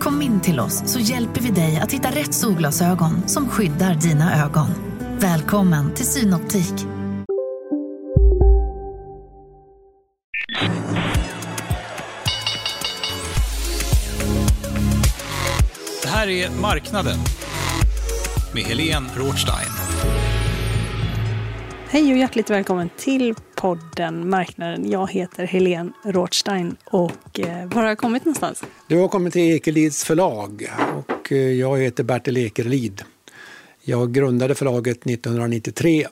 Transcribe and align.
Kom 0.00 0.22
in 0.22 0.40
till 0.40 0.60
oss 0.60 0.82
så 0.86 0.98
hjälper 0.98 1.40
vi 1.40 1.50
dig 1.50 1.76
att 1.76 1.92
hitta 1.92 2.10
rätt 2.10 2.34
solglasögon 2.34 3.28
som 3.28 3.48
skyddar 3.48 3.94
dina 3.94 4.44
ögon. 4.44 4.66
Välkommen 5.18 5.94
till 5.94 6.06
Synoptik. 6.06 6.74
Det 16.02 16.08
här 16.08 16.28
är 16.28 16.50
Marknaden 16.50 17.18
med 18.54 18.62
Helene 18.62 19.08
Rothstein. 19.16 19.75
Hej 21.88 22.12
och 22.12 22.18
hjärtligt 22.18 22.50
välkommen 22.50 22.90
till 22.96 23.34
podden 23.54 24.28
Marknaden. 24.28 24.90
Jag 24.90 25.10
heter 25.10 25.44
Helene 25.44 25.92
Rothstein 26.04 26.76
och 26.84 27.40
eh, 27.40 27.66
var 27.68 27.82
har 27.82 27.88
jag 27.88 27.98
kommit 27.98 28.24
någonstans? 28.24 28.62
Du 28.88 28.96
har 28.96 29.08
kommit 29.08 29.32
till 29.32 29.42
Ekelids 29.42 30.04
förlag 30.04 30.70
och 30.96 31.32
eh, 31.32 31.38
jag 31.38 31.78
heter 31.78 32.04
Bertil 32.04 32.36
Ekelid. 32.36 33.02
Jag 33.82 34.12
grundade 34.12 34.54
förlaget 34.54 35.06
1993, 35.06 36.06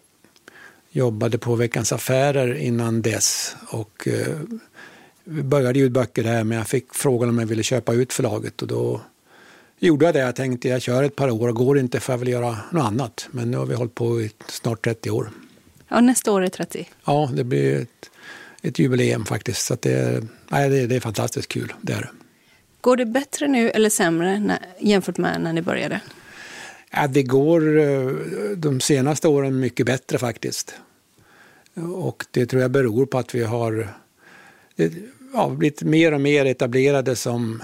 jobbade 0.91 1.39
på 1.39 1.55
Veckans 1.55 1.93
Affärer 1.93 2.55
innan 2.55 3.03
dess 3.03 3.57
och 3.71 4.09
eh, 4.09 4.37
började 5.25 5.79
ljudböcker 5.79 6.23
ut 6.23 6.25
böcker 6.25 6.37
här 6.37 6.45
men 6.45 6.59
jag 6.59 6.67
fick 6.67 6.95
frågan 6.95 7.29
om 7.29 7.39
jag 7.39 7.47
ville 7.47 7.63
köpa 7.63 7.93
ut 7.93 8.13
förlaget 8.13 8.63
och 8.63 8.69
då 8.69 9.01
gjorde 9.79 10.05
jag 10.05 10.15
det. 10.15 10.21
Jag 10.21 10.37
tänkte 10.37 10.69
jag 10.69 10.83
kör 10.83 11.03
ett 11.03 11.17
par 11.17 11.31
år 11.31 11.49
och 11.49 11.55
går 11.55 11.79
inte 11.79 12.01
för 12.01 12.13
jag 12.13 12.19
vill 12.19 12.29
göra 12.29 12.57
något 12.73 12.85
annat. 12.85 13.29
Men 13.31 13.51
nu 13.51 13.57
har 13.57 13.67
vi 13.67 13.75
hållit 13.75 13.95
på 13.95 14.21
i 14.21 14.31
snart 14.49 14.85
30 14.85 15.11
år. 15.11 15.31
Ja, 15.89 16.01
nästa 16.01 16.33
år 16.33 16.43
är 16.43 16.49
30. 16.49 16.89
Ja, 17.05 17.31
det 17.33 17.45
blir 17.45 17.81
ett, 17.81 18.11
ett 18.63 18.79
jubileum 18.79 19.25
faktiskt. 19.25 19.67
Så 19.67 19.77
det, 19.81 20.25
nej, 20.49 20.71
det, 20.71 20.87
det 20.87 20.97
är 20.97 21.01
fantastiskt 21.01 21.49
kul. 21.49 21.73
Det 21.81 21.93
är 21.93 22.01
det. 22.01 22.11
Går 22.81 22.97
det 22.97 23.07
bättre 23.07 23.49
nu 23.49 23.71
eller 23.71 23.91
sämre 23.91 24.41
när, 24.41 24.59
jämfört 24.81 25.19
med 25.19 25.41
när 25.41 25.53
ni 25.53 25.63
började? 25.63 26.01
Ja, 26.91 27.07
det 27.07 27.23
går 27.23 27.79
eh, 27.79 28.11
de 28.57 28.81
senaste 28.81 29.29
åren 29.29 29.61
mycket 29.61 29.87
bättre 29.87 30.19
faktiskt. 30.19 30.75
Och 31.97 32.25
det 32.31 32.47
tror 32.47 32.63
jag 32.63 32.71
beror 32.71 33.07
på 33.07 33.19
att 33.19 33.35
vi 33.35 33.45
har 33.45 33.89
ja, 35.33 35.49
blivit 35.49 35.83
mer 35.83 36.15
och 36.15 36.21
mer 36.21 36.45
etablerade 36.45 37.17
som 37.17 37.63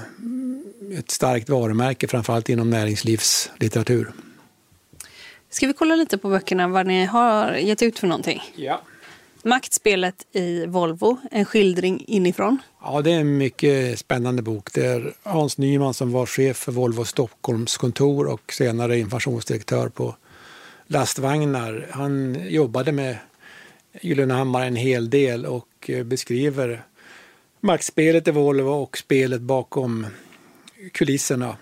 ett 0.98 1.10
starkt 1.10 1.48
varumärke, 1.48 2.08
framförallt 2.08 2.48
inom 2.48 2.70
näringslivslitteratur. 2.70 4.12
Ska 5.50 5.66
vi 5.66 5.72
kolla 5.72 5.96
lite 5.96 6.18
på 6.18 6.28
böckerna, 6.28 6.68
vad 6.68 6.86
ni 6.86 7.04
har 7.04 7.52
gett 7.52 7.82
ut 7.82 7.98
för 7.98 8.06
någonting? 8.06 8.42
Ja. 8.56 8.82
Maktspelet 9.42 10.26
i 10.32 10.66
Volvo, 10.66 11.18
en 11.30 11.44
skildring 11.44 12.04
inifrån. 12.06 12.58
Ja, 12.82 13.02
det 13.02 13.12
är 13.12 13.20
en 13.20 13.38
mycket 13.38 13.98
spännande 13.98 14.42
bok. 14.42 14.72
Det 14.72 14.86
är 14.86 15.14
Hans 15.22 15.58
Nyman 15.58 15.94
som 15.94 16.12
var 16.12 16.26
chef 16.26 16.56
för 16.56 16.72
Volvo 16.72 17.04
Stockholms 17.04 17.76
kontor 17.76 18.26
och 18.26 18.52
senare 18.52 18.98
informationsdirektör 18.98 19.88
på 19.88 20.16
lastvagnar. 20.86 21.86
Han 21.90 22.36
jobbade 22.48 22.92
med 22.92 23.16
Gyllenhammar 24.00 24.66
en 24.66 24.76
hel 24.76 25.10
del 25.10 25.46
och 25.46 25.90
beskriver 26.04 26.82
maktspelet 27.60 28.28
i 28.28 28.30
Volvo 28.30 28.70
och 28.70 28.98
spelet 28.98 29.40
bakom 29.40 30.06
kulisserna. 30.92 31.56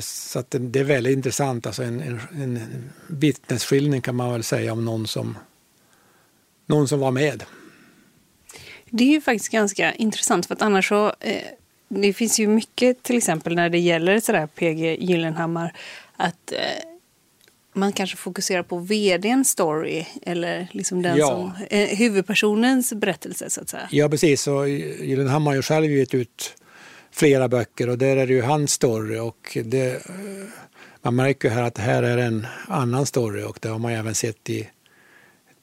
Så 0.00 0.38
att 0.38 0.54
det 0.60 0.80
är 0.80 0.84
väldigt 0.84 1.12
intressant, 1.12 1.66
alltså 1.66 1.82
en, 1.82 2.00
en, 2.00 2.20
en 2.42 2.90
vittnesskildring 3.06 4.00
kan 4.02 4.16
man 4.16 4.32
väl 4.32 4.42
säga 4.42 4.72
om 4.72 4.84
någon 4.84 5.06
som, 5.06 5.38
någon 6.66 6.88
som 6.88 7.00
var 7.00 7.10
med. 7.10 7.44
Det 8.90 9.04
är 9.04 9.08
ju 9.08 9.20
faktiskt 9.20 9.52
ganska 9.52 9.92
intressant 9.94 10.46
för 10.46 10.54
att 10.54 10.62
annars 10.62 10.88
så, 10.88 11.06
eh, 11.20 11.42
det 11.88 12.12
finns 12.12 12.40
ju 12.40 12.48
mycket 12.48 13.02
till 13.02 13.16
exempel 13.16 13.54
när 13.54 13.68
det 13.68 13.78
gäller 13.78 14.20
sådär 14.20 14.46
PG 14.46 14.96
Gyllenhammar 15.00 15.76
att 16.16 16.52
eh, 16.52 16.58
man 17.74 17.92
kanske 17.92 18.16
fokuserar 18.16 18.62
på 18.62 18.78
vdns 18.78 19.48
story 19.50 20.06
eller 20.22 20.68
liksom 20.72 21.02
den 21.02 21.16
Ja. 21.16 21.28
som, 21.28 21.52
eh, 21.70 21.88
huvudpersonens 21.98 22.92
berättelse 22.92 23.50
så 23.50 23.60
att 23.60 23.68
säga. 23.68 23.88
Ja, 23.90 24.08
precis. 24.08 24.46
Och 24.46 24.68
Gyllenhammar 24.68 25.50
har 25.50 25.56
ju 25.56 25.62
själv 25.62 25.90
gett 25.90 26.14
ut 26.14 26.54
flera 27.12 27.48
böcker 27.48 27.88
och 27.88 27.98
där 27.98 28.16
är 28.16 28.26
det 28.26 28.32
ju 28.32 28.42
hans 28.42 28.72
story. 28.72 29.18
Och 29.18 29.58
det, 29.64 30.06
man 31.02 31.16
märker 31.16 31.50
här 31.50 31.62
att 31.62 31.74
det 31.74 31.82
här 31.82 32.02
är 32.02 32.18
en 32.18 32.46
annan 32.68 33.06
story 33.06 33.42
och 33.42 33.58
det 33.60 33.68
har 33.68 33.78
man 33.78 33.92
även 33.92 34.14
sett 34.14 34.50
i 34.50 34.68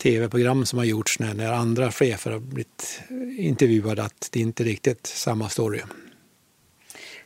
tv-program 0.03 0.65
som 0.65 0.79
har 0.79 0.85
gjorts 0.85 1.19
när, 1.19 1.33
när 1.33 1.53
andra 1.53 1.91
chefer 1.91 2.31
har 2.31 2.39
blivit 2.39 3.01
intervjuade 3.37 4.03
att 4.03 4.29
det 4.31 4.39
inte 4.39 4.63
är 4.63 4.65
riktigt 4.65 5.07
samma 5.07 5.49
story. 5.49 5.81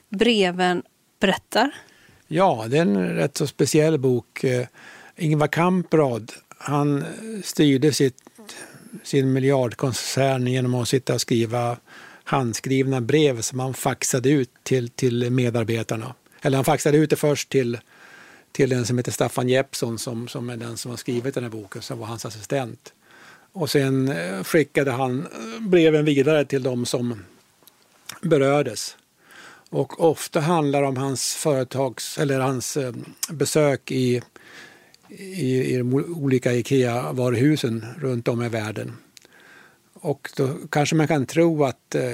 Breven 0.10 0.84
berättar. 1.20 1.72
Ja, 2.28 2.66
det 2.68 2.78
är 2.78 2.82
en 2.82 3.10
rätt 3.10 3.38
så 3.38 3.48
speciell 3.48 3.98
bok. 3.98 4.44
Eh, 4.44 4.68
Ingvar 5.16 5.48
Kamprad, 5.48 6.32
han 6.58 7.04
styrde 7.44 7.94
sitt, 7.94 8.18
sin 9.04 9.34
miljardkoncern 9.34 10.48
genom 10.48 10.76
att 10.76 10.88
sitta 10.88 11.14
och 11.14 11.22
skriva 11.22 11.78
handskrivna 12.24 13.02
brev 13.02 13.42
som 13.42 13.60
han 13.60 13.74
faxade 13.74 14.30
ut 14.30 14.50
till, 14.64 14.90
till 14.90 15.30
medarbetarna. 15.30 16.14
Eller 16.42 16.58
han 16.58 16.66
faxade 16.66 16.98
ut 16.98 17.10
det 17.10 17.16
först 17.16 17.50
till, 17.50 17.80
till 18.52 18.70
den 18.70 18.86
som 18.86 18.98
heter 18.98 19.12
Staffan 19.12 19.50
Jeppsson 19.50 20.00
som, 20.00 20.28
som 20.28 20.50
är 20.50 20.58
den 20.58 20.78
som 20.78 20.92
har 20.92 20.98
skrivit 20.98 21.36
den 21.36 21.44
här 21.44 21.52
boken, 21.52 21.82
som 21.82 22.00
var 22.00 22.08
hans 22.08 22.26
assistent. 22.26 22.94
Och 23.52 23.70
sen 23.70 24.10
eh, 24.10 24.44
skickade 24.44 24.92
han 24.92 25.20
eh, 25.20 25.62
breven 25.62 26.06
vidare 26.06 26.46
till 26.46 26.64
de 26.64 26.86
som 26.86 27.24
berördes. 28.22 28.98
Och 29.70 30.04
ofta 30.04 30.40
handlar 30.40 30.82
det 30.82 30.88
om 30.88 30.98
hans 30.98 31.36
företags, 31.36 32.18
eller 32.18 32.40
hans 32.40 32.78
eh, 32.78 32.94
besök 33.30 33.92
i, 33.92 34.22
i, 35.18 35.74
i 35.74 35.78
de 35.78 35.94
olika 35.94 36.54
IKEA-varuhusen 36.54 37.86
runt 37.98 38.28
om 38.28 38.44
i 38.44 38.50
världen. 38.50 38.98
Och 40.04 40.30
då 40.36 40.50
kanske 40.70 40.96
man 40.96 41.08
kan 41.08 41.26
tro 41.26 41.64
att 41.64 41.96
eh, 41.96 42.12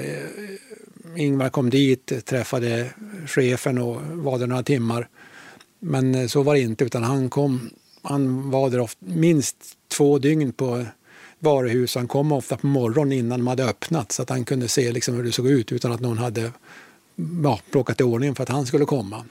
Ingvar 1.16 1.48
kom 1.48 1.70
dit, 1.70 2.26
träffade 2.26 2.90
chefen 3.26 3.78
och 3.78 4.00
var 4.02 4.38
där 4.38 4.46
några 4.46 4.62
timmar. 4.62 5.08
Men 5.78 6.14
eh, 6.14 6.26
så 6.26 6.42
var 6.42 6.54
det 6.54 6.60
inte, 6.60 6.84
utan 6.84 7.02
han 7.02 7.30
kom, 7.30 7.70
han 8.02 8.50
var 8.50 8.70
där 8.70 8.80
ofta, 8.80 9.06
minst 9.06 9.56
två 9.88 10.18
dygn 10.18 10.52
på 10.52 10.86
varuhus. 11.38 11.94
Han 11.94 12.08
kom 12.08 12.32
ofta 12.32 12.56
på 12.56 12.66
morgonen 12.66 13.12
innan 13.12 13.38
de 13.38 13.46
hade 13.46 13.64
öppnat 13.64 14.12
så 14.12 14.22
att 14.22 14.30
han 14.30 14.44
kunde 14.44 14.68
se 14.68 14.92
liksom 14.92 15.14
hur 15.14 15.24
det 15.24 15.32
såg 15.32 15.48
ut 15.48 15.72
utan 15.72 15.92
att 15.92 16.00
någon 16.00 16.18
hade 16.18 16.52
ja, 17.44 17.60
plockat 17.70 18.00
i 18.00 18.04
ordning 18.04 18.34
för 18.34 18.42
att 18.42 18.48
han 18.48 18.66
skulle 18.66 18.84
komma. 18.84 19.24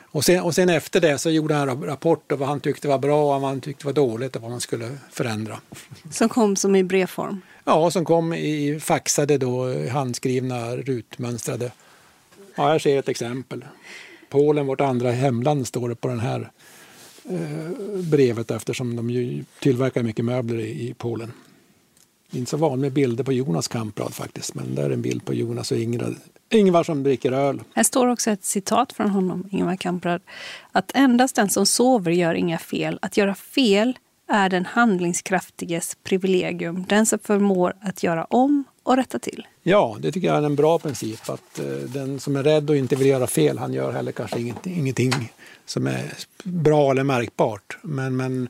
Och 0.00 0.24
sen, 0.24 0.42
och 0.42 0.54
sen 0.54 0.68
efter 0.68 1.00
det 1.00 1.18
så 1.18 1.30
gjorde 1.30 1.54
han 1.54 1.68
en 1.68 1.82
rapport 1.82 2.32
om 2.32 2.38
vad 2.38 2.48
han 2.48 2.60
tyckte 2.60 2.88
var 2.88 2.98
bra 2.98 3.34
och 3.34 3.40
vad 3.40 3.50
han 3.50 3.60
tyckte 3.60 3.86
var 3.86 3.92
dåligt 3.92 4.36
och 4.36 4.42
vad 4.42 4.50
man 4.50 4.60
skulle 4.60 4.98
förändra. 5.10 5.60
Som 6.10 6.28
kom 6.28 6.56
som 6.56 6.76
i 6.76 6.84
brevform. 6.84 7.40
Ja, 7.64 7.90
som 7.90 8.04
kom 8.04 8.32
i 8.32 8.80
faxade 8.80 9.38
då 9.38 9.88
handskrivna 9.88 10.76
rutmönstrade. 10.76 11.72
Ja, 12.54 12.68
här 12.68 12.78
ser 12.78 12.98
ett 12.98 13.08
exempel. 13.08 13.64
Polen, 14.28 14.66
vårt 14.66 14.80
andra 14.80 15.10
hemland, 15.10 15.66
står 15.66 15.88
det 15.88 15.94
på 15.94 16.08
den 16.08 16.20
här 16.20 16.50
eh, 17.30 18.00
brevet 18.10 18.50
eftersom 18.50 18.96
de 18.96 19.10
ju 19.10 19.44
tillverkar 19.60 20.02
mycket 20.02 20.24
möbler 20.24 20.60
i, 20.60 20.94
Polen. 20.98 21.32
Det 22.30 22.36
är 22.36 22.38
inte 22.38 22.50
så 22.50 22.56
van 22.56 22.80
med 22.80 22.92
bilder 22.92 23.24
på 23.24 23.32
Jonas 23.32 23.68
Kamprad 23.68 24.14
faktiskt, 24.14 24.54
men 24.54 24.74
där 24.74 24.82
är 24.82 24.90
en 24.90 25.02
bild 25.02 25.24
på 25.24 25.34
Jonas 25.34 25.72
och 25.72 25.78
Ingrid. 25.78 26.16
Ingvar 26.50 26.84
som 26.84 27.02
dricker 27.02 27.32
öl. 27.32 27.60
Här 27.74 27.82
står 27.82 28.06
också 28.06 28.30
ett 28.30 28.44
citat 28.44 28.92
från 28.92 29.10
honom, 29.10 29.48
Ingvar 29.50 29.76
Kamprad. 29.76 30.20
Att 30.72 30.92
endast 30.94 31.36
den 31.36 31.48
som 31.48 31.66
sover 31.66 32.12
gör 32.12 32.34
inga 32.34 32.58
fel. 32.58 32.98
Att 33.02 33.16
göra 33.16 33.34
fel 33.34 33.98
är 34.28 34.48
den 34.48 34.66
handlingskraftiges 34.66 35.96
privilegium. 36.04 36.84
Den 36.88 37.06
som 37.06 37.18
förmår 37.18 37.74
att 37.80 38.02
göra 38.02 38.24
om 38.24 38.64
och 38.82 38.96
rätta 38.96 39.18
till. 39.18 39.46
Ja, 39.62 39.96
det 40.00 40.12
tycker 40.12 40.28
jag 40.28 40.36
är 40.36 40.42
en 40.42 40.56
bra 40.56 40.78
princip. 40.78 41.28
Att 41.28 41.58
eh, 41.58 41.66
den 41.66 42.20
som 42.20 42.36
är 42.36 42.42
rädd 42.42 42.70
och 42.70 42.76
inte 42.76 42.96
vill 42.96 43.06
göra 43.06 43.26
fel, 43.26 43.58
han 43.58 43.72
gör 43.72 43.92
heller 43.92 44.12
kanske 44.12 44.54
ingenting 44.64 45.32
som 45.66 45.86
är 45.86 46.12
bra 46.44 46.90
eller 46.90 47.04
märkbart. 47.04 47.78
Men, 47.82 48.16
men 48.16 48.48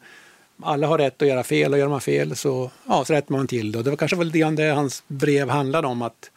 alla 0.63 0.87
har 0.87 0.99
rätt 0.99 1.23
att 1.23 1.29
göra 1.29 1.45
fel 1.45 1.73
och 1.73 1.79
gör 1.79 1.89
man 1.89 2.01
fel 2.01 2.37
så, 2.37 2.71
ja, 2.89 3.05
så 3.05 3.13
rättar 3.13 3.33
man 3.35 3.47
till 3.47 3.73
det. 3.73 3.79
Och 3.79 3.85
det 3.85 3.91
var 3.91 3.97
kanske 3.97 4.17
väl 4.17 4.27
lite 4.27 4.39
grann 4.39 4.57
det 4.57 4.71
hans 4.71 5.05
brev 5.07 5.49
handlade 5.49 5.87
om 5.87 6.03
att 6.03 6.31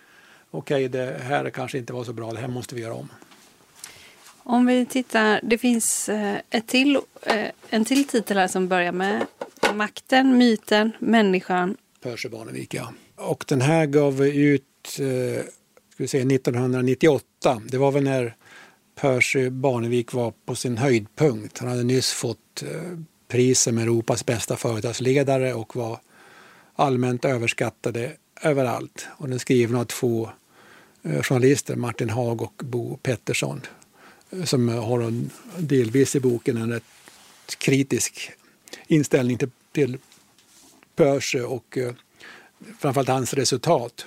okej, 0.52 0.86
okay, 0.86 0.88
det 0.88 1.20
här 1.24 1.50
kanske 1.50 1.78
inte 1.78 1.94
var 1.94 2.04
så 2.04 2.14
bra, 2.14 2.34
det 2.34 2.40
här 2.40 2.48
måste 2.48 2.76
vi 2.76 2.82
göra 2.82 2.94
om. 2.94 3.10
Om 4.48 4.66
vi 4.66 4.86
tittar, 4.86 5.40
det 5.44 5.58
finns 5.58 6.10
eh, 6.10 6.38
ett 6.50 6.68
till, 6.68 7.00
eh, 7.22 7.46
en 7.70 7.86
till 7.86 8.08
titel 8.08 8.38
här 8.38 8.48
som 8.48 8.68
börjar 8.68 8.92
med 8.92 9.26
makten, 9.74 10.38
myten, 10.38 10.92
människan. 11.00 11.78
Percy 12.04 12.30
Barnevik, 12.30 12.74
ja. 12.74 12.94
Och 13.16 13.46
den 13.48 13.62
här 13.62 13.86
gav 13.86 14.18
vi 14.18 14.44
ut 14.44 14.64
eh, 15.00 15.44
ska 15.94 16.04
vi 16.04 16.08
säga, 16.08 16.26
1998. 16.26 17.62
Det 17.68 17.78
var 17.78 17.92
väl 17.92 18.04
när 18.04 18.36
Percy 18.96 19.50
Barnevik 19.50 20.14
var 20.14 20.34
på 20.46 20.56
sin 20.56 20.78
höjdpunkt. 20.78 21.60
Han 21.60 21.70
hade 21.70 21.84
nyss 21.84 22.12
fått 22.12 22.64
eh, 22.64 23.00
pris 23.28 23.62
som 23.62 23.78
Europas 23.78 24.26
bästa 24.26 24.56
företagsledare 24.56 25.54
och 25.54 25.76
var 25.76 26.00
allmänt 26.76 27.26
överskattade 27.26 28.12
överallt. 28.42 29.08
Och 29.18 29.28
den 29.28 29.34
är 29.34 29.40
skriven 29.40 29.76
av 29.76 29.86
två 29.86 30.30
journalister, 31.22 31.76
Martin 31.76 32.10
Haag 32.10 32.42
och 32.42 32.62
Bo 32.64 32.98
Pettersson 32.98 33.62
som 34.44 34.70
har 34.70 35.02
en, 35.02 35.30
delvis 35.58 36.16
i 36.16 36.20
boken 36.20 36.58
en 36.58 36.72
rätt 36.72 36.84
kritisk 37.58 38.32
inställning 38.88 39.38
till, 39.38 39.50
till 39.72 39.98
Percy 40.96 41.40
och 41.40 41.78
eh, 41.78 41.94
framförallt 42.80 43.10
hans 43.10 43.34
resultat. 43.34 44.06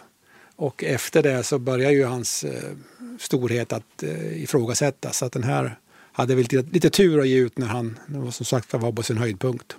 Och 0.56 0.84
efter 0.84 1.22
det 1.22 1.42
så 1.42 1.58
börjar 1.58 1.90
ju 1.90 2.04
hans 2.04 2.44
eh, 2.44 2.72
storhet 3.18 3.72
att 3.72 4.02
eh, 4.02 4.42
ifrågasättas. 4.42 5.18
Så 5.18 5.24
att 5.24 5.32
den 5.32 5.42
här 5.42 5.78
hade 6.12 6.34
väl 6.34 6.42
lite, 6.42 6.62
lite 6.72 6.90
tur 6.90 7.20
att 7.20 7.28
ge 7.28 7.36
ut 7.36 7.58
när 7.58 7.66
han 7.66 7.98
som 8.32 8.46
sagt 8.46 8.72
var 8.72 8.92
på 8.92 9.02
sin 9.02 9.18
höjdpunkt. 9.18 9.76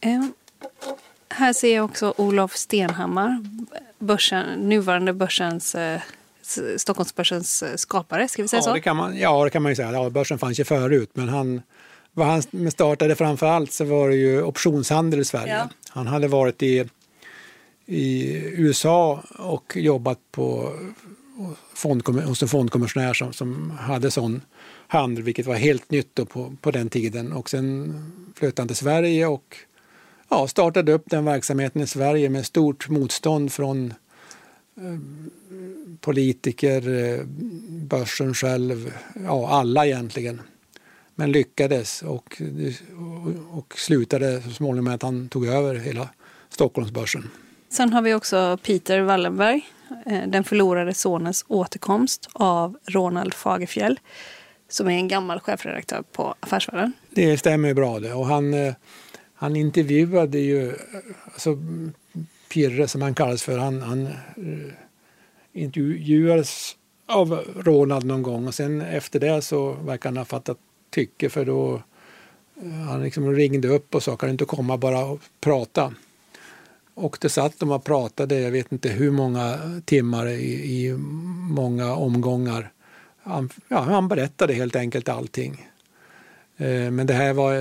Mm. 0.00 0.32
Här 1.28 1.52
ser 1.52 1.74
jag 1.74 1.84
också 1.84 2.14
Olof 2.16 2.56
Stenhammar, 2.56 3.44
börsen, 3.98 4.68
nuvarande 4.68 5.12
börsens 5.12 5.74
eh, 5.74 6.00
Stockholmsbörsens 6.76 7.62
eh, 7.62 7.76
skapare, 7.76 8.28
ska 8.28 8.42
vi 8.42 8.48
säga 8.48 8.58
ja, 8.58 8.62
så? 8.62 8.74
Det 8.74 8.80
kan 8.80 8.96
man, 8.96 9.18
ja, 9.18 9.44
det 9.44 9.50
kan 9.50 9.62
man 9.62 9.72
ju 9.72 9.76
säga. 9.76 9.92
Ja, 9.92 10.10
börsen 10.10 10.38
fanns 10.38 10.60
ju 10.60 10.64
förut, 10.64 11.10
men 11.12 11.28
han, 11.28 11.62
vad 12.12 12.26
han 12.26 12.70
startade 12.70 13.16
framför 13.16 13.46
allt 13.46 13.72
så 13.72 13.84
var 13.84 14.08
det 14.08 14.16
ju 14.16 14.42
optionshandel 14.42 15.20
i 15.20 15.24
Sverige. 15.24 15.54
Ja. 15.54 15.68
Han 15.88 16.06
hade 16.06 16.28
varit 16.28 16.62
i, 16.62 16.84
i 17.86 18.36
USA 18.36 19.22
och 19.38 19.72
jobbat 19.76 20.18
på 20.30 20.72
fondkom, 21.74 22.18
hos 22.18 22.42
en 22.42 22.48
fondkommissionär 22.48 23.14
som, 23.14 23.32
som 23.32 23.70
hade 23.70 24.10
sån 24.10 24.42
handel, 24.88 25.24
vilket 25.24 25.46
var 25.46 25.54
helt 25.54 25.90
nytt 25.90 26.14
på, 26.14 26.56
på 26.60 26.70
den 26.70 26.88
tiden. 26.88 27.32
Och 27.32 27.50
sen 27.50 27.94
flöt 28.36 28.58
han 28.58 28.66
till 28.66 28.76
Sverige 28.76 29.26
och 29.26 29.56
ja, 30.28 30.48
startade 30.48 30.92
upp 30.92 31.04
den 31.06 31.24
verksamheten 31.24 31.82
i 31.82 31.86
Sverige 31.86 32.28
med 32.28 32.46
stort 32.46 32.88
motstånd 32.88 33.52
från 33.52 33.94
politiker, 36.00 36.88
eh, 36.88 37.24
börsen 37.68 38.34
själv, 38.34 38.92
ja 39.24 39.48
alla 39.48 39.86
egentligen. 39.86 40.40
Men 41.14 41.32
lyckades 41.32 42.02
och, 42.02 42.42
och 43.50 43.78
slutade 43.78 44.42
så 44.42 44.50
småningom 44.50 44.84
med 44.84 44.94
att 44.94 45.02
han 45.02 45.28
tog 45.28 45.46
över 45.46 45.74
hela 45.74 46.08
Stockholmsbörsen. 46.48 47.30
Sen 47.68 47.92
har 47.92 48.02
vi 48.02 48.14
också 48.14 48.58
Peter 48.62 49.00
Wallenberg, 49.00 49.68
eh, 50.06 50.28
den 50.28 50.44
förlorade 50.44 50.94
sonens 50.94 51.44
återkomst 51.48 52.28
av 52.32 52.78
Ronald 52.86 53.34
Fagerfjell 53.34 54.00
som 54.68 54.86
är 54.86 54.92
en 54.92 55.08
gammal 55.08 55.40
chefredaktör 55.40 56.02
på 56.12 56.34
Affärsvärlden. 56.40 56.92
Det 57.10 57.38
stämmer 57.38 57.74
bra 57.74 58.00
det. 58.00 58.12
Och 58.12 58.26
han, 58.26 58.54
eh, 58.54 58.74
han 59.34 59.56
intervjuade 59.56 60.38
ju, 60.38 60.74
alltså 61.24 61.58
Pirre 62.48 62.88
som 62.88 63.02
han 63.02 63.14
kallas 63.14 63.42
för, 63.42 63.58
han, 63.58 63.82
han 63.82 64.06
eh, 64.06 64.72
intervjuades 65.52 66.76
av 67.06 67.44
Ronald 67.56 68.04
någon 68.04 68.22
gång 68.22 68.46
och 68.46 68.54
sen 68.54 68.80
efter 68.80 69.20
det 69.20 69.42
så 69.42 69.72
verkar 69.72 70.08
han 70.08 70.16
ha 70.16 70.24
fattat 70.24 70.58
tycke 70.90 71.30
för 71.30 71.44
då 71.44 71.82
eh, 72.62 72.70
han 72.70 73.02
liksom 73.02 73.32
ringde 73.32 73.68
upp 73.68 73.94
och 73.94 74.02
sa 74.02 74.16
kan 74.16 74.28
du 74.28 74.30
inte 74.30 74.44
komma 74.44 74.76
bara 74.76 75.04
och 75.04 75.20
prata. 75.40 75.94
Och 76.94 77.18
det 77.20 77.28
satt 77.28 77.58
de 77.58 77.70
och 77.70 77.84
pratade, 77.84 78.40
jag 78.40 78.50
vet 78.50 78.72
inte 78.72 78.88
hur 78.88 79.10
många 79.10 79.58
timmar 79.84 80.26
i, 80.26 80.86
i 80.86 80.92
många 81.50 81.94
omgångar. 81.94 82.72
Han, 83.22 83.50
ja, 83.68 83.80
han 83.80 84.08
berättade 84.08 84.54
helt 84.54 84.76
enkelt 84.76 85.08
allting. 85.08 85.68
Eh, 86.56 86.90
men 86.90 87.06
det 87.06 87.14
här 87.14 87.32
var 87.32 87.54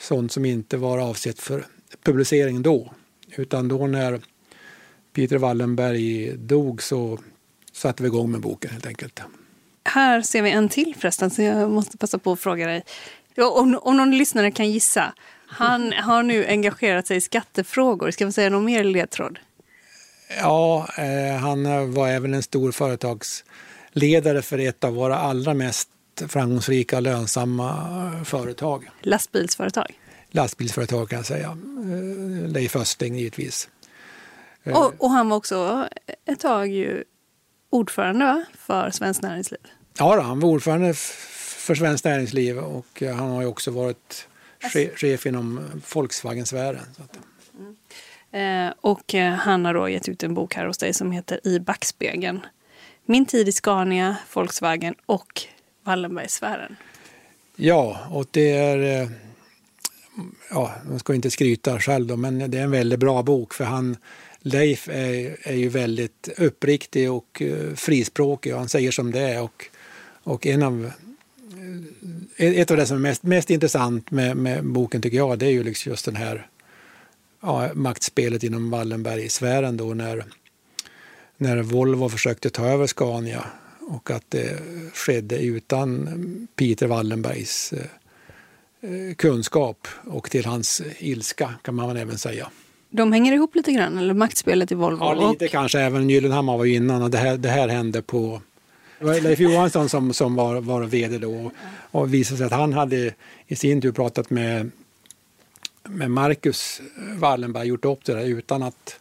sånt 0.00 0.32
som 0.32 0.44
inte 0.44 0.76
var 0.76 0.98
avsett 0.98 1.38
för 1.38 1.66
publicering 2.02 2.62
då. 2.62 2.92
Utan 3.36 3.68
då 3.68 3.86
när 3.86 4.20
Peter 5.12 5.38
Wallenberg 5.38 6.36
dog 6.36 6.82
så 6.82 7.18
satte 7.72 8.02
vi 8.02 8.06
igång 8.06 8.30
med 8.30 8.40
boken 8.40 8.70
helt 8.70 8.86
enkelt. 8.86 9.20
Här 9.84 10.22
ser 10.22 10.42
vi 10.42 10.50
en 10.50 10.68
till 10.68 10.94
förresten, 10.98 11.30
så 11.30 11.42
jag 11.42 11.70
måste 11.70 11.98
passa 11.98 12.18
på 12.18 12.32
att 12.32 12.40
fråga 12.40 12.66
dig. 12.66 12.82
Om, 13.36 13.78
om 13.82 13.96
någon 13.96 14.18
lyssnare 14.18 14.50
kan 14.50 14.70
gissa. 14.70 15.14
Han 15.46 15.92
har 16.02 16.22
nu 16.22 16.46
engagerat 16.46 17.06
sig 17.06 17.16
i 17.16 17.20
skattefrågor. 17.20 18.10
Ska 18.10 18.26
vi 18.26 18.32
säga 18.32 18.50
någon 18.50 18.64
mer 18.64 18.84
ledtråd? 18.84 19.38
Ja, 20.40 20.88
eh, 20.98 21.36
han 21.36 21.92
var 21.92 22.08
även 22.08 22.34
en 22.34 22.42
stor 22.42 22.72
företagsledare 22.72 24.42
för 24.42 24.58
ett 24.58 24.84
av 24.84 24.94
våra 24.94 25.18
allra 25.18 25.54
mest 25.54 25.88
framgångsrika 26.28 26.96
och 26.96 27.02
lönsamma 27.02 28.24
företag. 28.24 28.88
Lastbilsföretag? 29.00 29.98
Lastbilsföretag 30.34 31.08
kan 31.08 31.16
jag 31.16 31.26
säga. 31.26 31.46
Eh, 31.46 32.48
Leif 32.48 32.76
Östling 32.76 33.18
givetvis. 33.18 33.68
Eh. 34.62 34.76
Och, 34.76 34.94
och, 34.98 35.10
han 35.10 35.28
var 35.28 35.36
också 35.36 35.88
ett 36.24 36.40
tag 36.40 36.68
ju 36.68 37.04
ordförande 37.70 38.24
va? 38.24 38.44
för 38.58 38.90
Svenskt 38.90 39.22
Näringsliv. 39.22 39.60
Ja, 39.98 40.20
han 40.20 40.40
var 40.40 40.48
ordförande 40.48 40.94
för 40.94 41.74
Svenskt 41.74 42.04
Näringsliv 42.04 42.58
och 42.58 43.02
han 43.02 43.30
har 43.30 43.40
ju 43.40 43.46
också 43.46 43.70
varit 43.70 44.28
chef 44.96 45.26
inom 45.26 45.60
Volkswagen-sfären. 45.92 46.86
Mm. 47.58 47.76
Eh, 48.68 48.74
och 48.80 49.14
eh, 49.14 49.32
han 49.32 49.64
har 49.64 49.74
då 49.74 49.88
gett 49.88 50.08
ut 50.08 50.22
en 50.22 50.34
bok 50.34 50.54
här 50.54 50.66
hos 50.66 50.78
dig 50.78 50.92
som 50.92 51.12
heter 51.12 51.40
I 51.44 51.60
backspegeln. 51.60 52.40
Min 53.04 53.26
tid 53.26 53.48
i 53.48 53.52
Scania, 53.52 54.16
Volkswagen 54.34 54.94
och 55.06 55.42
Wallenbergsfären. 55.84 56.76
Ja, 57.56 57.98
och 58.10 58.26
det 58.30 58.50
är... 58.50 59.08
Ja, 60.50 60.74
man 60.88 60.98
ska 60.98 61.14
inte 61.14 61.30
skryta 61.30 61.80
själv 61.80 62.06
då, 62.06 62.16
men 62.16 62.50
det 62.50 62.58
är 62.58 62.62
en 62.62 62.70
väldigt 62.70 62.98
bra 62.98 63.22
bok 63.22 63.54
för 63.54 63.64
han 63.64 63.96
Leif 64.42 64.88
är, 64.88 65.36
är 65.42 65.54
ju 65.54 65.68
väldigt 65.68 66.28
uppriktig 66.36 67.12
och 67.12 67.42
eh, 67.42 67.74
frispråkig 67.74 68.52
och 68.52 68.58
han 68.58 68.68
säger 68.68 68.90
som 68.90 69.10
det 69.10 69.20
är. 69.20 69.42
Och, 69.42 69.66
och 70.22 70.46
en 70.46 70.62
av, 70.62 70.90
eh, 72.36 72.60
ett 72.60 72.70
av 72.70 72.76
det 72.76 72.86
som 72.86 72.96
är 72.96 73.00
mest, 73.00 73.22
mest 73.22 73.50
intressant 73.50 74.10
med, 74.10 74.36
med, 74.36 74.64
boken 74.64 75.02
tycker 75.02 75.16
jag, 75.16 75.38
det 75.38 75.46
är 75.46 75.50
ju 75.50 75.62
liksom 75.62 75.90
just 75.90 76.04
den 76.04 76.16
här 76.16 76.46
ja, 77.40 77.70
maktspelet 77.74 78.42
inom 78.42 78.70
Wallenbergsfären 78.70 79.76
då 79.76 79.94
när, 79.94 80.24
när 81.36 81.62
Volvo 81.62 82.08
försökte 82.08 82.50
ta 82.50 82.66
över 82.66 82.86
Scania 82.86 83.44
och 83.80 84.10
att 84.10 84.24
det 84.28 84.58
skedde 84.94 85.38
utan 85.38 86.48
Peter 86.56 86.86
Wallenbergs 86.86 87.72
eh, 87.72 87.86
kunskap 89.16 89.88
och 90.04 90.30
till 90.30 90.44
hans 90.44 90.82
ilska 90.98 91.54
kan 91.62 91.74
man 91.74 91.96
även 91.96 92.18
säga. 92.18 92.50
De 92.90 93.12
hänger 93.12 93.32
ihop 93.32 93.54
lite 93.54 93.72
grann, 93.72 93.98
eller 93.98 94.14
maktspelet 94.14 94.72
i 94.72 94.74
Volvo? 94.74 95.04
Ja, 95.04 95.30
lite 95.30 95.44
och... 95.44 95.50
kanske. 95.50 95.80
Även 95.80 96.10
Gyllenhammar 96.10 96.58
var 96.58 96.64
ju 96.64 96.74
innan 96.74 97.02
och 97.02 97.10
det 97.10 97.18
här, 97.18 97.36
det 97.36 97.48
här 97.48 97.68
hände 97.68 98.02
på... 98.02 98.42
Det 98.98 99.04
var 99.04 99.20
Leif 99.20 99.40
Johansson 99.40 99.88
som, 99.88 100.12
som 100.14 100.34
var, 100.34 100.60
var 100.60 100.82
vd 100.82 101.18
då 101.18 101.34
och, 101.34 101.52
och 101.90 102.14
visade 102.14 102.38
sig 102.38 102.46
att 102.46 102.52
han 102.52 102.72
hade 102.72 103.14
i 103.46 103.56
sin 103.56 103.80
tur 103.80 103.92
pratat 103.92 104.30
med, 104.30 104.70
med 105.82 106.10
Marcus 106.10 106.80
Wallenberg, 107.18 107.68
gjort 107.68 107.84
upp 107.84 108.04
det 108.04 108.14
där 108.14 108.24
utan 108.24 108.62
att 108.62 108.98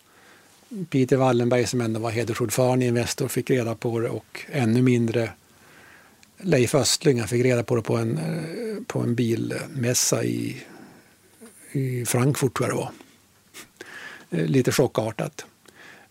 Peter 0.89 1.17
Wallenberg 1.17 1.67
som 1.67 1.81
ändå 1.81 1.99
var 1.99 2.11
hedersordförande 2.11 2.85
i 2.85 2.87
Investor 2.87 3.27
fick 3.27 3.49
reda 3.49 3.75
på 3.75 3.99
det 3.99 4.09
och 4.09 4.45
ännu 4.51 4.81
mindre 4.81 5.29
Leif 6.43 6.75
Östling 6.75 7.27
fick 7.27 7.45
reda 7.45 7.63
på 7.63 7.75
det 7.75 7.81
på 7.81 7.97
en, 7.97 8.19
på 8.87 8.99
en 8.99 9.15
bilmässa 9.15 10.23
i, 10.23 10.63
i 11.71 12.05
Frankfurt 12.05 12.57
tror 12.57 12.69
jag 12.69 12.77
det 12.77 12.81
var. 12.81 12.91
Eh, 14.31 14.47
lite 14.47 14.71
chockartat. 14.71 15.45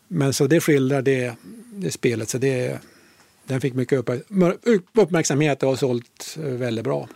Men 0.09 0.33
så 0.33 0.47
det 0.47 0.61
skildrar 0.61 1.03
det, 1.03 1.35
det 1.73 1.91
spelet, 1.91 2.29
så 2.29 2.39
det, 2.39 2.79
den 3.47 3.61
fick 3.61 3.75
mycket 3.75 4.05
uppmärksamhet 4.95 5.63
och 5.63 5.69
har 5.69 5.77
sålt 5.77 6.39
eh, 6.39 6.43
väldigt 6.43 6.85
bra. 6.85 7.09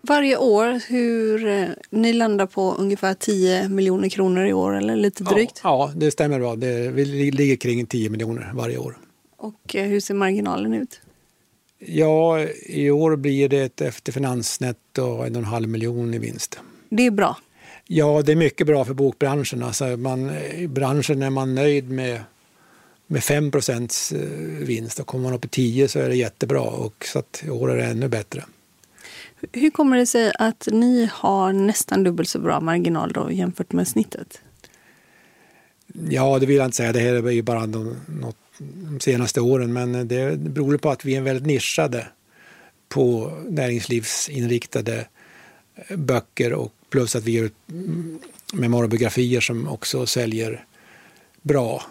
Varje 0.00 0.36
år, 0.36 0.80
hur 0.88 1.46
eh, 1.46 1.68
ni 1.90 2.12
landar 2.12 2.46
på 2.46 2.74
ungefär 2.74 3.14
10 3.14 3.68
miljoner 3.68 4.08
kronor 4.08 4.46
i 4.46 4.52
år 4.52 4.76
eller 4.76 4.96
lite 4.96 5.24
drygt? 5.24 5.60
Ja, 5.64 5.92
ja 5.94 6.00
det 6.00 6.10
stämmer 6.10 6.38
bra. 6.38 6.56
Det, 6.56 6.90
vi 6.90 7.04
ligger 7.04 7.56
kring 7.56 7.86
10 7.86 8.10
miljoner 8.10 8.50
varje 8.54 8.78
år. 8.78 8.98
Och 9.38 9.76
eh, 9.76 9.86
hur 9.86 10.00
ser 10.00 10.14
marginalen 10.14 10.74
ut? 10.74 11.00
Ja, 11.78 12.40
i 12.66 12.90
år 12.90 13.16
blir 13.16 13.48
det 13.48 13.80
efter 13.80 14.12
finansnetto 14.12 15.02
en 15.02 15.36
och 15.36 15.42
en 15.42 15.44
halv 15.44 15.68
miljon 15.68 16.14
i 16.14 16.18
vinst. 16.18 16.60
Det 16.88 17.06
är 17.06 17.10
bra. 17.10 17.36
Ja, 17.84 18.22
det 18.22 18.32
är 18.32 18.36
mycket 18.36 18.66
bra 18.66 18.84
för 18.84 18.94
bokbranschen. 18.94 19.62
Alltså 19.62 19.84
man, 19.84 20.30
I 20.56 20.68
branschen 20.68 21.22
är 21.22 21.30
man 21.30 21.54
nöjd 21.54 21.90
med, 21.90 22.20
med 23.06 23.24
5 23.24 23.50
procents 23.50 24.12
eh, 24.12 24.20
vinst 24.66 25.00
och 25.00 25.06
kommer 25.06 25.24
man 25.24 25.34
upp 25.34 25.44
i 25.44 25.48
10 25.48 25.88
så 25.88 25.98
är 25.98 26.08
det 26.08 26.16
jättebra 26.16 26.60
och 26.60 27.04
så 27.12 27.18
att 27.18 27.42
i 27.46 27.50
år 27.50 27.70
är 27.70 27.76
det 27.76 27.84
ännu 27.84 28.08
bättre. 28.08 28.44
Hur 29.52 29.70
kommer 29.70 29.96
det 29.96 30.06
sig 30.06 30.32
att 30.38 30.68
ni 30.72 31.10
har 31.12 31.52
nästan 31.52 32.04
dubbelt 32.04 32.28
så 32.28 32.38
bra 32.38 32.60
marginal 32.60 33.12
då 33.12 33.32
jämfört 33.32 33.72
med 33.72 33.88
snittet? 33.88 34.40
Ja, 36.08 36.38
det 36.38 36.46
vill 36.46 36.56
jag 36.56 36.64
inte 36.64 36.76
säga. 36.76 36.92
Det 36.92 37.00
här 37.00 37.14
är 37.14 37.30
ju 37.30 37.42
bara 37.42 37.66
något, 37.66 38.36
de 38.58 39.00
senaste 39.00 39.40
åren, 39.40 39.72
men 39.72 40.08
det 40.08 40.38
beror 40.38 40.76
på 40.76 40.90
att 40.90 41.04
vi 41.04 41.16
är 41.16 41.20
väldigt 41.20 41.46
nischade 41.46 42.06
på 42.88 43.32
näringslivsinriktade 43.48 45.06
böcker 45.96 46.52
och 46.52 46.72
plus 46.90 47.16
att 47.16 47.24
vi 47.24 47.32
gör 47.32 47.50
memoarbiografier 48.52 49.40
som 49.40 49.68
också 49.68 50.06
säljer 50.06 50.64
bra 51.42 51.82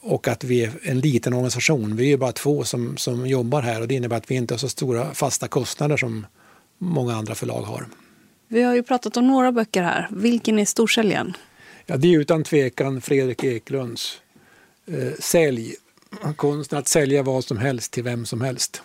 och 0.00 0.28
att 0.28 0.44
vi 0.44 0.64
är 0.64 0.72
en 0.82 1.00
liten 1.00 1.32
organisation. 1.32 1.96
Vi 1.96 2.12
är 2.12 2.16
bara 2.16 2.32
två 2.32 2.64
som, 2.64 2.96
som 2.96 3.26
jobbar 3.26 3.62
här 3.62 3.80
och 3.80 3.88
det 3.88 3.94
innebär 3.94 4.16
att 4.16 4.30
vi 4.30 4.34
inte 4.34 4.54
har 4.54 4.58
så 4.58 4.68
stora 4.68 5.14
fasta 5.14 5.48
kostnader 5.48 5.96
som 5.96 6.26
många 6.78 7.14
andra 7.14 7.34
förlag 7.34 7.62
har. 7.62 7.86
Vi 8.48 8.62
har 8.62 8.74
ju 8.74 8.82
pratat 8.82 9.16
om 9.16 9.26
några 9.26 9.52
böcker 9.52 9.82
här. 9.82 10.08
Vilken 10.10 10.58
är 10.58 10.64
storsäljaren? 10.64 11.36
Ja, 11.86 11.96
det 11.96 12.14
är 12.14 12.18
utan 12.18 12.44
tvekan 12.44 13.00
Fredrik 13.00 13.44
Eklunds 13.44 14.20
eh, 14.86 15.12
Sälj. 15.18 15.74
Konsten 16.36 16.78
att 16.78 16.88
sälja 16.88 17.22
vad 17.22 17.44
som 17.44 17.58
helst 17.58 17.92
till 17.92 18.02
vem 18.02 18.26
som 18.26 18.40
helst. 18.40 18.82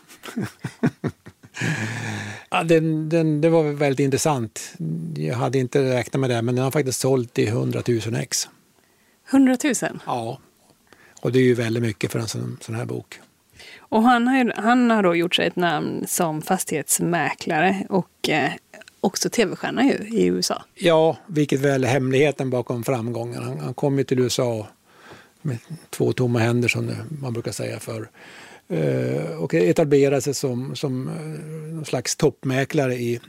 ja, 2.50 2.64
den, 2.64 3.10
den, 3.10 3.42
det 3.42 3.50
var 3.50 3.64
väldigt 3.64 4.04
intressant. 4.04 4.74
Jag 5.16 5.36
hade 5.36 5.58
inte 5.58 5.84
räknat 5.84 6.20
med 6.20 6.30
det, 6.30 6.42
men 6.42 6.56
den 6.56 6.64
har 6.64 6.72
faktiskt 6.72 7.00
sålt 7.00 7.40
i 7.40 7.48
100 7.48 7.82
000 7.88 8.16
ex. 8.16 8.50
100 9.32 9.58
000? 9.64 9.74
Ja, 10.06 10.40
och 11.22 11.32
det 11.32 11.40
är 11.40 11.44
ju 11.44 11.54
väldigt 11.54 11.84
mycket 11.84 12.12
för 12.12 12.20
en 12.20 12.28
sån, 12.28 12.58
sån 12.62 12.76
här 12.76 12.86
bok. 12.86 13.20
Och 13.80 14.04
han 14.04 14.28
har, 14.28 14.54
han 14.56 14.92
har 14.92 15.04
då 15.04 15.16
gjort 15.16 15.36
sig 15.36 15.48
ett 15.48 15.56
namn 15.56 16.06
som 16.08 16.42
fastighetsmäklare 16.42 17.86
och 17.90 18.30
eh, 18.30 18.52
också 19.02 19.30
tv-stjärna 19.30 19.84
ju, 19.84 19.92
i 19.92 20.26
USA. 20.26 20.64
Ja, 20.76 21.18
vilket 21.28 21.60
väl 21.60 21.84
är 21.84 21.88
hemligheten 21.88 22.50
bakom 22.50 22.84
framgången. 22.84 23.44
Han, 23.44 23.60
han 23.60 23.74
kom 23.74 23.98
ju 23.98 24.04
till 24.04 24.20
USA 24.20 24.68
med 25.42 25.58
två 25.90 26.14
tomma 26.14 26.40
händer 26.40 26.68
som 26.68 26.92
man 27.22 27.34
brukar 27.34 27.52
säga 27.52 27.80
för 27.80 28.10
eh, 28.68 29.32
och 29.38 29.54
etablerade 29.54 30.22
sig 30.22 30.34
som, 30.34 30.76
som 30.76 31.08
eh, 31.08 31.74
någon 31.74 31.86
slags 31.86 32.16
toppmäklare 32.16 32.96
i 32.96 33.20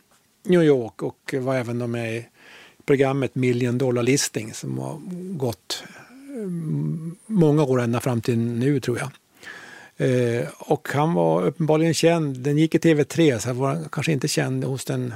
New 0.45 0.63
York 0.63 1.03
och 1.03 1.35
var 1.39 1.55
även 1.55 1.91
med 1.91 2.17
i 2.17 2.27
programmet 2.87 3.35
Million 3.35 3.79
Dollar 3.79 4.03
Listing 4.03 4.53
som 4.55 4.79
har 4.79 5.01
gått 5.37 5.85
eh, 6.37 6.49
många 7.27 7.63
år 7.63 7.81
ända 7.81 8.01
fram 8.01 8.21
till 8.21 8.39
nu 8.39 8.81
tror 8.81 8.99
jag. 8.99 9.11
Och 10.59 10.89
han 10.93 11.15
var 11.15 11.43
uppenbarligen 11.47 11.95
känd, 11.95 12.39
den 12.39 12.59
gick 12.59 12.75
i 12.75 12.79
TV3 12.79 13.39
så 13.39 13.49
han 13.49 13.59
var 13.59 13.79
kanske 13.93 14.13
inte 14.13 14.29
känd 14.29 14.65
hos 14.65 14.85
den 14.85 15.15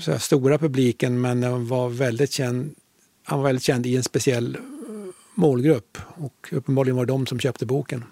så 0.00 0.18
stora 0.18 0.58
publiken 0.58 1.20
men 1.20 1.42
han 1.42 1.68
var 1.68 1.88
väldigt 1.88 2.32
känd, 2.32 2.74
han 3.24 3.38
var 3.38 3.46
väldigt 3.46 3.62
känd 3.62 3.86
i 3.86 3.96
en 3.96 4.02
speciell 4.02 4.56
målgrupp 5.34 5.98
och 6.14 6.48
uppenbarligen 6.52 6.96
var 6.96 7.06
det 7.06 7.12
de 7.12 7.26
som 7.26 7.40
köpte 7.40 7.66
boken. 7.66 8.04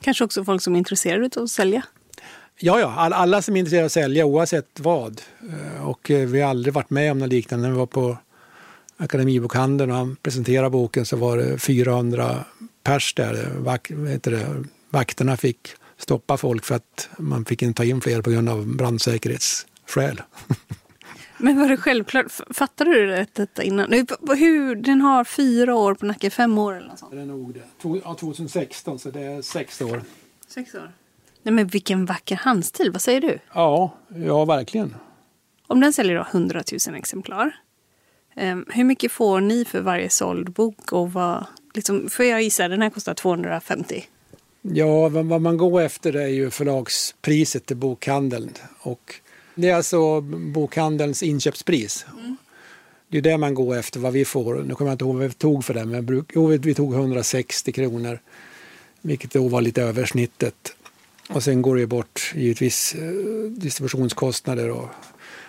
Kanske 0.00 0.24
också 0.24 0.44
folk 0.44 0.62
som 0.62 0.74
är 0.74 0.78
intresserade 0.78 1.30
av 1.36 1.42
att 1.42 1.50
sälja? 1.50 1.82
Ja, 2.58 2.80
ja, 2.80 2.94
alla 2.94 3.42
som 3.42 3.56
är 3.56 3.58
intresserade 3.58 3.82
av 3.82 3.86
att 3.86 3.92
sälja 3.92 4.26
oavsett 4.26 4.80
vad. 4.80 5.22
Eh, 5.50 5.88
och 5.88 6.10
eh, 6.10 6.28
vi 6.28 6.40
har 6.40 6.50
aldrig 6.50 6.74
varit 6.74 6.90
med 6.90 7.12
om 7.12 7.18
något 7.18 7.28
liknande. 7.28 7.66
När 7.66 7.72
vi 7.72 7.78
var 7.78 7.86
på 7.86 8.18
Akademibokhandeln 8.96 9.90
och 9.90 9.96
han 9.96 10.16
presenterade 10.16 10.70
boken 10.70 11.06
så 11.06 11.16
var 11.16 11.36
det 11.36 11.58
400 11.58 12.44
pers 12.82 13.14
där. 13.14 13.50
Vak, 13.58 13.90
det, 14.22 14.64
vakterna 14.90 15.36
fick 15.36 15.68
stoppa 15.96 16.36
folk 16.36 16.64
för 16.64 16.74
att 16.74 17.08
man 17.18 17.44
fick 17.44 17.62
inte 17.62 17.76
ta 17.76 17.84
in 17.84 18.00
fler 18.00 18.22
på 18.22 18.30
grund 18.30 18.48
av 18.48 18.66
brandsäkerhetsskäl. 18.66 20.22
Men 21.42 21.58
var 21.58 21.68
det 21.68 21.76
självklart? 21.76 22.26
Fattade 22.50 22.90
du 22.90 23.26
detta 23.32 23.62
innan? 23.62 23.92
Hur, 24.36 24.74
den 24.74 25.00
har 25.00 25.24
fyra 25.24 25.74
år 25.74 25.94
på 25.94 26.06
nacken, 26.06 26.30
fem 26.30 26.58
år 26.58 26.76
eller 26.76 26.88
något 26.88 26.98
sånt? 26.98 27.12
Det 27.12 27.20
är 27.20 27.26
nog 27.26 27.54
det. 27.54 28.00
Ja, 28.04 28.14
2016, 28.14 28.98
så 28.98 29.10
det 29.10 29.20
är 29.20 29.42
sex 29.42 29.80
år. 29.80 30.02
Sex 30.48 30.74
år? 30.74 30.92
Nej 31.42 31.54
men 31.54 31.66
vilken 31.66 32.06
vacker 32.06 32.36
handstil, 32.36 32.92
vad 32.92 33.02
säger 33.02 33.20
du? 33.20 33.38
Ja, 33.54 33.94
ja 34.16 34.44
verkligen. 34.44 34.94
Om 35.66 35.80
den 35.80 35.92
säljer 35.92 36.16
då 36.16 36.26
100 36.30 36.62
000 36.88 36.96
exemplar, 36.96 37.56
um, 38.36 38.66
hur 38.68 38.84
mycket 38.84 39.12
får 39.12 39.40
ni 39.40 39.64
för 39.64 39.80
varje 39.80 40.10
såld 40.10 40.52
bok? 40.52 40.92
Och 40.92 41.12
vad, 41.12 41.46
liksom, 41.74 42.08
får 42.10 42.24
jag 42.24 42.42
gissa, 42.42 42.68
den 42.68 42.82
här 42.82 42.90
kostar 42.90 43.14
250? 43.14 44.04
Ja, 44.62 45.08
vad, 45.08 45.26
vad 45.26 45.40
man 45.40 45.56
går 45.56 45.80
efter 45.80 46.16
är 46.16 46.28
ju 46.28 46.50
förlagspriset 46.50 47.66
till 47.66 47.76
bokhandeln. 47.76 48.50
Och 48.78 49.14
det 49.54 49.68
är 49.68 49.74
alltså 49.74 50.20
bokhandelns 50.20 51.22
inköpspris. 51.22 52.06
Mm. 52.12 52.36
Det 53.08 53.18
är 53.18 53.22
det 53.22 53.38
man 53.38 53.54
går 53.54 53.76
efter, 53.76 54.00
vad 54.00 54.12
vi 54.12 54.24
får. 54.24 54.54
Nu 54.54 54.74
kommer 54.74 54.90
jag 54.90 54.94
inte 54.94 55.04
ihåg 55.04 55.16
vad 55.16 55.26
vi 55.26 55.32
tog 55.32 55.64
för 55.64 55.74
det, 55.74 55.84
men 55.84 56.24
jo, 56.34 56.46
vi 56.46 56.74
tog 56.74 56.94
160 56.94 57.72
kronor. 57.72 58.18
Vilket 59.00 59.32
då 59.32 59.48
var 59.48 59.60
lite 59.60 59.82
över 59.82 60.04
snittet. 60.04 60.76
Och 61.28 61.42
sen 61.42 61.62
går 61.62 61.76
det 61.76 61.86
bort 61.86 62.32
givetvis 62.34 62.94
eh, 62.94 63.10
distributionskostnader 63.50 64.70
och 64.70 64.88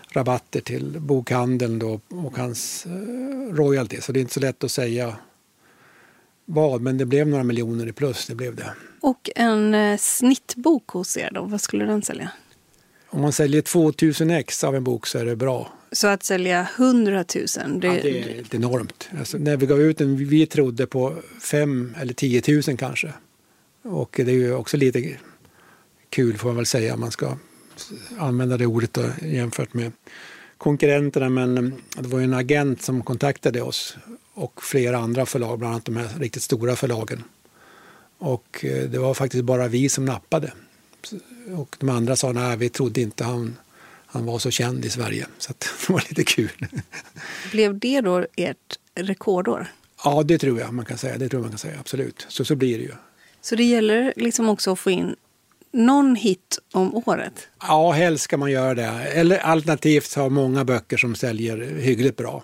rabatter 0.10 0.62
till 0.62 1.00
bokhandeln 1.00 1.80
då 1.80 2.00
och 2.10 2.38
hans 2.38 2.86
eh, 2.86 3.54
royalty. 3.56 4.02
Så 4.02 4.12
det 4.12 4.20
är 4.20 4.22
inte 4.22 4.34
så 4.34 4.40
lätt 4.40 4.64
att 4.64 4.72
säga 4.72 5.16
vad, 6.46 6.82
men 6.82 6.98
det 6.98 7.06
blev 7.06 7.28
några 7.28 7.44
miljoner 7.44 7.88
i 7.88 7.92
plus. 7.92 8.26
Det 8.28 8.36
blev 8.36 8.56
det. 8.56 8.74
Och 9.02 9.30
en 9.36 9.74
eh, 9.74 9.98
snittbok 9.98 10.88
hos 10.88 11.18
er 11.18 11.32
då, 11.34 11.44
vad 11.44 11.62
skulle 11.62 11.86
den 11.86 12.02
sälja? 12.02 12.32
Om 13.14 13.22
man 13.22 13.32
säljer 13.32 13.62
2000 13.62 14.32
ex 14.32 14.64
av 14.64 14.76
en 14.76 14.84
bok 14.84 15.08
så 15.08 15.18
är 15.18 15.26
det 15.26 15.36
bra. 15.36 15.74
Så 15.92 16.08
att 16.08 16.24
sälja 16.24 16.68
100 16.78 17.14
000? 17.14 17.26
Det, 17.80 17.88
ja, 17.88 17.94
det 17.94 18.22
är 18.22 18.56
enormt. 18.56 19.10
Alltså, 19.20 19.38
när 19.38 19.58
vi 19.58 19.66
gav 19.66 19.82
ut 19.82 19.98
den, 19.98 20.18
vi 20.18 20.46
trodde 20.46 20.88
på 20.88 21.16
5 21.42 21.96
eller 22.02 22.14
10 22.14 22.42
000 22.68 22.78
kanske. 22.78 23.14
Och 23.84 24.14
det 24.16 24.32
är 24.32 24.36
ju 24.36 24.54
också 24.54 24.78
lite 24.78 25.18
kul 26.10 26.38
får 26.38 26.48
man 26.48 26.56
väl 26.56 26.66
säga, 26.66 26.98
man 26.98 27.12
ska 27.12 27.38
använda 28.18 28.58
det 28.58 28.66
ordet 28.66 28.94
då, 28.94 29.06
jämfört 29.22 29.74
med 29.74 29.92
konkurrenterna. 30.58 31.30
Men 31.30 31.58
mm, 31.58 31.74
det 31.98 32.08
var 32.08 32.20
ju 32.20 32.26
en 32.26 32.34
agent 32.34 32.82
som 32.82 33.04
kontaktade 33.04 33.62
oss 33.62 33.98
och 34.34 34.64
flera 34.64 34.98
andra 34.98 35.26
förlag, 35.26 35.60
bland 35.60 35.74
annat 35.74 35.86
de 35.86 35.98
här 35.98 36.10
riktigt 36.20 36.44
stora 36.44 36.76
förlagen. 36.76 37.24
Och 38.18 38.66
eh, 38.66 38.90
det 38.90 39.00
var 39.00 39.14
faktiskt 39.14 39.44
bara 39.44 39.68
vi 39.68 39.90
som 39.90 40.06
nappade. 40.06 40.52
Och 41.52 41.76
de 41.80 41.90
andra 41.90 42.16
sa 42.16 42.32
nej, 42.32 42.58
vi 42.58 42.70
trodde 42.70 43.02
inte 43.02 43.24
han, 43.24 43.58
han 44.06 44.26
var 44.26 44.40
så 44.40 44.52
känd 44.52 44.86
i 44.86 44.90
Sverige. 44.90 45.26
Så 45.38 45.54
det 45.58 45.94
var 45.94 46.04
lite 46.10 46.24
kul. 46.24 46.68
Blev 47.52 47.80
det 47.80 48.02
då 48.02 48.26
ert 48.36 48.80
rekordår? 48.96 49.68
Ja, 50.04 50.24
det 50.24 50.38
tror 50.38 50.60
jag 50.60 50.74
man 50.74 50.86
kan 50.86 50.98
säga. 50.98 51.18
Det 51.18 51.30
tror 51.30 51.42
man 51.42 51.50
kan 51.50 51.60
säga, 51.60 51.80
absolut. 51.80 52.26
Så, 52.30 52.46
så 52.46 52.56
blir 52.56 52.78
det 52.78 52.84
ju. 52.84 52.94
Så 53.42 53.56
det 53.56 53.64
gäller 53.64 54.14
liksom 54.16 54.50
också 54.50 54.72
att 54.72 54.80
få 54.80 54.92
in 54.92 55.16
någon 55.74 56.16
hit 56.16 56.60
om 56.74 56.96
året? 56.96 57.48
Ja, 57.62 57.92
helst 57.92 58.24
ska 58.24 58.38
man 58.38 58.52
göra 58.52 58.74
det. 58.74 58.84
Eller 59.14 59.38
alternativt 59.38 60.14
ha 60.14 60.30
många 60.30 60.66
böcker 60.66 60.98
som 60.98 61.16
säljer 61.16 61.58
hyggligt 61.58 62.18
bra. 62.18 62.44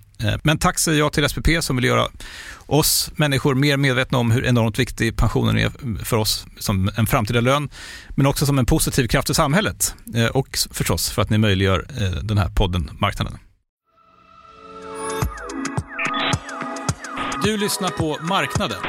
Eh, 0.23 0.35
men 0.43 0.57
tack 0.57 0.79
säger 0.79 0.99
jag 0.99 1.13
till 1.13 1.29
SPP 1.29 1.47
som 1.59 1.75
vill 1.75 1.85
göra 1.85 2.07
oss 2.65 3.11
människor 3.15 3.55
mer 3.55 3.77
medvetna 3.77 4.17
om 4.17 4.31
hur 4.31 4.45
enormt 4.45 4.79
viktig 4.79 5.17
pensionen 5.17 5.57
är 5.57 5.71
för 6.05 6.17
oss 6.17 6.45
som 6.59 6.91
en 6.97 7.07
framtida 7.07 7.41
lön, 7.41 7.69
men 8.15 8.25
också 8.25 8.45
som 8.45 8.59
en 8.59 8.65
positiv 8.65 9.07
kraft 9.07 9.29
i 9.29 9.33
samhället 9.33 9.95
eh, 10.15 10.25
och 10.25 10.57
förstås 10.71 11.09
för 11.09 11.21
att 11.21 11.29
ni 11.29 11.37
möjliggör 11.37 11.85
eh, 12.01 12.23
den 12.23 12.37
här 12.37 12.49
podden 12.49 12.91
Marknaden. 12.99 13.37
Du 17.43 17.57
lyssnar 17.57 17.89
på 17.89 18.17
Marknaden 18.21 18.81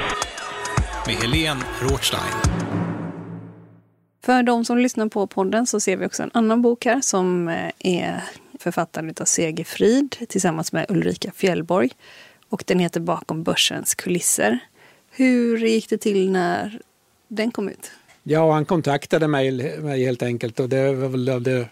med 1.06 1.14
Helene 1.14 1.60
Rothstein. 1.80 2.32
För 4.24 4.42
de 4.42 4.64
som 4.64 4.78
lyssnar 4.78 5.08
på 5.08 5.26
podden 5.26 5.66
så 5.66 5.80
ser 5.80 5.96
vi 5.96 6.06
också 6.06 6.22
en 6.22 6.30
annan 6.34 6.62
bok 6.62 6.84
här 6.84 7.00
som 7.00 7.48
är 7.78 8.22
författad 8.62 9.20
av 9.20 9.24
Segerfrid 9.24 10.16
tillsammans 10.28 10.72
med 10.72 10.86
Ulrika 10.88 11.32
Fjällborg. 11.32 11.90
Och 12.48 12.64
den 12.66 12.78
heter 12.78 13.00
Bakom 13.00 13.42
börsens 13.42 13.94
kulisser. 13.94 14.58
Hur 15.10 15.58
gick 15.58 15.88
det 15.88 15.98
till 15.98 16.30
när 16.30 16.80
den 17.28 17.50
kom 17.50 17.68
ut? 17.68 17.90
Ja, 18.22 18.52
han 18.52 18.64
kontaktade 18.64 19.28
mig, 19.28 19.78
mig 19.80 20.04
helt 20.04 20.22
enkelt 20.22 20.60
och 20.60 20.68
det 20.68 20.92
var 20.94 21.08
väl 21.08 21.28
av 21.28 21.42
det 21.42 21.68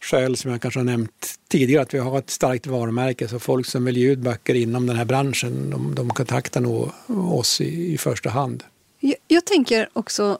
skäl 0.00 0.36
som 0.36 0.50
jag 0.50 0.62
kanske 0.62 0.80
har 0.80 0.84
nämnt 0.84 1.34
tidigare 1.48 1.82
att 1.82 1.94
vi 1.94 1.98
har 1.98 2.18
ett 2.18 2.30
starkt 2.30 2.66
varumärke 2.66 3.28
så 3.28 3.38
folk 3.38 3.66
som 3.66 3.84
vill 3.84 3.96
ge 3.96 4.10
ut 4.10 4.18
böcker 4.18 4.54
inom 4.54 4.86
den 4.86 4.96
här 4.96 5.04
branschen 5.04 5.70
de, 5.70 5.94
de 5.94 6.10
kontaktar 6.10 6.60
nog 6.60 6.90
oss 7.08 7.60
i, 7.60 7.92
i 7.92 7.98
första 7.98 8.30
hand. 8.30 8.64
Jag, 9.00 9.16
jag 9.28 9.44
tänker 9.44 9.88
också 9.92 10.38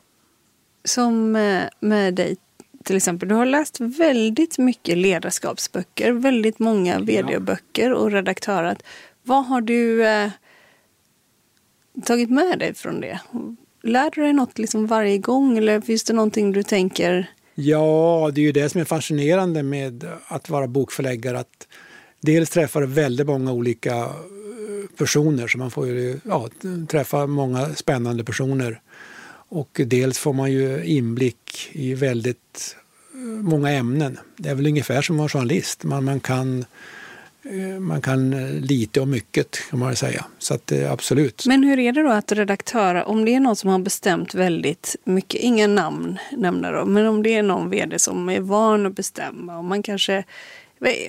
som 0.84 1.32
med, 1.32 1.70
med 1.80 2.14
dig 2.14 2.36
till 2.84 2.96
exempel. 2.96 3.28
Du 3.28 3.34
har 3.34 3.46
läst 3.46 3.80
väldigt 3.80 4.58
mycket 4.58 4.98
ledarskapsböcker, 4.98 6.12
väldigt 6.12 6.58
många 6.58 6.98
vd-böcker 6.98 7.92
och 7.92 8.12
redaktörat. 8.12 8.82
Vad 9.22 9.46
har 9.46 9.60
du 9.60 10.06
eh, 10.06 10.30
tagit 12.04 12.30
med 12.30 12.58
dig 12.58 12.74
från 12.74 13.00
det? 13.00 13.20
Lär 13.82 14.10
du 14.10 14.22
dig 14.22 14.32
något 14.32 14.58
liksom 14.58 14.86
varje 14.86 15.18
gång 15.18 15.58
eller 15.58 15.80
finns 15.80 16.04
det 16.04 16.12
någonting 16.12 16.52
du 16.52 16.62
tänker? 16.62 17.30
Ja, 17.54 18.30
det 18.34 18.40
är 18.40 18.42
ju 18.42 18.52
det 18.52 18.68
som 18.68 18.80
är 18.80 18.84
fascinerande 18.84 19.62
med 19.62 20.04
att 20.26 20.50
vara 20.50 20.66
bokförläggare. 20.66 21.38
Att 21.38 21.68
dels 22.20 22.50
träffar 22.50 22.80
du 22.80 22.86
väldigt 22.86 23.26
många 23.26 23.52
olika 23.52 23.96
eh, 23.96 24.10
personer, 24.96 25.48
så 25.48 25.58
man 25.58 25.70
får 25.70 25.86
ju 25.86 26.20
ja, 26.24 26.48
träffa 26.88 27.26
många 27.26 27.74
spännande 27.74 28.24
personer. 28.24 28.80
Och 29.54 29.80
dels 29.86 30.18
får 30.18 30.32
man 30.32 30.52
ju 30.52 30.84
inblick 30.84 31.70
i 31.72 31.94
väldigt 31.94 32.76
eh, 33.14 33.20
många 33.20 33.70
ämnen. 33.70 34.18
Det 34.36 34.48
är 34.48 34.54
väl 34.54 34.66
ungefär 34.66 35.02
som 35.02 35.16
att 35.16 35.18
vara 35.18 35.28
journalist. 35.28 35.84
Man, 35.84 36.04
man, 36.04 36.20
kan, 36.20 36.64
eh, 37.42 37.80
man 37.80 38.02
kan 38.02 38.32
eh, 38.32 38.60
lite 38.60 39.00
och 39.00 39.08
mycket 39.08 39.70
kan 39.70 39.78
man 39.78 39.96
säga. 39.96 40.24
Så 40.38 40.54
att, 40.54 40.72
absolut. 40.72 41.46
Men 41.46 41.64
hur 41.64 41.78
är 41.78 41.92
det 41.92 42.02
då 42.02 42.10
att 42.10 42.32
redaktöra, 42.32 43.04
om 43.04 43.24
det 43.24 43.34
är 43.34 43.40
någon 43.40 43.56
som 43.56 43.70
har 43.70 43.78
bestämt 43.78 44.34
väldigt 44.34 44.96
mycket, 45.04 45.40
inga 45.40 45.66
namn 45.66 46.18
nämner 46.36 46.72
då, 46.72 46.84
men 46.84 47.06
om 47.06 47.22
det 47.22 47.34
är 47.34 47.42
någon 47.42 47.70
vd 47.70 47.98
som 47.98 48.28
är 48.28 48.40
van 48.40 48.86
att 48.86 48.96
bestämma 48.96 49.58
och 49.58 49.64
man 49.64 49.82
kanske 49.82 50.24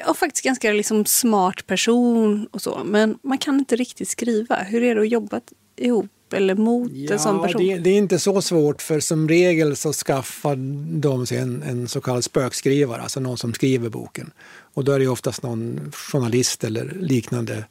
och 0.07 0.17
faktiskt 0.17 0.45
ganska 0.45 0.71
liksom 0.71 1.05
smart 1.05 1.67
person 1.67 2.47
och 2.51 2.61
så, 2.61 2.81
men 2.85 3.17
man 3.21 3.37
kan 3.37 3.59
inte 3.59 3.75
riktigt 3.75 4.09
skriva. 4.09 4.55
Hur 4.55 4.83
är 4.83 4.95
det 4.95 5.01
att 5.01 5.09
jobba 5.09 5.41
ihop 5.75 6.14
eller 6.33 6.55
mot 6.55 6.91
ja, 6.91 7.13
en 7.13 7.19
sån 7.19 7.41
person? 7.41 7.67
Det, 7.67 7.77
det, 7.77 7.89
är 7.89 7.97
inte 7.97 8.19
så 8.19 8.41
svårt 8.41 8.81
för 8.81 8.99
som 8.99 9.29
regel 9.29 9.75
så 9.75 9.93
skaffar 9.93 10.55
de 10.99 11.25
sig 11.25 11.37
en, 11.37 11.63
en 11.63 11.87
så 11.87 12.01
kallad 12.01 12.23
spökskrivare, 12.23 13.01
alltså 13.01 13.19
någon 13.19 13.37
som 13.37 13.53
skriver 13.53 13.89
boken. 13.89 14.31
Och 14.73 14.83
då 14.83 14.91
är 14.91 14.99
det 14.99 15.07
oftast 15.07 15.43
någon 15.43 15.91
journalist 15.91 16.63
eller 16.63 16.97
liknande 16.99 17.65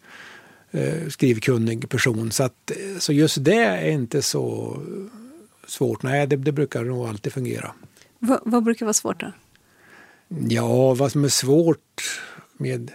eh, 0.70 1.08
skrivkunnig 1.08 1.88
person. 1.88 2.30
Så, 2.30 2.42
att, 2.42 2.72
så 2.98 3.12
just 3.12 3.44
det 3.44 3.64
är 3.64 3.90
inte 3.90 4.22
så 4.22 4.76
svårt. 5.66 6.02
Nej, 6.02 6.26
det, 6.26 6.36
det 6.36 6.52
brukar 6.52 6.84
nog 6.84 7.08
alltid 7.08 7.32
fungera. 7.32 7.74
Va, 8.18 8.40
vad 8.44 8.64
brukar 8.64 8.86
vara 8.86 8.92
svårt 8.92 9.20
då? 9.20 9.32
Ja, 10.48 10.94
vad 10.94 11.12
som 11.12 11.24
är 11.24 11.28
svårt 11.28 12.20
med 12.56 12.90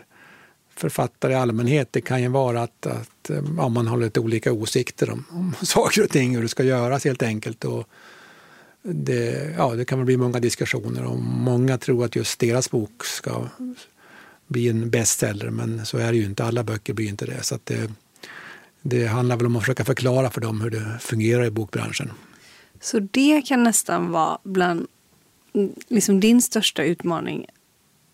författare 0.79 1.33
i 1.33 1.35
allmänhet, 1.35 1.87
det 1.91 2.01
kan 2.01 2.21
ju 2.21 2.27
vara 2.27 2.61
att, 2.61 2.85
att 2.85 3.29
eh, 3.29 3.43
ja, 3.57 3.69
man 3.69 3.87
har 3.87 3.97
lite 3.97 4.19
olika 4.19 4.53
åsikter 4.53 5.09
om, 5.09 5.25
om 5.29 5.55
saker 5.65 6.03
och 6.03 6.09
ting, 6.09 6.35
hur 6.35 6.41
det 6.41 6.49
ska 6.49 6.63
göras 6.63 7.05
helt 7.05 7.23
enkelt. 7.23 7.65
Och 7.65 7.87
det, 8.81 9.53
ja, 9.57 9.75
det 9.75 9.85
kan 9.85 10.05
bli 10.05 10.17
många 10.17 10.39
diskussioner 10.39 11.05
och 11.05 11.19
många 11.19 11.77
tror 11.77 12.05
att 12.05 12.15
just 12.15 12.39
deras 12.39 12.71
bok 12.71 13.05
ska 13.05 13.47
bli 14.47 14.69
en 14.69 14.89
bestseller, 14.89 15.49
men 15.49 15.85
så 15.85 15.97
är 15.97 16.11
det 16.11 16.17
ju 16.17 16.25
inte. 16.25 16.43
Alla 16.43 16.63
böcker 16.63 16.93
blir 16.93 17.07
inte 17.07 17.25
det. 17.25 17.43
Så 17.43 17.59
det, 17.63 17.91
det 18.81 19.05
handlar 19.05 19.37
väl 19.37 19.45
om 19.45 19.55
att 19.55 19.61
försöka 19.61 19.85
förklara 19.85 20.29
för 20.29 20.41
dem 20.41 20.61
hur 20.61 20.69
det 20.69 20.97
fungerar 20.99 21.45
i 21.45 21.51
bokbranschen. 21.51 22.11
Så 22.81 22.99
det 22.99 23.41
kan 23.41 23.63
nästan 23.63 24.11
vara 24.11 24.39
bland 24.43 24.87
liksom 25.87 26.19
din 26.19 26.41
största 26.41 26.83
utmaning, 26.83 27.45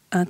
att 0.09 0.29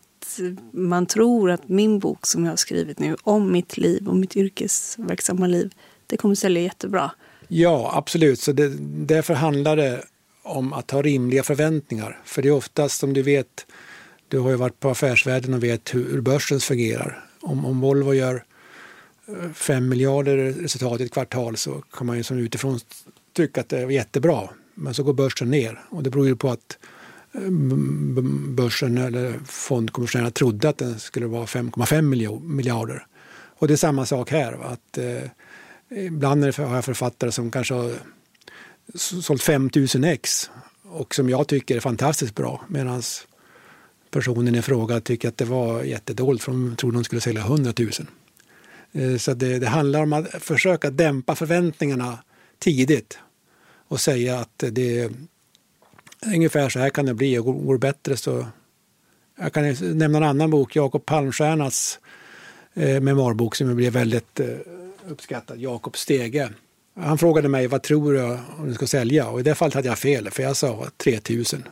man 0.72 1.06
tror 1.06 1.52
att 1.52 1.70
min 1.70 2.00
bok 2.00 2.26
som 2.26 2.44
jag 2.44 2.52
har 2.52 2.58
skrivit 2.58 3.00
nu 3.00 3.16
om 3.24 3.52
mitt 3.52 3.78
liv 3.78 4.08
och 4.08 4.16
mitt 4.16 4.36
yrkesverksamma 4.36 5.48
liv, 5.48 5.72
det 6.08 6.18
kommer 6.18 6.36
sälja 6.36 6.62
jättebra. 6.62 7.12
Ja, 7.48 7.92
absolut. 7.94 8.40
Så 8.40 8.52
det, 8.52 8.70
därför 9.06 9.34
handlar 9.34 9.76
det 9.76 10.04
om 10.44 10.74
att 10.74 10.92
ha 10.92 11.02
rimliga 11.02 11.44
förväntningar. 11.44 12.22
För 12.26 12.42
det 12.42 12.48
är 12.48 12.52
oftast, 12.52 13.00
som 13.00 13.14
du 13.14 13.22
vet, 13.22 13.66
du 14.28 14.40
har 14.40 14.50
ju 14.50 14.56
varit 14.56 14.80
på 14.80 14.90
affärsvärlden 14.90 15.54
och 15.54 15.64
vet 15.64 15.96
hur, 15.96 16.22
börsen 16.22 16.60
fungerar. 16.60 17.26
Om, 17.42 17.66
om 17.66 17.82
Volvo 17.82 18.14
gör 18.14 18.44
eh, 19.28 19.52
5 19.54 19.90
miljarder 19.90 20.38
resultat 20.38 21.02
i 21.02 21.04
ett 21.04 21.14
kvartal 21.14 21.58
så 21.58 21.84
kan 21.92 22.08
man 22.08 22.18
ju 22.18 22.24
som 22.24 22.38
utifrån 22.38 22.80
tycka 23.34 23.62
att 23.62 23.70
det 23.70 23.80
är 23.80 23.90
jättebra. 23.90 24.50
Men 24.74 24.94
så 24.94 25.04
går 25.04 25.14
börsen 25.14 25.52
ner 25.52 25.80
och 25.90 26.04
det 26.04 26.10
beror 26.10 26.28
ju 26.28 26.36
på 26.36 26.50
att 26.50 26.78
Ehm, 27.38 28.56
börsen 28.56 28.98
eller 28.98 29.40
fondkommissionärerna 29.46 30.32
trodde 30.32 30.70
att 30.70 30.78
den 30.78 31.00
skulle 31.00 31.26
vara 31.26 31.46
5,5 31.46 32.02
miljarder. 32.42 33.06
Och 33.58 33.68
det 33.68 33.74
är 33.74 33.78
samma 33.78 34.06
sak 34.06 34.32
här. 34.32 34.54
Att, 34.54 34.98
eh, 34.98 36.06
ibland 36.06 36.44
har 36.44 36.76
jag 36.76 36.86
författare 36.86 37.32
som 37.32 37.52
kanske 37.52 37.74
har 37.74 37.92
sålt 38.96 39.42
5000 39.42 40.04
ex 40.04 40.50
och 40.84 41.16
som 41.16 41.30
jag 41.30 41.48
tycker 41.48 41.76
är 41.76 41.80
fantastiskt 41.80 42.36
bra 42.36 42.66
medan 42.68 43.02
personen 44.12 44.56
i 44.56 44.62
fråga 44.62 45.02
tycker 45.02 45.28
att 45.28 45.38
det 45.38 45.46
var 45.46 45.84
jättedåligt 45.84 46.44
för 46.44 46.52
de 46.52 46.76
trodde 46.76 46.98
de 46.98 47.04
skulle 47.04 47.22
sälja 47.22 47.42
100 47.42 47.74
000. 47.80 47.92
Eh, 48.92 49.18
så 49.18 49.34
det, 49.34 49.60
det 49.60 49.68
handlar 49.68 50.04
om 50.04 50.14
att 50.14 50.28
försöka 50.44 50.90
dämpa 50.90 51.36
förväntningarna 51.36 52.18
tidigt 52.60 53.20
och 53.88 54.02
säga 54.02 54.40
att 54.40 54.64
det 54.72 55.12
ungefär 56.34 56.70
så 56.70 56.80
här 56.80 56.90
kan 56.90 57.06
det 57.06 57.14
bli 57.14 57.38
och 57.38 57.46
går 57.46 57.74
det 57.74 57.80
bättre 57.80 58.18
så 58.18 58.46
Jag 59.40 59.54
kan 59.54 59.76
nämna 59.82 60.18
en 60.18 60.24
annan 60.24 60.50
bok, 60.50 60.76
Jakob 60.76 61.06
Palmstiernas 61.06 62.00
eh, 62.74 63.02
memoarbok 63.02 63.56
som 63.56 63.76
blev 63.76 63.94
väldigt 63.94 64.40
eh, 64.40 64.48
uppskattad, 65.08 65.58
Jakob 65.60 65.98
Stege. 65.98 66.50
Han 67.00 67.18
frågade 67.18 67.50
mig 67.50 67.68
vad 67.68 67.84
tror 67.84 68.14
du 68.14 68.24
om 68.60 68.68
du 68.68 68.74
ska 68.74 68.88
sälja 68.88 69.28
och 69.28 69.40
i 69.40 69.44
det 69.44 69.56
fallet 69.56 69.74
hade 69.74 69.88
jag 69.88 70.00
fel 70.00 70.30
för 70.30 70.44
jag 70.44 70.56
sa 70.56 70.88
3000. 70.98 71.64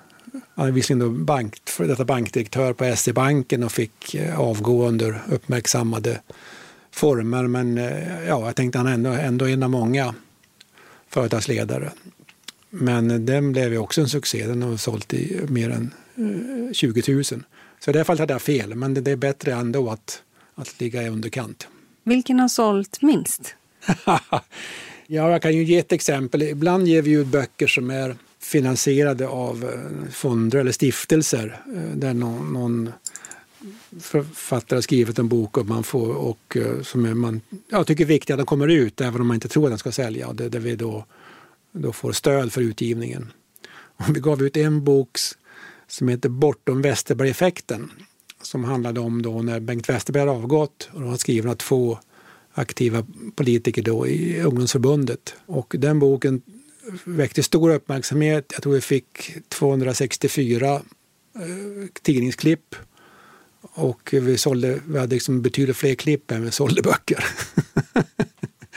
Han 0.56 0.68
är 0.68 0.72
visserligen 0.72 1.26
bank, 1.26 1.62
för 1.66 1.88
detta 1.88 2.06
bankdirektör 2.06 2.74
på 2.74 2.96
SE-banken 2.96 3.64
och 3.64 3.72
fick 3.72 4.16
eh, 4.16 4.40
avgå 4.40 4.88
under 4.88 5.22
uppmärksammade 5.30 6.22
former 6.92 7.48
men 7.48 7.78
eh, 7.78 8.28
ja, 8.28 8.46
jag 8.46 8.56
tänkte 8.56 8.78
han 8.78 8.88
är 8.88 8.94
ändå, 8.94 9.10
ändå 9.10 9.48
en 9.48 9.64
av 9.64 9.70
många 9.70 10.16
företagsledare. 11.08 11.92
Men 12.76 13.26
den 13.26 13.52
blev 13.52 13.72
ju 13.72 13.78
också 13.78 14.02
en 14.02 14.10
succé. 14.10 14.48
Den 14.48 14.62
har 14.62 14.78
sålt 14.78 15.14
i 15.14 15.40
mer 15.48 15.70
än 15.70 15.94
20 16.74 17.14
000. 17.14 17.24
Så 17.80 17.90
i 17.90 17.94
det 17.94 18.04
fallet 18.04 18.20
hade 18.20 18.34
jag 18.34 18.42
fel, 18.42 18.76
men 18.76 18.94
det 18.94 19.12
är 19.12 19.16
bättre 19.16 19.54
ändå 19.54 19.90
att, 19.90 20.22
att 20.56 20.80
ligga 20.80 21.04
i 21.04 21.10
underkant. 21.10 21.68
Vilken 22.04 22.40
har 22.40 22.48
sålt 22.48 23.02
minst? 23.02 23.56
ja, 24.06 24.42
jag 25.08 25.42
kan 25.42 25.54
ju 25.54 25.64
ge 25.64 25.78
ett 25.78 25.92
exempel. 25.92 26.42
Ibland 26.42 26.88
ger 26.88 27.02
vi 27.02 27.12
ut 27.12 27.28
böcker 27.28 27.68
som 27.68 27.90
är 27.90 28.16
finansierade 28.40 29.28
av 29.28 29.64
eh, 29.64 30.12
fonder 30.12 30.60
eller 30.60 30.72
stiftelser 30.72 31.62
eh, 31.76 31.98
där 31.98 32.14
någon, 32.14 32.54
någon 32.54 32.92
författare 34.00 34.78
har 34.78 34.82
skrivit 34.82 35.20
en 35.20 35.28
bok 35.28 35.58
och 35.58 35.66
man 35.66 35.84
får, 35.84 36.16
och, 36.16 36.58
eh, 36.58 36.82
som 36.82 37.22
man 37.22 37.42
ja, 37.70 37.84
tycker 37.84 38.04
är 38.04 38.08
viktig 38.08 38.34
att 38.34 38.40
den 38.40 38.46
kommer 38.46 38.68
ut 38.68 39.02
även 39.02 39.22
om 39.22 39.28
man 39.28 39.36
inte 39.36 39.48
tror 39.48 39.66
att 39.66 39.72
den 39.72 39.80
ska 39.80 39.92
sälja. 39.92 40.28
Och 40.28 40.36
det, 40.36 40.50
där 40.50 40.60
vi 40.60 40.76
då, 40.76 41.06
då 41.74 41.94
får 41.94 42.12
stöd 42.12 42.54
för 42.54 42.62
utgivningen. 42.62 43.32
Och 43.98 44.16
vi 44.16 44.20
gav 44.20 44.42
ut 44.42 44.58
en 44.58 44.84
bok 44.84 45.18
som 45.88 46.08
heter 46.08 46.30
Bortom 46.30 46.82
Westerberg-effekten 46.82 47.92
som 48.42 48.64
handlade 48.64 49.00
om 49.00 49.22
då 49.22 49.42
när 49.42 49.60
Bengt 49.60 49.90
Westerberg 49.90 50.30
avgått 50.30 50.90
och 50.94 51.02
var 51.02 51.18
skriven 51.18 51.52
av 51.52 51.56
två 51.56 52.00
aktiva 52.54 53.06
politiker 53.36 53.82
då 53.82 54.08
i 54.08 54.42
ungdomsförbundet. 54.42 55.36
Och 55.46 55.76
den 55.78 56.00
boken 56.00 56.42
väckte 57.04 57.44
stor 57.44 57.74
uppmärksamhet. 57.74 58.52
Jag 58.54 58.64
tror 58.64 58.74
vi 58.74 58.82
fick 58.82 59.32
264 59.50 60.74
eh, 60.74 60.82
tidningsklipp 62.02 62.76
och 63.62 64.10
vi, 64.12 64.38
sålde, 64.38 64.80
vi 64.88 65.00
hade 65.00 65.16
liksom 65.16 65.42
betydligt 65.42 65.78
fler 65.78 65.96
klipp 65.96 66.32
än 66.32 66.44
vi 66.44 66.52
sålde 66.52 66.82
böcker. 66.82 67.26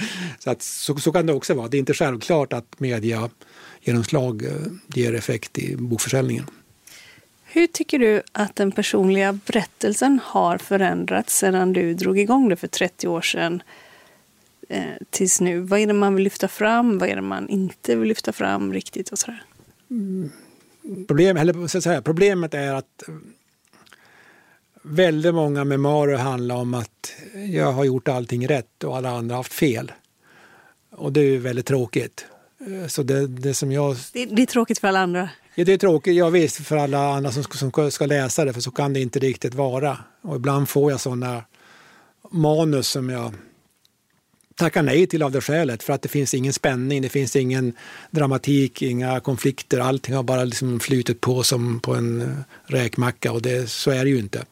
så, 0.38 0.51
att, 0.51 0.62
så, 0.62 0.97
så, 0.97 1.12
kan 1.12 1.27
det 1.27 1.33
också 1.33 1.55
vara. 1.55 1.69
Det 1.69 1.77
är 1.77 1.79
inte 1.79 1.95
självklart 1.95 2.53
att 2.53 2.81
media 2.81 3.31
genomslag 3.81 4.45
eh, 4.45 4.51
ger 4.95 5.14
effekt 5.14 5.59
i 5.59 5.77
bokförsäljningen. 5.77 6.47
Hur 7.45 7.66
tycker 7.66 7.99
du 7.99 8.23
att 8.33 8.57
den 8.57 8.73
personliga 8.73 9.33
berättelsen 9.33 10.21
har 10.25 10.59
förändrats 10.59 11.38
sedan 11.38 11.73
du 11.73 11.95
drog 11.95 12.19
igång 12.19 12.49
det 12.49 12.57
för 12.57 12.69
30 12.69 13.09
år 13.09 13.21
sedan 13.21 13.62
eh, 14.69 14.85
tills 15.11 15.40
nu? 15.40 15.61
Vad 15.61 15.81
är 15.81 15.87
det 15.87 15.92
man 15.92 16.14
vill 16.14 16.25
lyfta 16.25 16.49
fram? 16.49 16.99
Vad 16.99 17.09
är 17.09 17.16
det 17.16 17.23
man 17.23 17.49
inte 17.49 17.97
vill 17.97 18.09
lyfta 18.09 18.33
fram 18.33 18.73
riktigt? 18.73 19.09
och 19.09 19.19
sådär? 19.19 19.42
Mm. 19.90 20.31
Problem, 21.07 21.37
eller, 21.37 21.66
så 21.66 21.81
säga, 21.81 22.03
problemet 22.03 22.55
är 22.55 22.75
att 22.75 23.03
väldigt 24.88 25.35
många 25.35 25.64
memoarer 25.64 26.16
handlar 26.16 26.55
om 26.55 26.75
att 26.75 27.12
jag 27.53 27.72
har 27.72 27.85
gjort 27.85 28.09
allting 28.09 28.49
rätt 28.49 28.85
och 28.85 28.96
alla 28.96 29.11
andra 29.11 29.35
har 29.35 29.38
haft 29.38 29.53
fel. 29.53 29.92
Och 30.90 31.12
det 31.12 31.20
är 31.20 31.38
väldigt 31.38 31.66
tråkigt. 31.66 32.27
Eh, 32.66 32.87
så 32.87 33.03
det, 33.03 33.27
det 33.27 33.55
som 33.55 33.72
jag... 33.72 33.96
Det, 34.12 34.25
det 34.25 34.42
är 34.42 34.46
tråkigt 34.46 34.79
för 34.79 34.88
alla 34.88 35.01
andra? 35.01 35.31
Ja, 35.55 35.64
det 35.64 35.72
är 35.72 35.79
tråkigt, 35.79 36.16
ja, 36.16 36.31
visst, 36.31 36.57
för 36.57 36.77
alla 36.77 37.14
andra 37.14 37.33
som, 37.33 37.44
som 37.44 37.90
ska 37.90 38.07
läsa 38.07 38.44
det, 38.44 38.53
för 38.53 38.61
så 38.61 38.70
kan 38.70 38.92
det 38.92 39.01
inte 39.01 39.18
riktigt 39.18 39.55
vara. 39.55 39.99
Och 40.22 40.37
ibland 40.37 40.68
får 40.68 40.90
jag 40.90 41.01
sådana 41.01 41.44
manus 42.31 42.88
som 42.88 43.11
jag 43.11 43.35
tackar 44.55 44.83
nej 44.83 45.07
till 45.07 45.22
av 45.22 45.33
det 45.33 45.40
skälet, 45.40 45.83
för 45.83 45.92
att 45.92 46.03
det 46.03 46.09
finns 46.09 46.35
ingen 46.35 46.53
spänning, 46.53 47.03
det 47.03 47.09
finns 47.09 47.37
ingen 47.37 47.72
dramatik, 48.11 48.83
inga 48.83 49.20
konflikter, 49.20 49.81
allting 49.81 50.14
har 50.14 50.22
bara 50.22 50.44
liksom 50.44 50.81
flutit 50.81 51.20
på 51.20 51.42
som 51.42 51.81
på 51.81 51.94
en 51.94 52.20
eh, 52.20 52.29
räkmacka 52.66 53.33
och 53.33 53.42
det, 53.42 53.70
så 53.70 53.90
är 53.90 54.05
det 54.05 54.11
ju 54.11 54.18
inte. 54.18 54.44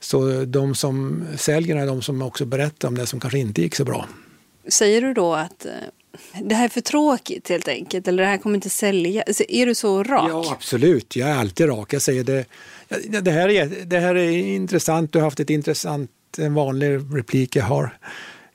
Så 0.00 0.44
de 0.44 0.74
som 0.74 1.26
säljer 1.36 1.76
är 1.76 1.86
de 1.86 2.02
som 2.02 2.22
också 2.22 2.44
berättar 2.44 2.88
om 2.88 2.94
det 2.94 3.06
som 3.06 3.20
kanske 3.20 3.38
inte 3.38 3.62
gick 3.62 3.74
så 3.74 3.84
bra. 3.84 4.08
Säger 4.68 5.02
du 5.02 5.14
då 5.14 5.34
att 5.34 5.66
eh, 5.66 5.72
det 6.42 6.54
här 6.54 6.64
är 6.64 6.68
för 6.68 6.80
tråkigt 6.80 7.48
helt 7.48 7.68
enkelt, 7.68 8.08
eller 8.08 8.22
det 8.22 8.28
här 8.28 8.38
kommer 8.38 8.54
inte 8.54 8.70
sälja? 8.70 9.24
Är 9.48 9.66
du 9.66 9.74
så 9.74 10.02
rak? 10.02 10.30
Ja, 10.30 10.52
absolut. 10.52 11.16
Jag 11.16 11.28
är 11.28 11.34
alltid 11.34 11.68
rak. 11.68 11.92
Jag 11.92 12.02
säger 12.02 12.24
det, 12.24 12.44
det, 13.20 13.30
här, 13.30 13.48
är, 13.48 13.66
det 13.84 13.98
här 13.98 14.14
är 14.14 14.30
intressant. 14.30 15.12
Du 15.12 15.18
har 15.18 15.24
haft 15.24 15.40
ett 15.40 15.50
intressant, 15.50 16.10
en 16.38 16.54
vanlig 16.54 17.00
replik 17.16 17.56
jag 17.56 17.64
har. 17.64 17.98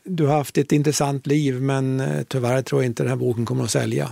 Du 0.03 0.25
har 0.25 0.37
haft 0.37 0.57
ett 0.57 0.71
intressant 0.71 1.27
liv, 1.27 1.61
men 1.61 1.99
eh, 1.99 2.23
tyvärr 2.23 2.61
tror 2.61 2.81
jag 2.81 2.89
inte 2.89 3.03
den 3.03 3.09
här 3.09 3.17
boken 3.17 3.45
kommer 3.45 3.63
att 3.63 3.71
sälja. 3.71 4.09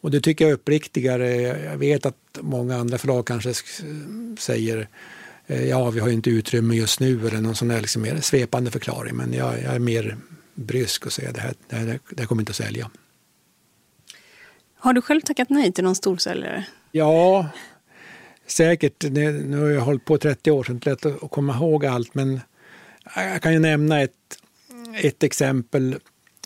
Och 0.00 0.10
det 0.10 0.20
tycker 0.20 0.44
jag 0.44 0.50
är 0.50 0.54
uppriktigare. 0.54 1.36
Jag 1.64 1.78
vet 1.78 2.06
att 2.06 2.16
många 2.40 2.76
andra 2.76 2.98
förlag 2.98 3.26
kanske 3.26 3.52
säger 4.38 4.88
ja, 5.48 5.90
vi 5.90 6.00
har 6.00 6.08
inte 6.08 6.30
utrymme 6.30 6.74
just 6.74 7.00
nu 7.00 7.26
eller 7.26 7.40
någon 7.40 7.54
sån 7.54 7.68
där 7.68 7.80
liksom 7.80 8.02
mer 8.02 8.20
svepande 8.20 8.70
förklaring. 8.70 9.16
Men 9.16 9.32
jag, 9.32 9.62
jag 9.62 9.74
är 9.74 9.78
mer 9.78 10.16
brysk 10.54 11.06
och 11.06 11.12
säga 11.12 11.32
det 11.32 11.40
här, 11.40 11.54
det 11.68 11.76
här, 11.76 11.98
det 12.10 12.20
här 12.20 12.26
kommer 12.26 12.42
inte 12.42 12.50
att 12.50 12.56
sälja. 12.56 12.90
Har 14.78 14.92
du 14.92 15.02
själv 15.02 15.20
tackat 15.20 15.50
nej 15.50 15.72
till 15.72 15.84
någon 15.84 15.94
storsäljare? 15.94 16.64
Ja, 16.92 17.48
säkert. 18.46 19.04
Nu 19.10 19.58
har 19.58 19.68
jag 19.68 19.80
hållit 19.80 20.04
på 20.04 20.18
30 20.18 20.50
år, 20.50 20.64
så 20.64 20.72
det 20.72 20.72
är 20.72 20.74
inte 20.74 21.08
lätt 21.08 21.22
att 21.22 21.30
komma 21.30 21.54
ihåg 21.54 21.86
allt. 21.86 22.14
Men 22.14 22.40
jag 23.16 23.42
kan 23.42 23.52
ju 23.52 23.58
nämna 23.58 24.00
ett, 24.00 24.12
ett 25.02 25.22
exempel 25.22 25.96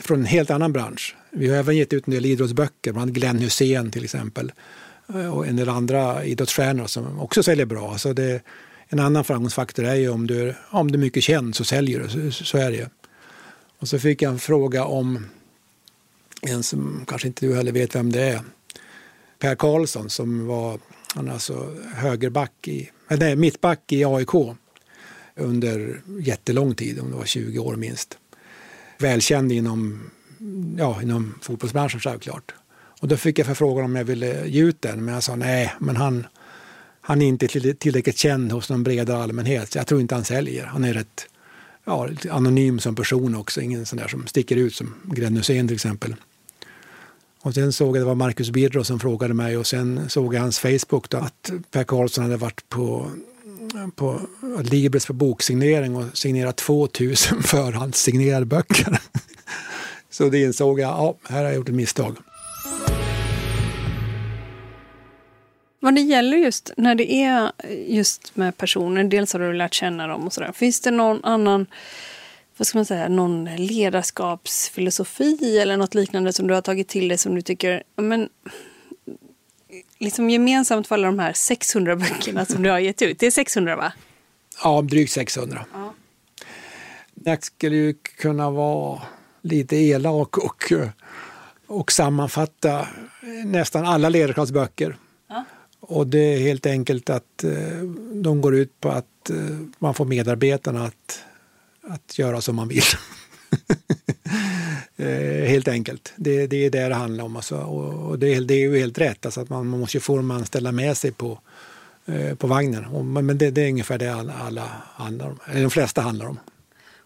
från 0.01 0.19
en 0.19 0.27
helt 0.27 0.51
annan 0.51 0.73
bransch. 0.73 1.17
Vi 1.31 1.49
har 1.49 1.57
även 1.57 1.77
gett 1.77 1.93
ut 1.93 2.07
en 2.07 2.15
del 2.15 2.27
idrottsböcker, 2.27 2.93
bland 2.93 3.15
Glenn 3.15 3.39
Hussein 3.39 3.91
till 3.91 4.05
exempel. 4.05 4.53
Och 5.33 5.47
en 5.47 5.57
del 5.57 5.69
andra 5.69 6.25
idrottsstjärnor 6.25 6.87
som 6.87 7.21
också 7.21 7.43
säljer 7.43 7.67
bra. 7.67 7.99
Så 7.99 8.13
det, 8.13 8.43
en 8.93 9.01
annan 9.01 9.25
framgångsfaktor 9.25 9.85
är 9.85 9.95
ju 9.95 10.09
om 10.09 10.27
du, 10.27 10.55
om 10.71 10.93
du 10.93 10.99
är 10.99 11.01
mycket 11.01 11.23
känd 11.23 11.57
så 11.57 11.65
säljer 11.65 12.01
du, 12.01 12.31
så, 12.33 12.45
så 12.45 12.59
är 12.59 12.71
det. 12.71 12.77
ju. 12.77 12.87
Och 13.79 13.89
så 13.89 13.99
fick 13.99 14.23
jag 14.23 14.33
en 14.33 14.39
fråga 14.39 14.85
om 14.85 15.27
en 16.43 16.63
som 16.63 17.05
kanske 17.09 17.29
inte 17.29 17.47
du 17.47 17.57
heller 17.57 17.73
vet 17.73 17.95
vem 17.95 18.13
det 18.13 18.23
är. 18.23 18.41
Per 19.39 19.55
Karlsson 19.55 20.11
som 20.11 20.47
var 20.47 20.79
han 21.15 21.31
alltså 21.31 21.77
högerback 21.95 22.69
i, 22.69 22.91
eh, 23.09 23.19
nej, 23.19 23.37
mittback 23.37 23.93
i 23.93 24.05
AIK 24.05 24.35
under 25.37 26.03
jättelång 26.21 26.75
tid, 26.75 27.01
om 27.01 27.11
det 27.11 27.17
var 27.17 27.25
20 27.25 27.59
år 27.59 27.77
minst. 27.77 28.19
Välkänd 28.99 29.53
inom, 29.53 30.11
ja, 30.79 31.03
inom 31.03 31.35
fotbollsbranschen 31.43 32.01
självklart. 32.01 32.55
Och 33.01 33.09
då 33.09 33.17
fick 33.17 33.39
jag 33.39 33.47
förfrågan 33.47 33.85
om 33.85 33.97
jag 33.97 34.05
ville 34.05 34.47
ge 34.47 34.63
ut 34.63 34.83
den, 34.83 35.05
men 35.05 35.15
jag 35.15 35.23
sa 35.23 35.37
nej, 35.37 35.75
men 35.79 35.97
han, 35.97 36.27
han 37.05 37.23
är 37.23 37.27
inte 37.27 37.49
tillräckligt 37.75 38.19
känd 38.19 38.53
hos 38.53 38.69
någon 38.71 38.83
bredare 38.83 39.23
allmänhet, 39.23 39.73
så 39.73 39.79
jag 39.79 39.87
tror 39.87 40.01
inte 40.01 40.15
han 40.15 40.25
säljer. 40.25 40.67
Han 40.67 40.85
är 40.85 40.95
rätt 40.95 41.27
ja, 41.85 42.09
anonym 42.31 42.79
som 42.79 42.95
person 42.95 43.35
också, 43.35 43.61
ingen 43.61 43.87
sån 43.87 43.99
där 43.99 44.09
som 44.09 44.27
sticker 44.27 44.57
ut 44.57 44.75
som 44.75 44.95
Glenn 45.05 45.37
Hussein 45.37 45.69
till 45.69 45.75
exempel. 45.75 46.15
Och 47.41 47.55
sen 47.55 47.73
såg 47.73 47.97
jag 47.97 48.03
det 48.03 48.07
var 48.07 48.15
Marcus 48.15 48.51
Birro 48.51 48.85
som 48.85 49.01
frågade 49.01 49.35
mig 49.35 49.57
och 49.57 49.67
sen 49.67 50.11
såg 50.11 50.35
jag 50.35 50.41
hans 50.41 50.59
Facebook 50.59 51.09
då, 51.09 51.19
att 51.19 51.51
Per 51.71 51.85
Karlsson 51.85 52.25
hade 52.25 52.37
varit 52.37 52.69
på, 52.69 53.11
på 53.95 54.21
Libris 54.63 55.07
för 55.07 55.15
boksignering 55.15 55.97
och 55.97 56.19
signerat 56.19 56.57
2000 56.57 57.43
förhandssignerade 57.43 58.47
böcker. 58.47 58.99
Så 60.11 60.29
det 60.29 60.43
insåg 60.43 60.81
jag, 60.81 60.89
ja, 60.91 61.17
här 61.29 61.37
har 61.37 61.45
jag 61.45 61.55
gjort 61.55 61.69
ett 61.69 61.75
misstag. 61.75 62.17
Vad 65.83 65.95
det 65.95 66.01
gäller 66.01 66.37
just 66.37 66.71
när 66.77 66.95
det 66.95 67.13
är 67.13 67.53
just 67.87 68.37
med 68.37 68.57
personer, 68.57 69.05
dels 69.05 69.33
har 69.33 69.41
du 69.41 69.53
lärt 69.53 69.75
känna 69.75 70.07
dem 70.07 70.27
och 70.27 70.33
sådär. 70.33 70.53
Finns 70.53 70.81
det 70.81 70.91
någon 70.91 71.25
annan, 71.25 71.67
vad 72.57 72.67
ska 72.67 72.79
man 72.79 72.85
säga, 72.85 73.09
någon 73.09 73.57
ledarskapsfilosofi 73.57 75.59
eller 75.59 75.77
något 75.77 75.95
liknande 75.95 76.33
som 76.33 76.47
du 76.47 76.55
har 76.55 76.61
tagit 76.61 76.89
till 76.89 77.09
dig 77.09 77.19
som 77.19 77.35
du 77.35 77.43
tycker, 77.43 77.83
men 77.97 78.29
liksom 79.99 80.31
gemensamt 80.31 80.87
för 80.87 80.95
alla 80.95 81.07
de 81.07 81.19
här 81.19 81.33
600 81.33 81.97
böckerna 81.97 82.45
som 82.45 82.63
du 82.63 82.71
har 82.71 82.79
gett 82.79 83.03
ut? 83.03 83.19
Det 83.19 83.27
är 83.27 83.31
600 83.31 83.77
va? 83.77 83.93
Ja, 84.63 84.83
drygt 84.83 85.13
600. 85.13 85.65
Ja. 85.73 85.95
Jag 87.15 87.45
skulle 87.45 87.77
ju 87.77 87.95
kunna 87.95 88.51
vara 88.51 89.03
lite 89.43 89.77
elak 89.77 90.39
och, 90.39 90.73
och 91.67 91.93
sammanfatta 91.93 92.89
nästan 93.45 93.85
alla 93.85 94.09
ledarskapsböcker 94.09 94.97
och 95.85 96.07
det 96.07 96.19
är 96.19 96.39
helt 96.39 96.67
enkelt 96.67 97.11
att 97.11 97.45
eh, 97.45 97.83
de 98.15 98.41
går 98.41 98.55
ut 98.55 98.81
på 98.81 98.89
att 98.89 99.31
eh, 99.31 99.37
man 99.79 99.95
får 99.95 100.05
medarbetarna 100.05 100.85
att, 100.85 101.25
att 101.83 102.19
göra 102.19 102.41
som 102.41 102.57
man 102.57 102.69
vill. 102.69 102.83
Eh, 104.97 105.49
helt 105.49 105.69
enkelt. 105.69 106.13
Det, 106.17 106.47
det 106.47 106.67
är 106.67 106.71
det 106.71 106.89
det 106.89 106.95
handlar 106.95 107.25
om. 107.25 107.37
Alltså. 107.37 107.57
Och 107.59 108.19
det, 108.19 108.41
det, 108.41 108.55
är 108.55 108.59
ju 108.59 108.79
helt 108.79 108.99
rätt. 108.99 109.27
Alltså 109.27 109.41
att 109.41 109.49
man, 109.49 109.67
man 109.67 109.81
måste 109.81 110.01
få 110.01 110.17
de 110.17 110.31
anställda 110.31 110.73
med 110.73 110.97
sig 110.97 111.13
på, 111.13 111.39
på 112.39 112.47
vagnen. 112.47 113.15
Men 113.27 113.39
det, 113.39 113.51
det, 113.51 113.63
är 113.63 113.69
ungefär 113.69 113.99
det 113.99 114.15
alla, 114.15 114.33
alla 114.33 114.71
handlar 114.95 115.27
om, 115.27 115.39
eller 115.51 115.63
de 115.63 115.71
flesta 115.71 116.01
handlar 116.01 116.27
om. 116.27 116.39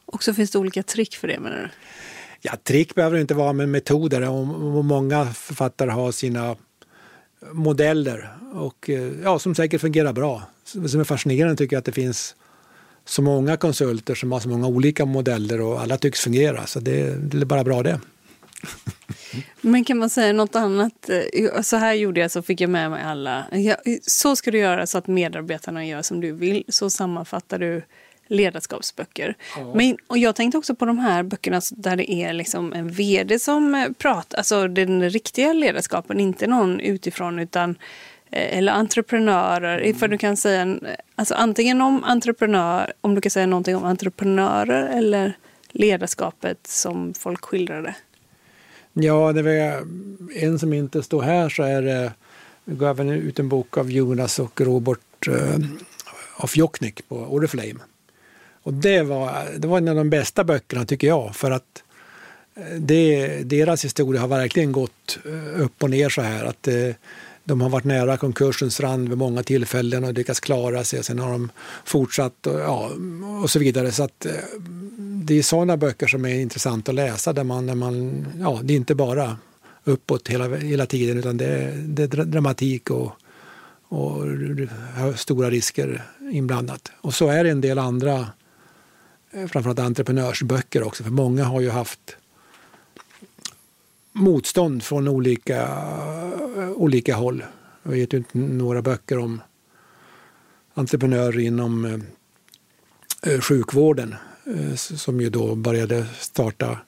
Och 0.07 0.25
så 0.25 0.35
finns 0.35 0.51
det 0.51 0.59
olika 0.59 0.83
trick 0.83 1.17
för 1.17 1.29
det 1.29 1.41
menar 1.41 1.57
du? 1.57 1.69
Ja, 2.41 2.57
trick 2.63 2.95
behöver 2.95 3.15
det 3.17 3.21
inte 3.21 3.35
vara, 3.35 3.53
men 3.53 3.71
metoder. 3.71 4.29
Och, 4.29 4.39
och 4.77 4.85
många 4.85 5.27
författare 5.27 5.91
har 5.91 6.13
sina 6.13 6.57
modeller 7.53 8.31
och 8.53 8.91
eh, 8.91 9.13
ja, 9.23 9.39
som 9.39 9.55
säkert 9.55 9.81
fungerar 9.81 10.13
bra. 10.13 10.43
Som 10.65 11.01
är 11.01 11.05
fascinerande 11.05 11.57
tycker 11.57 11.77
jag 11.77 11.79
att 11.79 11.85
det 11.85 11.93
finns 11.93 12.35
så 13.05 13.23
många 13.23 13.57
konsulter 13.57 14.15
som 14.15 14.33
har 14.33 14.41
så 14.41 14.49
många 14.49 14.67
olika 14.67 15.05
modeller 15.05 15.61
och 15.61 15.81
alla 15.81 15.97
tycks 15.97 16.21
fungera. 16.21 16.67
Så 16.67 16.81
det, 16.81 17.17
det 17.17 17.41
är 17.41 17.45
bara 17.45 17.65
bra 17.65 17.83
det. 17.83 18.01
Men 19.61 19.85
kan 19.85 19.99
man 19.99 20.11
säga 20.11 20.33
något 20.33 20.57
annat? 20.57 21.11
Eh, 21.33 21.61
så 21.63 21.77
här 21.77 21.95
gjorde 21.95 22.21
jag 22.21 22.31
så 22.31 22.43
fick 22.43 22.61
jag 22.61 22.71
med 22.71 22.91
mig 22.91 23.03
alla. 23.03 23.47
Så 24.03 24.37
ska 24.37 24.51
du 24.51 24.59
göra 24.59 24.87
så 24.87 24.99
att 24.99 25.07
medarbetarna 25.07 25.87
gör 25.87 26.03
som 26.03 26.21
du 26.21 26.33
vill. 26.33 26.65
Så 26.69 26.91
sammanfattar 26.91 27.59
du 27.59 27.83
ledarskapsböcker. 28.27 29.35
Ja. 29.57 29.75
Men, 29.75 29.97
och 30.07 30.19
jag 30.19 30.37
tänkte 30.37 30.59
också 30.59 30.75
på 30.75 30.85
de 30.85 30.99
här 30.99 31.23
böckerna 31.23 31.61
där 31.71 31.97
det 31.97 32.13
är 32.13 32.33
liksom 32.33 32.73
en 32.73 32.89
vd 32.89 33.39
som 33.39 33.75
eh, 33.75 33.89
pratar, 33.99 34.39
alltså 34.39 34.69
den 34.69 35.11
riktiga 35.11 35.53
ledarskapen, 35.53 36.21
inte 36.21 36.47
någon 36.47 36.81
utifrån 36.81 37.39
utan 37.39 37.71
eh, 38.31 38.59
eller 38.59 38.73
entreprenörer. 38.73 39.79
Mm. 39.79 39.95
För 39.99 40.09
du 40.09 40.19
kan 40.19 40.37
säga 40.37 40.79
alltså 41.15 41.35
antingen 41.35 41.83
om 41.83 42.05
entreprenör, 42.05 42.93
om 43.01 43.15
du 43.15 43.21
kan 43.21 43.31
säga 43.31 43.47
någonting 43.47 43.77
om 43.77 43.85
entreprenörer 43.85 44.99
eller 44.99 45.33
ledarskapet 45.71 46.67
som 46.67 47.15
folk 47.15 47.45
skildrade. 47.45 47.95
Ja, 48.93 49.33
det 49.33 49.43
var 49.43 49.83
en 50.35 50.59
som 50.59 50.73
inte 50.73 51.03
står 51.03 51.23
här 51.23 51.49
så 51.49 51.63
är 51.63 51.83
det, 51.83 52.13
gav 52.65 53.01
även 53.01 53.11
ut 53.11 53.39
en 53.39 53.49
bok 53.49 53.79
av 53.79 53.91
Jonas 53.91 54.39
och 54.39 54.61
Robert 54.61 55.29
uh, 55.29 55.57
af 56.37 56.57
Jokknik 56.57 57.09
på 57.09 57.17
Oriflame. 57.17 57.81
Och 58.67 58.75
det 58.75 59.03
var, 59.03 59.49
det 59.59 59.69
var 59.69 59.79
en 59.79 59.89
av 59.89 59.97
de 59.97 60.11
bästa 60.11 60.45
böckerna 60.45 60.85
tycker 60.85 61.07
jag 61.07 61.37
för 61.37 61.51
att 61.51 61.83
eh, 62.57 62.79
det, 62.79 63.27
deras 63.45 63.85
historia 63.85 64.21
har 64.21 64.29
verkligen 64.29 64.73
gått 64.73 65.19
eh, 65.25 65.61
upp 65.61 65.83
och 65.83 65.91
ner 65.91 66.09
så 66.09 66.23
här. 66.23 66.45
Att 66.45 66.69
eh, 66.69 66.91
de 67.45 67.61
har 67.61 67.69
varit 67.69 67.85
nära 67.85 68.17
konkursens 68.17 68.81
rand 68.81 69.09
vid 69.09 69.19
många 69.19 69.43
tillfällen 69.43 70.05
och 70.05 70.13
lyckats 70.13 70.41
klara 70.41 70.85
sig. 70.85 71.05
Sen 71.05 71.19
har 71.19 71.33
de 71.33 71.51
fortsatt 71.85 72.47
och, 72.47 72.61
ja, 72.61 72.91
och 73.43 73.51
så 73.51 73.59
vidare. 73.59 73.93
Så 73.93 74.03
att, 74.03 74.27
det 74.99 75.39
är 75.39 75.43
sådana 75.43 75.77
böcker 75.77 76.07
som 76.07 76.25
är 76.25 76.41
intressanta 76.41 76.91
att 76.91 76.97
läsa. 76.97 77.33
Där 77.33 77.45
man, 77.45 77.67
där 77.67 77.75
man, 77.75 78.27
ja, 78.41 78.61
det 78.63 78.75
är 78.75 78.77
inte 78.77 78.95
bara 78.95 79.37
uppåt 79.85 80.29
hela, 80.29 80.57
hela 80.57 80.87
tiden 80.87 81.19
utan 81.19 81.37
det, 81.37 81.73
det 81.87 82.03
är 82.03 82.25
dramatik 82.25 82.91
och, 82.91 83.13
och 83.89 84.23
stora 85.17 85.51
risker 85.51 86.03
inblandat. 86.33 86.93
Och 87.01 87.15
så 87.15 87.29
är 87.29 87.45
det 87.45 87.51
en 87.51 87.61
del 87.61 87.79
andra 87.79 88.27
Eh, 89.37 89.47
framförallt 89.47 89.79
entreprenörsböcker 89.79 90.83
också, 90.83 91.05
för 91.05 91.11
många 91.11 91.45
har 91.45 91.61
ju 91.61 91.71
haft 91.71 92.17
motstånd 94.13 94.83
från 94.83 95.09
olika, 95.09 95.63
eh, 96.57 96.71
olika 96.71 97.17
håll. 97.17 97.45
Jag 97.83 97.91
har 97.91 97.97
gett 97.97 98.15
ut 98.15 98.35
några 98.35 98.83
böcker 98.83 99.19
om 99.19 99.41
entreprenörer 100.75 101.39
inom 101.39 101.85
eh, 103.23 103.41
sjukvården 103.41 104.15
som 104.75 105.21
ju 105.21 105.31
då 105.31 105.55
började 105.55 106.07
starta 106.19 106.79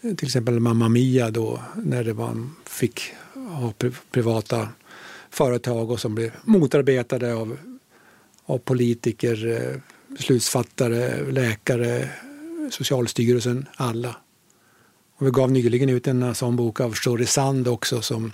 till 0.00 0.26
exempel 0.26 0.60
Mamma 0.60 0.88
Mia 0.88 1.30
då 1.30 1.60
när 1.76 2.04
det 2.04 2.12
var, 2.12 2.48
fick 2.64 3.00
ha 3.34 3.72
privata 4.10 4.68
företag 5.30 5.90
och 5.90 6.00
som 6.00 6.14
blev 6.14 6.32
motarbetade 6.44 7.34
av, 7.34 7.56
av 8.44 8.58
politiker, 8.58 9.80
beslutsfattare, 10.16 11.32
läkare, 11.32 12.08
Socialstyrelsen, 12.70 13.68
alla. 13.76 14.16
Och 15.16 15.26
vi 15.26 15.30
gav 15.30 15.52
nyligen 15.52 15.88
ut 15.88 16.06
en 16.06 16.34
sån 16.34 16.56
bok 16.56 16.80
av 16.80 16.94
Shori 16.94 17.26
Sand 17.26 17.68
också 17.68 18.02
som, 18.02 18.32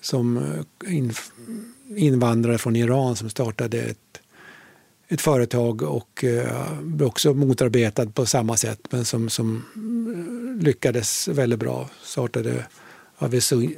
som 0.00 0.36
eh, 0.36 1.00
invandrare 1.96 2.58
från 2.58 2.76
Iran 2.76 3.16
som 3.16 3.30
startade 3.30 3.80
ett, 3.80 4.20
ett 5.08 5.20
företag 5.20 5.82
och 5.82 6.24
eh, 6.24 6.80
blev 6.82 7.08
också 7.08 7.34
motarbetad 7.34 8.06
på 8.06 8.26
samma 8.26 8.56
sätt 8.56 8.80
men 8.90 9.04
som, 9.04 9.30
som 9.30 9.64
eh, 10.56 10.64
lyckades 10.64 11.28
väldigt 11.28 11.58
bra. 11.58 11.90
Startade 12.02 12.66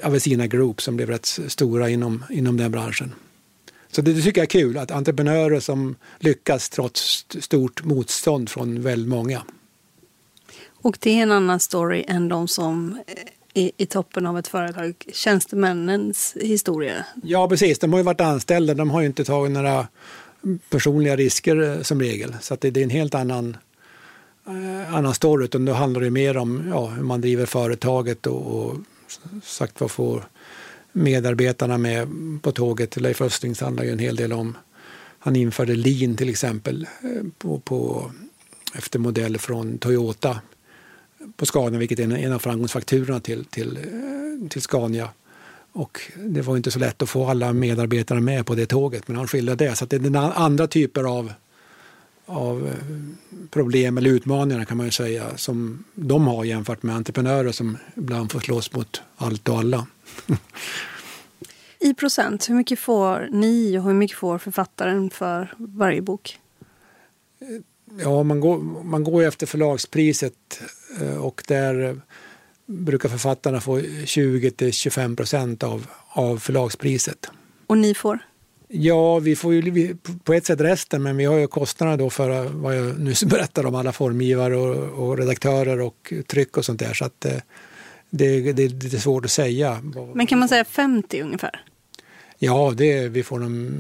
Avesina 0.02 0.46
Group 0.46 0.82
som 0.82 0.96
blev 0.96 1.08
rätt 1.08 1.26
stora 1.46 1.88
inom, 1.88 2.24
inom 2.30 2.56
den 2.56 2.72
branschen. 2.72 3.12
Så 3.92 4.02
det, 4.02 4.12
det 4.12 4.22
tycker 4.22 4.40
jag 4.40 4.46
är 4.46 4.60
kul, 4.60 4.78
att 4.78 4.90
entreprenörer 4.90 5.60
som 5.60 5.96
lyckas 6.18 6.68
trots 6.68 7.26
stort 7.40 7.84
motstånd 7.84 8.50
från 8.50 8.82
väldigt 8.82 9.08
många. 9.08 9.42
Och 10.82 10.98
det 11.00 11.10
är 11.10 11.22
en 11.22 11.32
annan 11.32 11.60
story 11.60 12.04
än 12.08 12.28
de 12.28 12.48
som 12.48 12.98
är 13.54 13.70
i 13.76 13.86
toppen 13.86 14.26
av 14.26 14.38
ett 14.38 14.48
företag, 14.48 14.94
tjänstemännens 15.12 16.36
historia. 16.40 17.06
Ja, 17.22 17.48
precis. 17.48 17.78
De 17.78 17.92
har 17.92 18.00
ju 18.00 18.04
varit 18.04 18.20
anställda, 18.20 18.74
de 18.74 18.90
har 18.90 19.00
ju 19.00 19.06
inte 19.06 19.24
tagit 19.24 19.52
några 19.52 19.88
personliga 20.70 21.16
risker 21.16 21.62
eh, 21.62 21.82
som 21.82 22.00
regel. 22.00 22.36
Så 22.40 22.56
det, 22.60 22.70
det 22.70 22.80
är 22.80 22.84
en 22.84 22.90
helt 22.90 23.14
annan, 23.14 23.56
eh, 24.46 24.94
annan 24.94 25.14
story. 25.14 25.44
Utan 25.44 25.64
då 25.64 25.72
handlar 25.72 26.00
det 26.00 26.10
mer 26.10 26.36
om 26.36 26.64
ja, 26.68 26.86
hur 26.86 27.02
man 27.02 27.20
driver 27.20 27.46
företaget 27.46 28.26
och, 28.26 28.56
och 28.56 28.76
sagt 29.44 29.80
vad 29.80 29.90
får 29.90 30.24
medarbetarna 30.92 31.78
med 31.78 32.08
på 32.42 32.52
tåget. 32.52 33.00
Leif 33.00 33.20
Östlings 33.20 33.60
handlar 33.60 33.84
ju 33.84 33.90
en 33.90 33.98
hel 33.98 34.16
del 34.16 34.32
om, 34.32 34.56
han 35.18 35.36
införde 35.36 35.74
lean 35.74 36.16
till 36.16 36.28
exempel 36.28 36.86
eh, 37.02 37.22
på, 37.38 37.58
på, 37.58 38.10
efter 38.74 38.98
modell 38.98 39.38
från 39.38 39.78
Toyota 39.78 40.40
på 41.36 41.46
Scania, 41.46 41.78
vilket 41.78 41.98
är 41.98 42.12
en, 42.12 42.32
av 42.32 42.38
framgångsfakturorna 42.38 43.20
till, 43.20 43.44
till, 43.44 43.76
eh, 43.76 44.48
till 44.48 44.62
Scania. 44.62 45.08
Och 45.72 46.00
det 46.16 46.42
var 46.42 46.56
inte 46.56 46.70
så 46.70 46.78
lätt 46.78 47.02
att 47.02 47.08
få 47.08 47.26
alla 47.26 47.52
medarbetare 47.52 48.20
med 48.20 48.46
på 48.46 48.54
det 48.54 48.66
tåget, 48.66 49.08
men 49.08 49.16
han 49.16 49.28
skildrade 49.28 49.64
det. 49.64 49.76
Så 49.76 49.86
det 49.86 49.96
är 49.96 50.16
andra 50.16 50.66
typer 50.66 51.04
av, 51.04 51.32
av 52.26 52.66
eh, 52.66 52.74
problem 53.50 53.98
eller 53.98 54.10
utmaningar 54.10 54.64
kan 54.64 54.76
man 54.76 54.86
ju 54.86 54.92
säga 54.92 55.36
som 55.36 55.84
de 55.94 56.26
har 56.26 56.44
jämfört 56.44 56.82
med 56.82 56.96
entreprenörer 56.96 57.52
som 57.52 57.78
ibland 57.96 58.32
får 58.32 58.40
slåss 58.40 58.72
mot 58.72 59.02
allt 59.16 59.48
och 59.48 59.58
alla. 59.58 59.86
I 61.78 61.94
procent, 61.94 62.48
hur 62.48 62.54
mycket 62.54 62.78
får 62.78 63.28
ni 63.32 63.78
och 63.78 63.82
hur 63.82 63.94
mycket 63.94 64.18
får 64.18 64.38
författaren 64.38 65.10
för 65.10 65.54
varje 65.58 66.02
bok? 66.02 66.38
Ja, 68.00 68.22
man 68.22 68.40
går, 68.40 68.58
man 68.84 69.04
går 69.04 69.22
efter 69.22 69.46
förlagspriset 69.46 70.62
eh, 71.00 71.16
och 71.16 71.42
där 71.48 72.00
brukar 72.66 73.08
författarna 73.08 73.60
få 73.60 73.78
20-25 73.78 75.16
procent 75.16 75.62
av, 75.62 75.86
av 76.08 76.38
förlagspriset. 76.38 77.30
Och 77.66 77.78
ni 77.78 77.94
får? 77.94 78.18
Ja, 78.68 79.18
vi 79.18 79.36
får 79.36 79.54
ju 79.54 79.96
på 80.24 80.32
ett 80.34 80.46
sätt 80.46 80.60
resten, 80.60 81.02
men 81.02 81.16
vi 81.16 81.24
har 81.24 81.38
ju 81.38 81.46
kostnaderna 81.46 81.96
då 81.96 82.10
för 82.10 82.48
vad 82.48 82.76
jag 82.76 83.00
nyss 83.00 83.24
berättade 83.24 83.68
om 83.68 83.74
alla 83.74 83.92
formgivare 83.92 84.56
och, 84.56 85.08
och 85.08 85.18
redaktörer 85.18 85.80
och 85.80 86.12
tryck 86.26 86.56
och 86.56 86.64
sånt 86.64 86.80
där. 86.80 86.94
Så 86.94 87.04
att, 87.04 87.24
eh, 87.24 87.36
det, 88.14 88.52
det, 88.52 88.62
är 88.62 88.68
lite 88.68 89.00
svårt 89.00 89.24
att 89.24 89.30
säga. 89.30 89.82
Men 90.14 90.26
kan 90.26 90.38
man 90.38 90.48
säga 90.48 90.64
50 90.64 91.22
ungefär? 91.22 91.64
Ja, 92.38 92.72
det, 92.76 93.08
vi 93.08 93.22
får 93.22 93.38
nog 93.38 93.72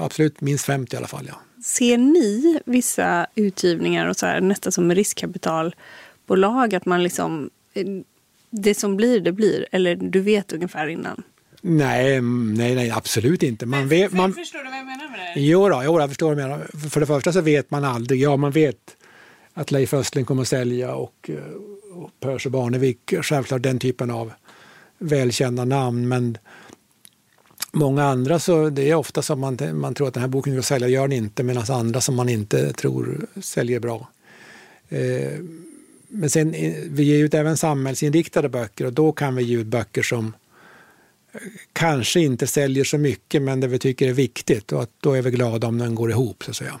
absolut 0.00 0.40
minst 0.40 0.64
50 0.64 0.94
i 0.94 0.96
alla 0.96 1.06
fall. 1.06 1.26
Ja. 1.28 1.62
Ser 1.64 1.98
ni 1.98 2.60
vissa 2.66 3.26
utgivningar 3.34 4.06
och 4.06 4.16
så 4.16 4.26
här, 4.26 4.40
nästan 4.40 4.72
som 4.72 4.94
riskkapitalbolag 4.94 6.74
att 6.74 6.86
man 6.86 7.02
liksom 7.02 7.50
det 8.50 8.74
som 8.74 8.96
blir, 8.96 9.20
det 9.20 9.32
blir? 9.32 9.66
Eller 9.72 9.96
du 9.96 10.20
vet 10.20 10.52
ungefär 10.52 10.86
innan? 10.86 11.22
Nej, 11.60 12.20
nej, 12.20 12.74
nej 12.74 12.90
absolut 12.90 13.42
inte. 13.42 13.66
Man 13.66 13.88
vet, 13.88 14.12
man, 14.12 14.32
förstår 14.32 14.58
du 14.58 14.64
vad 14.64 14.78
jag 14.78 14.86
menar 14.86 15.10
med 15.10 15.18
det? 15.34 15.40
Jo, 15.40 15.68
då, 15.68 15.82
jo 15.84 16.00
jag 16.00 16.08
förstår 16.08 16.26
vad 16.26 16.36
du 16.36 16.42
menar. 16.42 16.88
För 16.90 17.00
det 17.00 17.06
första 17.06 17.32
så 17.32 17.40
vet 17.40 17.70
man 17.70 17.84
aldrig. 17.84 18.20
Ja, 18.20 18.36
man 18.36 18.50
vet 18.50 18.96
att 19.54 19.70
Leif 19.70 19.94
Östling 19.94 20.24
kommer 20.24 20.42
att 20.42 20.48
sälja 20.48 20.94
och, 20.94 21.30
och 21.96 22.10
Percy 22.20 22.48
Barnevik, 22.48 23.14
självklart 23.22 23.62
den 23.62 23.78
typen 23.78 24.10
av 24.10 24.32
välkända 24.98 25.64
namn. 25.64 26.08
Men 26.08 26.38
många 27.72 28.04
andra 28.04 28.38
så 28.38 28.70
det 28.70 28.90
är 28.90 28.94
ofta 28.94 29.22
som 29.22 29.40
man, 29.40 29.58
man 29.72 29.94
tror 29.94 30.08
att 30.08 30.14
den 30.14 30.20
här 30.20 30.28
boken 30.28 30.52
går 30.52 30.58
att 30.58 30.66
sälja, 30.66 30.88
gör 30.88 31.08
den 31.08 31.12
inte, 31.12 31.42
medan 31.42 31.64
andra 31.68 32.00
som 32.00 32.14
man 32.14 32.28
inte 32.28 32.72
tror 32.72 33.26
säljer 33.40 33.80
bra. 33.80 34.08
Eh, 34.88 35.40
men 36.08 36.30
sen, 36.30 36.54
eh, 36.54 36.74
vi 36.90 37.02
ger 37.02 37.24
ut 37.24 37.34
även 37.34 37.56
samhällsinriktade 37.56 38.48
böcker 38.48 38.84
och 38.84 38.92
då 38.92 39.12
kan 39.12 39.36
vi 39.36 39.42
ge 39.42 39.56
ut 39.56 39.66
böcker 39.66 40.02
som 40.02 40.32
kanske 41.72 42.20
inte 42.20 42.46
säljer 42.46 42.84
så 42.84 42.98
mycket 42.98 43.42
men 43.42 43.60
det 43.60 43.66
vi 43.66 43.78
tycker 43.78 44.08
är 44.08 44.12
viktigt 44.12 44.72
och 44.72 44.82
att 44.82 44.90
då 45.00 45.12
är 45.12 45.22
vi 45.22 45.30
glada 45.30 45.66
om 45.66 45.78
den 45.78 45.94
går 45.94 46.10
ihop 46.10 46.44
så 46.44 46.50
att 46.50 46.56
säga. 46.56 46.80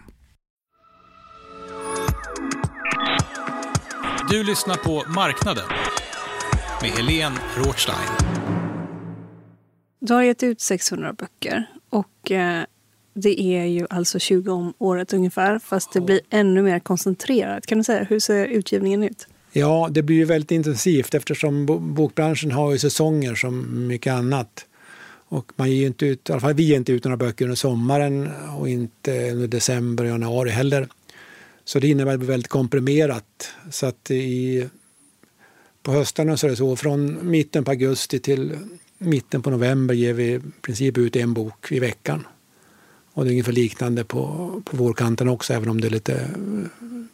Du 4.31 4.43
lyssnar 4.43 4.75
på 4.75 5.03
Marknaden 5.07 5.63
med 6.81 6.89
Helene 6.91 7.35
Rothstein. 7.57 8.09
Du 9.99 10.13
har 10.13 10.23
gett 10.23 10.43
ut 10.43 10.61
600 10.61 11.13
böcker 11.13 11.65
och 11.89 12.31
eh, 12.31 12.63
det 13.13 13.41
är 13.41 13.65
ju 13.65 13.87
alltså 13.89 14.19
20 14.19 14.51
om 14.51 14.73
året 14.77 15.13
ungefär, 15.13 15.59
fast 15.59 15.93
det 15.93 16.01
blir 16.01 16.21
ännu 16.29 16.61
mer 16.61 16.79
koncentrerat. 16.79 17.65
Kan 17.65 17.77
du 17.77 17.83
säga, 17.83 18.03
hur 18.03 18.19
ser 18.19 18.45
utgivningen 18.45 19.03
ut? 19.03 19.27
Ja, 19.51 19.87
det 19.91 20.01
blir 20.01 20.15
ju 20.15 20.25
väldigt 20.25 20.51
intensivt 20.51 21.13
eftersom 21.13 21.65
bokbranschen 21.95 22.51
har 22.51 22.71
ju 22.71 22.79
säsonger 22.79 23.35
som 23.35 23.87
mycket 23.87 24.13
annat. 24.13 24.65
Och 25.27 25.51
man 25.55 25.71
ger 25.71 25.87
inte 25.87 26.05
ut, 26.05 26.29
i 26.29 26.31
alla 26.31 26.41
fall 26.41 26.53
vi 26.53 26.63
ger 26.63 26.77
inte 26.77 26.91
ut 26.91 27.03
några 27.03 27.17
böcker 27.17 27.45
under 27.45 27.55
sommaren 27.55 28.29
och 28.57 28.69
inte 28.69 29.31
under 29.31 29.47
december 29.47 30.03
och 30.03 30.09
januari 30.09 30.49
heller. 30.49 30.87
Så 31.65 31.79
det 31.79 31.87
innebär 31.87 32.11
att 32.11 32.19
det 32.19 32.25
blir 32.25 32.33
väldigt 32.33 32.47
komprimerat. 32.47 33.49
Så 33.71 33.85
att 33.85 34.11
i, 34.11 34.67
på 35.83 35.91
höstarna 35.91 36.37
så 36.37 36.47
är 36.47 36.51
det 36.51 36.57
så, 36.57 36.75
från 36.75 37.31
mitten 37.31 37.63
på 37.63 37.71
augusti 37.71 38.19
till 38.19 38.57
mitten 38.97 39.41
på 39.41 39.49
november 39.49 39.95
ger 39.95 40.13
vi 40.13 40.33
i 40.33 40.41
princip 40.61 40.97
ut 40.97 41.15
en 41.15 41.33
bok 41.33 41.71
i 41.71 41.79
veckan. 41.79 42.27
Och 43.13 43.23
det 43.23 43.29
är 43.29 43.31
ungefär 43.31 43.51
liknande 43.51 44.03
på, 44.03 44.61
på 44.65 44.77
vårkanten 44.77 45.29
också, 45.29 45.53
även 45.53 45.69
om 45.69 45.81
det 45.81 45.87
är 45.87 45.91
lite 45.91 46.13
eh, 46.13 46.29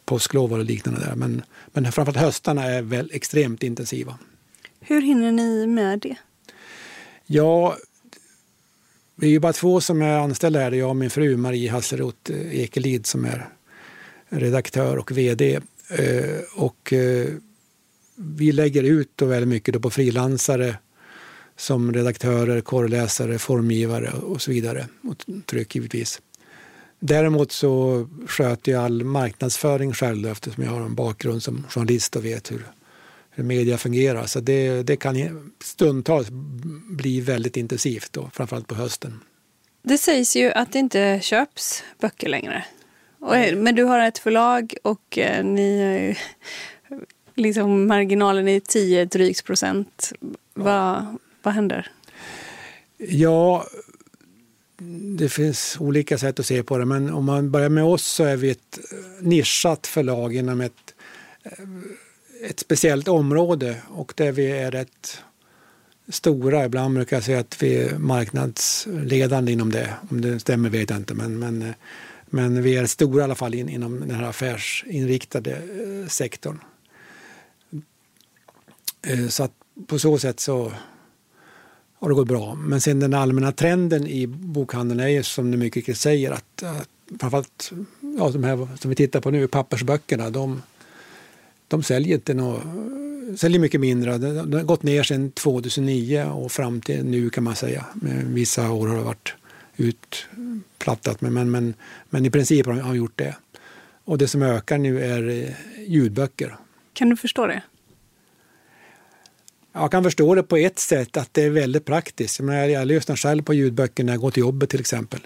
påsklov 0.04 0.52
och 0.52 0.64
liknande 0.64 1.00
där. 1.00 1.14
Men, 1.14 1.42
men 1.72 1.92
framförallt 1.92 2.16
höstarna 2.16 2.64
är 2.64 2.82
väl 2.82 3.10
extremt 3.12 3.62
intensiva. 3.62 4.18
Hur 4.80 5.02
hinner 5.02 5.32
ni 5.32 5.66
med 5.66 5.98
det? 5.98 6.16
Ja, 7.26 7.76
vi 9.14 9.26
är 9.26 9.30
ju 9.30 9.40
bara 9.40 9.52
två 9.52 9.80
som 9.80 10.02
är 10.02 10.18
anställda 10.18 10.60
här. 10.60 10.72
Jag 10.72 10.88
och 10.88 10.96
min 10.96 11.10
fru 11.10 11.36
Marie 11.36 11.70
Hasselroth 11.70 12.32
eh, 12.32 12.60
Ekelid 12.60 13.06
som 13.06 13.24
är 13.24 13.48
redaktör 14.28 14.96
och 14.96 15.18
vd. 15.18 15.60
Eh, 15.88 16.40
och 16.54 16.92
eh, 16.92 17.28
vi 18.16 18.52
lägger 18.52 18.82
ut 18.82 19.10
då 19.14 19.26
väldigt 19.26 19.48
mycket 19.48 19.82
på 19.82 19.90
frilansare 19.90 20.76
som 21.56 21.92
redaktörer, 21.92 22.60
korrläsare, 22.60 23.38
formgivare 23.38 24.10
och 24.10 24.42
så 24.42 24.50
vidare. 24.50 24.86
Och 25.02 25.16
tryck 25.46 25.74
givetvis. 25.74 26.20
Däremot 27.00 27.52
så 27.52 28.08
sköter 28.26 28.72
jag 28.72 28.84
all 28.84 29.04
marknadsföring 29.04 29.92
själv 29.92 30.28
eftersom 30.28 30.64
jag 30.64 30.70
har 30.70 30.80
en 30.80 30.94
bakgrund 30.94 31.42
som 31.42 31.64
journalist 31.68 32.16
och 32.16 32.24
vet 32.24 32.52
hur, 32.52 32.66
hur 33.30 33.44
media 33.44 33.78
fungerar. 33.78 34.26
Så 34.26 34.40
det, 34.40 34.82
det 34.82 34.96
kan 34.96 35.52
stundtals 35.64 36.28
bli 36.90 37.20
väldigt 37.20 37.56
intensivt, 37.56 38.12
då, 38.12 38.30
framförallt 38.34 38.66
på 38.66 38.74
hösten. 38.74 39.20
Det 39.82 39.98
sägs 39.98 40.36
ju 40.36 40.52
att 40.52 40.72
det 40.72 40.78
inte 40.78 41.20
köps 41.22 41.84
böcker 42.00 42.28
längre. 42.28 42.64
Eh, 43.22 43.56
men 43.56 43.74
du 43.74 43.84
har 43.84 44.00
ett 44.00 44.18
förlag 44.18 44.74
och 44.82 45.18
eh, 45.18 45.44
ni 45.44 46.16
eh, 46.90 46.96
liksom 47.34 47.86
marginalen 47.86 48.48
är 48.48 48.60
10 48.60 49.04
drygt 49.04 49.44
procent. 49.44 50.12
Vad, 50.54 51.18
vad 51.42 51.54
händer? 51.54 51.90
Ja, 52.96 53.66
det 55.18 55.28
finns 55.28 55.76
olika 55.80 56.18
sätt 56.18 56.40
att 56.40 56.46
se 56.46 56.62
på 56.62 56.78
det, 56.78 56.84
men 56.84 57.12
om 57.12 57.24
man 57.24 57.50
börjar 57.50 57.68
med 57.68 57.84
oss 57.84 58.06
så 58.06 58.24
är 58.24 58.36
vi 58.36 58.50
ett 58.50 58.78
eh, 58.92 59.26
nischat 59.26 59.86
förlag 59.86 60.36
inom 60.36 60.60
ett, 60.60 60.94
ett 62.42 62.60
speciellt 62.60 63.08
område 63.08 63.76
och 63.88 64.12
där 64.16 64.32
vi 64.32 64.50
är 64.50 64.70
rätt 64.70 65.22
stora. 66.08 66.64
Ibland 66.64 66.94
brukar 66.94 67.16
jag 67.16 67.24
säga 67.24 67.40
att 67.40 67.62
vi 67.62 67.76
är 67.76 67.98
marknadsledande 67.98 69.52
inom 69.52 69.72
det. 69.72 69.94
Om 70.10 70.20
det 70.20 70.40
stämmer 70.40 70.70
vet 70.70 70.90
jag 70.90 70.98
inte, 70.98 71.14
men, 71.14 71.38
men, 71.38 71.74
men 72.30 72.62
vi 72.62 72.76
är 72.76 72.86
stora 72.86 73.20
i 73.20 73.24
alla 73.24 73.34
fall 73.34 73.54
in, 73.54 73.68
inom 73.68 74.00
den 74.00 74.10
här 74.10 74.22
affärsinriktade 74.22 75.52
eh, 75.52 76.08
sektorn. 76.08 76.58
Eh, 79.02 79.28
så 79.28 79.42
att 79.42 79.52
på 79.86 79.98
så 79.98 80.18
sätt 80.18 80.40
så 80.40 80.72
har 81.98 82.08
det 82.08 82.14
gått 82.14 82.28
bra. 82.28 82.54
Men 82.54 82.80
sen 82.80 83.00
den 83.00 83.14
allmänna 83.14 83.52
trenden 83.52 84.06
i 84.06 84.26
bokhandeln 84.26 85.00
är 85.00 85.08
ju 85.08 85.22
som 85.22 85.50
du 85.50 85.56
mycket 85.56 85.76
riktigt 85.76 85.98
säger 85.98 86.30
att, 86.30 86.62
att 86.62 86.88
framförallt 87.20 87.72
ja, 88.18 88.30
de 88.30 88.44
här 88.44 88.68
som 88.80 88.90
vi 88.90 88.96
tittar 88.96 89.20
på 89.20 89.30
nu, 89.30 89.48
pappersböckerna, 89.48 90.30
de, 90.30 90.62
de 91.68 91.82
säljer 91.82 92.14
inte 92.14 92.34
något, 92.34 92.62
säljer 93.36 93.60
mycket 93.60 93.80
mindre. 93.80 94.18
Det 94.18 94.56
har 94.56 94.64
gått 94.64 94.82
ner 94.82 95.02
sedan 95.02 95.30
2009 95.30 96.24
och 96.24 96.52
fram 96.52 96.80
till 96.80 97.04
nu 97.04 97.30
kan 97.30 97.44
man 97.44 97.56
säga. 97.56 97.86
Vissa 98.24 98.70
år 98.70 98.88
har 98.88 98.96
det 98.96 99.02
varit 99.02 99.34
utplattat 99.78 101.20
men, 101.20 101.34
men, 101.34 101.50
men, 101.50 101.74
men 102.10 102.26
i 102.26 102.30
princip 102.30 102.66
har 102.66 102.72
de 102.72 102.96
gjort 102.96 103.16
det. 103.18 103.36
Och 104.04 104.18
det 104.18 104.28
som 104.28 104.42
ökar 104.42 104.78
nu 104.78 105.04
är 105.04 105.54
ljudböcker. 105.86 106.56
Kan 106.92 107.08
du 107.08 107.16
förstå 107.16 107.46
det? 107.46 107.62
Jag 109.72 109.90
kan 109.90 110.04
förstå 110.04 110.34
det 110.34 110.42
på 110.42 110.56
ett 110.56 110.78
sätt, 110.78 111.16
att 111.16 111.34
det 111.34 111.42
är 111.42 111.50
väldigt 111.50 111.84
praktiskt. 111.84 112.40
Jag, 112.40 112.70
jag 112.70 112.86
lyssnar 112.86 113.16
själv 113.16 113.42
på 113.42 113.54
ljudböcker 113.54 114.04
när 114.04 114.12
jag 114.12 114.20
går 114.20 114.30
till 114.30 114.40
jobbet 114.40 114.70
till 114.70 114.80
exempel. 114.80 115.20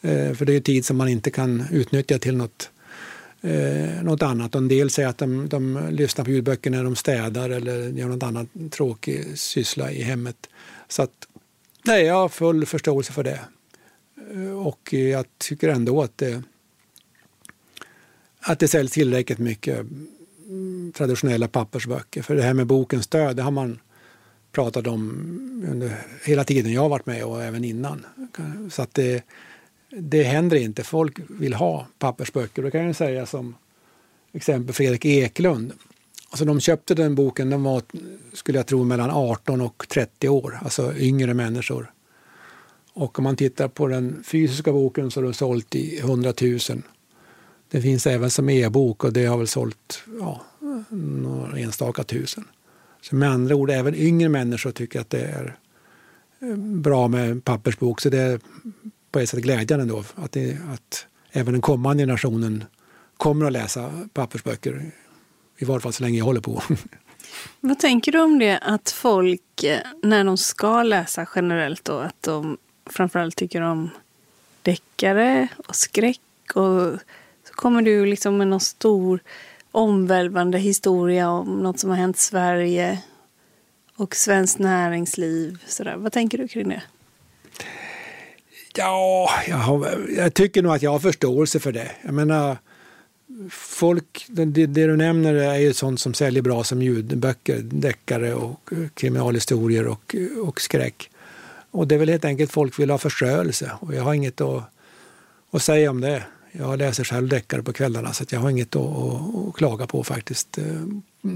Eh, 0.00 0.34
för 0.34 0.44
det 0.44 0.56
är 0.56 0.60
tid 0.60 0.84
som 0.84 0.96
man 0.96 1.08
inte 1.08 1.30
kan 1.30 1.64
utnyttja 1.70 2.18
till 2.18 2.36
något, 2.36 2.70
eh, 3.40 4.02
något 4.02 4.22
annat. 4.22 4.54
En 4.54 4.68
del 4.68 4.90
säger 4.90 5.08
att 5.08 5.18
de, 5.18 5.48
de 5.48 5.88
lyssnar 5.90 6.24
på 6.24 6.30
ljudböcker 6.30 6.70
när 6.70 6.84
de 6.84 6.96
städar 6.96 7.50
eller 7.50 7.88
gör 7.88 8.08
något 8.08 8.22
annat 8.22 8.46
tråkig 8.70 9.38
syssla 9.38 9.92
i 9.92 10.02
hemmet. 10.02 10.48
Så 10.88 11.02
att, 11.02 11.26
nej, 11.84 12.04
jag 12.04 12.14
har 12.14 12.28
full 12.28 12.66
förståelse 12.66 13.12
för 13.12 13.24
det. 13.24 13.40
Eh, 14.34 14.66
och 14.66 14.92
jag 14.92 15.26
tycker 15.38 15.68
ändå 15.68 16.02
att 16.02 16.18
det, 16.18 16.42
att 18.40 18.58
det 18.58 18.68
säljs 18.68 18.92
tillräckligt 18.92 19.38
mycket 19.38 19.86
mm, 20.48 20.92
traditionella 20.96 21.48
pappersböcker. 21.48 22.22
För 22.22 22.36
det 22.36 22.42
här 22.42 22.54
med 22.54 22.66
bokens 22.66 23.06
död, 23.06 23.36
det 23.36 23.42
har 23.42 23.50
man 23.50 23.78
pratat 24.52 24.86
om 24.86 25.10
under 25.70 25.96
hela 26.24 26.44
tiden 26.44 26.72
jag 26.72 26.82
har 26.82 26.88
varit 26.88 27.06
med 27.06 27.24
och 27.24 27.42
även 27.42 27.64
innan. 27.64 28.06
Så 28.70 28.82
att 28.82 28.94
det, 28.94 29.24
det 29.90 30.22
händer 30.22 30.56
inte. 30.56 30.82
Folk 30.82 31.18
vill 31.28 31.54
ha 31.54 31.86
pappersböcker. 31.98 32.62
Det 32.62 32.70
kan 32.70 32.84
jag 32.84 32.96
säga 32.96 33.26
som 33.26 33.54
exempel 34.32 34.74
Fredrik 34.74 35.04
Eklund. 35.04 35.72
Alltså 36.30 36.44
de 36.44 36.60
köpte 36.60 36.94
den 36.94 37.14
boken, 37.14 37.50
de 37.50 37.62
var, 37.62 37.82
skulle 38.32 38.58
jag 38.58 38.66
tro, 38.66 38.84
mellan 38.84 39.10
18 39.10 39.60
och 39.60 39.88
30 39.88 40.28
år, 40.28 40.58
alltså 40.62 40.96
yngre 40.96 41.34
människor. 41.34 41.92
Och 42.92 43.18
om 43.18 43.24
man 43.24 43.36
tittar 43.36 43.68
på 43.68 43.86
den 43.86 44.22
fysiska 44.24 44.72
boken 44.72 45.10
så 45.10 45.20
har 45.20 45.24
den 45.24 45.34
sålt 45.34 45.74
i 45.74 45.98
100 45.98 46.32
000 46.40 46.58
det 47.70 47.80
finns 47.80 48.06
även 48.06 48.30
som 48.30 48.48
e-bok 48.48 49.04
och 49.04 49.12
det 49.12 49.26
har 49.26 49.38
väl 49.38 49.46
sålt 49.46 50.02
ja, 50.20 50.40
några 50.90 51.58
enstaka 51.58 52.04
tusen. 52.04 52.44
Så 53.02 53.16
med 53.16 53.30
andra 53.30 53.54
ord, 53.54 53.70
även 53.70 53.94
yngre 53.94 54.28
människor 54.28 54.70
tycker 54.70 55.00
att 55.00 55.10
det 55.10 55.20
är 55.20 55.56
eh, 56.40 56.56
bra 56.56 57.08
med 57.08 57.44
pappersbok. 57.44 58.00
Så 58.00 58.08
det 58.08 58.18
är 58.18 58.40
på 59.10 59.18
ett 59.18 59.28
sätt 59.28 59.40
glädjande 59.40 59.84
då 59.84 60.04
att, 60.14 60.32
det, 60.32 60.58
att 60.72 61.06
även 61.32 61.52
den 61.52 61.62
kommande 61.62 62.02
generationen 62.02 62.64
kommer 63.16 63.46
att 63.46 63.52
läsa 63.52 64.08
pappersböcker. 64.12 64.90
I 65.58 65.64
varje 65.64 65.80
fall 65.80 65.92
så 65.92 66.02
länge 66.02 66.18
jag 66.18 66.24
håller 66.24 66.40
på. 66.40 66.62
Vad 67.60 67.78
tänker 67.78 68.12
du 68.12 68.20
om 68.20 68.38
det 68.38 68.58
att 68.58 68.90
folk, 68.90 69.64
eh, 69.64 69.80
när 70.02 70.24
de 70.24 70.36
ska 70.36 70.82
läsa 70.82 71.28
generellt 71.34 71.84
då, 71.84 71.98
att 71.98 72.22
de 72.22 72.58
framförallt 72.92 73.36
tycker 73.36 73.60
om 73.60 73.90
deckare 74.62 75.48
och 75.68 75.76
skräck 75.76 76.20
och 76.54 76.98
så 77.44 77.54
kommer 77.54 77.82
du 77.82 78.06
liksom 78.06 78.36
med 78.36 78.48
någon 78.48 78.60
stor 78.60 79.20
omvälvande 79.72 80.58
historia 80.58 81.30
om 81.30 81.58
något 81.62 81.80
som 81.80 81.90
har 81.90 81.96
hänt 81.96 82.18
Sverige 82.18 83.02
och 83.96 84.16
svenskt 84.16 84.58
näringsliv. 84.58 85.58
Sådär. 85.66 85.96
Vad 85.96 86.12
tänker 86.12 86.38
du 86.38 86.48
kring 86.48 86.68
det? 86.68 86.82
Ja, 88.74 89.30
jag, 89.48 89.56
har, 89.56 90.06
jag 90.16 90.34
tycker 90.34 90.62
nog 90.62 90.72
att 90.72 90.82
jag 90.82 90.90
har 90.90 90.98
förståelse 90.98 91.60
för 91.60 91.72
det. 91.72 91.90
Jag 92.02 92.14
menar, 92.14 92.56
folk, 93.50 94.26
det, 94.28 94.44
det, 94.44 94.66
du 94.66 94.96
nämner 94.96 95.34
är 95.34 95.58
ju 95.58 95.72
sånt 95.72 96.00
som 96.00 96.14
säljer 96.14 96.42
bra 96.42 96.64
som 96.64 96.82
ljudböcker, 96.82 97.58
deckare 97.62 98.34
och 98.34 98.72
eh, 98.72 98.88
kriminalhistorier 98.94 99.86
och, 99.86 100.16
och 100.42 100.60
skräck. 100.60 101.09
Och 101.70 101.88
det 101.88 101.94
är 101.94 101.98
väl 101.98 102.08
helt 102.08 102.24
enkelt 102.24 102.52
folk 102.52 102.78
vill 102.78 102.90
ha 102.90 102.98
förströelse 102.98 103.72
och 103.80 103.94
jag 103.94 104.02
har 104.02 104.14
inget 104.14 104.40
att, 104.40 104.64
att 105.50 105.62
säga 105.62 105.90
om 105.90 106.00
det. 106.00 106.22
Jag 106.52 106.78
läser 106.78 107.04
själv 107.04 107.28
deckare 107.28 107.62
på 107.62 107.72
kvällarna 107.72 108.12
så 108.12 108.24
jag 108.30 108.40
har 108.40 108.50
inget 108.50 108.76
att, 108.76 108.82
att, 108.82 109.48
att, 109.48 109.54
klaga 109.54 109.86
på 109.86 110.04
faktiskt 110.04 110.58
eh, 110.58 110.64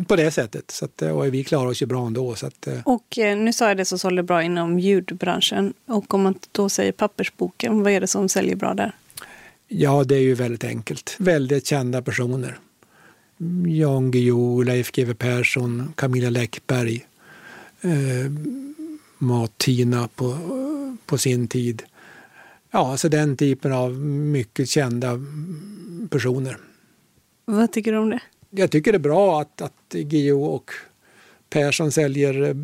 på 0.06 0.16
det 0.16 0.30
sättet. 0.30 0.70
Så 0.70 0.84
att, 0.84 1.02
och 1.02 1.34
vi 1.34 1.44
klarar 1.44 1.66
oss 1.66 1.82
ju 1.82 1.86
bra 1.86 2.06
ändå. 2.06 2.34
Så 2.34 2.46
att, 2.46 2.66
eh. 2.66 2.80
och 2.84 3.18
eh, 3.18 3.36
nu 3.36 3.52
sa 3.52 3.68
jag 3.68 3.76
det 3.76 3.84
som 3.84 3.98
sålde 3.98 4.22
bra 4.22 4.42
inom 4.42 4.78
ljudbranschen. 4.78 5.74
Och 5.86 6.14
om 6.14 6.22
man 6.22 6.34
då 6.52 6.68
säger 6.68 6.92
pappersboken, 6.92 7.82
vad 7.82 7.92
är 7.92 8.00
det 8.00 8.06
som 8.06 8.28
säljer 8.28 8.56
bra 8.56 8.74
där? 8.74 8.92
Ja, 9.68 10.04
det 10.04 10.14
är 10.14 10.20
ju 10.20 10.34
väldigt 10.34 10.64
enkelt. 10.64 11.16
Väldigt 11.18 11.66
kända 11.66 12.02
personer. 12.02 12.58
Jan 13.66 14.10
Guillou, 14.10 14.62
Leif 14.62 14.92
GW 14.92 15.14
Persson, 15.14 15.92
Camilla 15.96 16.30
Läckberg, 16.30 17.06
eh, 17.80 17.90
Mat-Tina 19.18 20.08
på, 20.08 20.38
på 21.06 21.18
sin 21.18 21.48
tid. 21.48 21.82
Ja, 22.70 22.90
alltså 22.90 23.08
den 23.08 23.36
typen 23.36 23.72
av 23.72 23.92
mycket 24.08 24.68
kända 24.68 25.20
personer. 26.10 26.58
Vad 27.44 27.72
tycker 27.72 27.92
du 27.92 27.98
om 27.98 28.10
det? 28.10 28.20
Jag 28.50 28.70
tycker 28.70 28.92
det 28.92 28.96
är 28.96 29.00
bra 29.00 29.40
att, 29.40 29.60
att 29.62 29.92
Guillou 29.92 30.44
och 30.44 30.70
Persson 31.50 31.92
säljer 31.92 32.42
eh, 32.42 32.54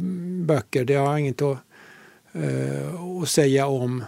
böcker. 0.44 0.84
Det 0.84 0.94
har 0.94 1.10
jag 1.10 1.20
inget 1.20 1.42
att, 1.42 1.58
uh, 2.36 3.22
att 3.22 3.28
säga 3.28 3.66
om. 3.66 4.04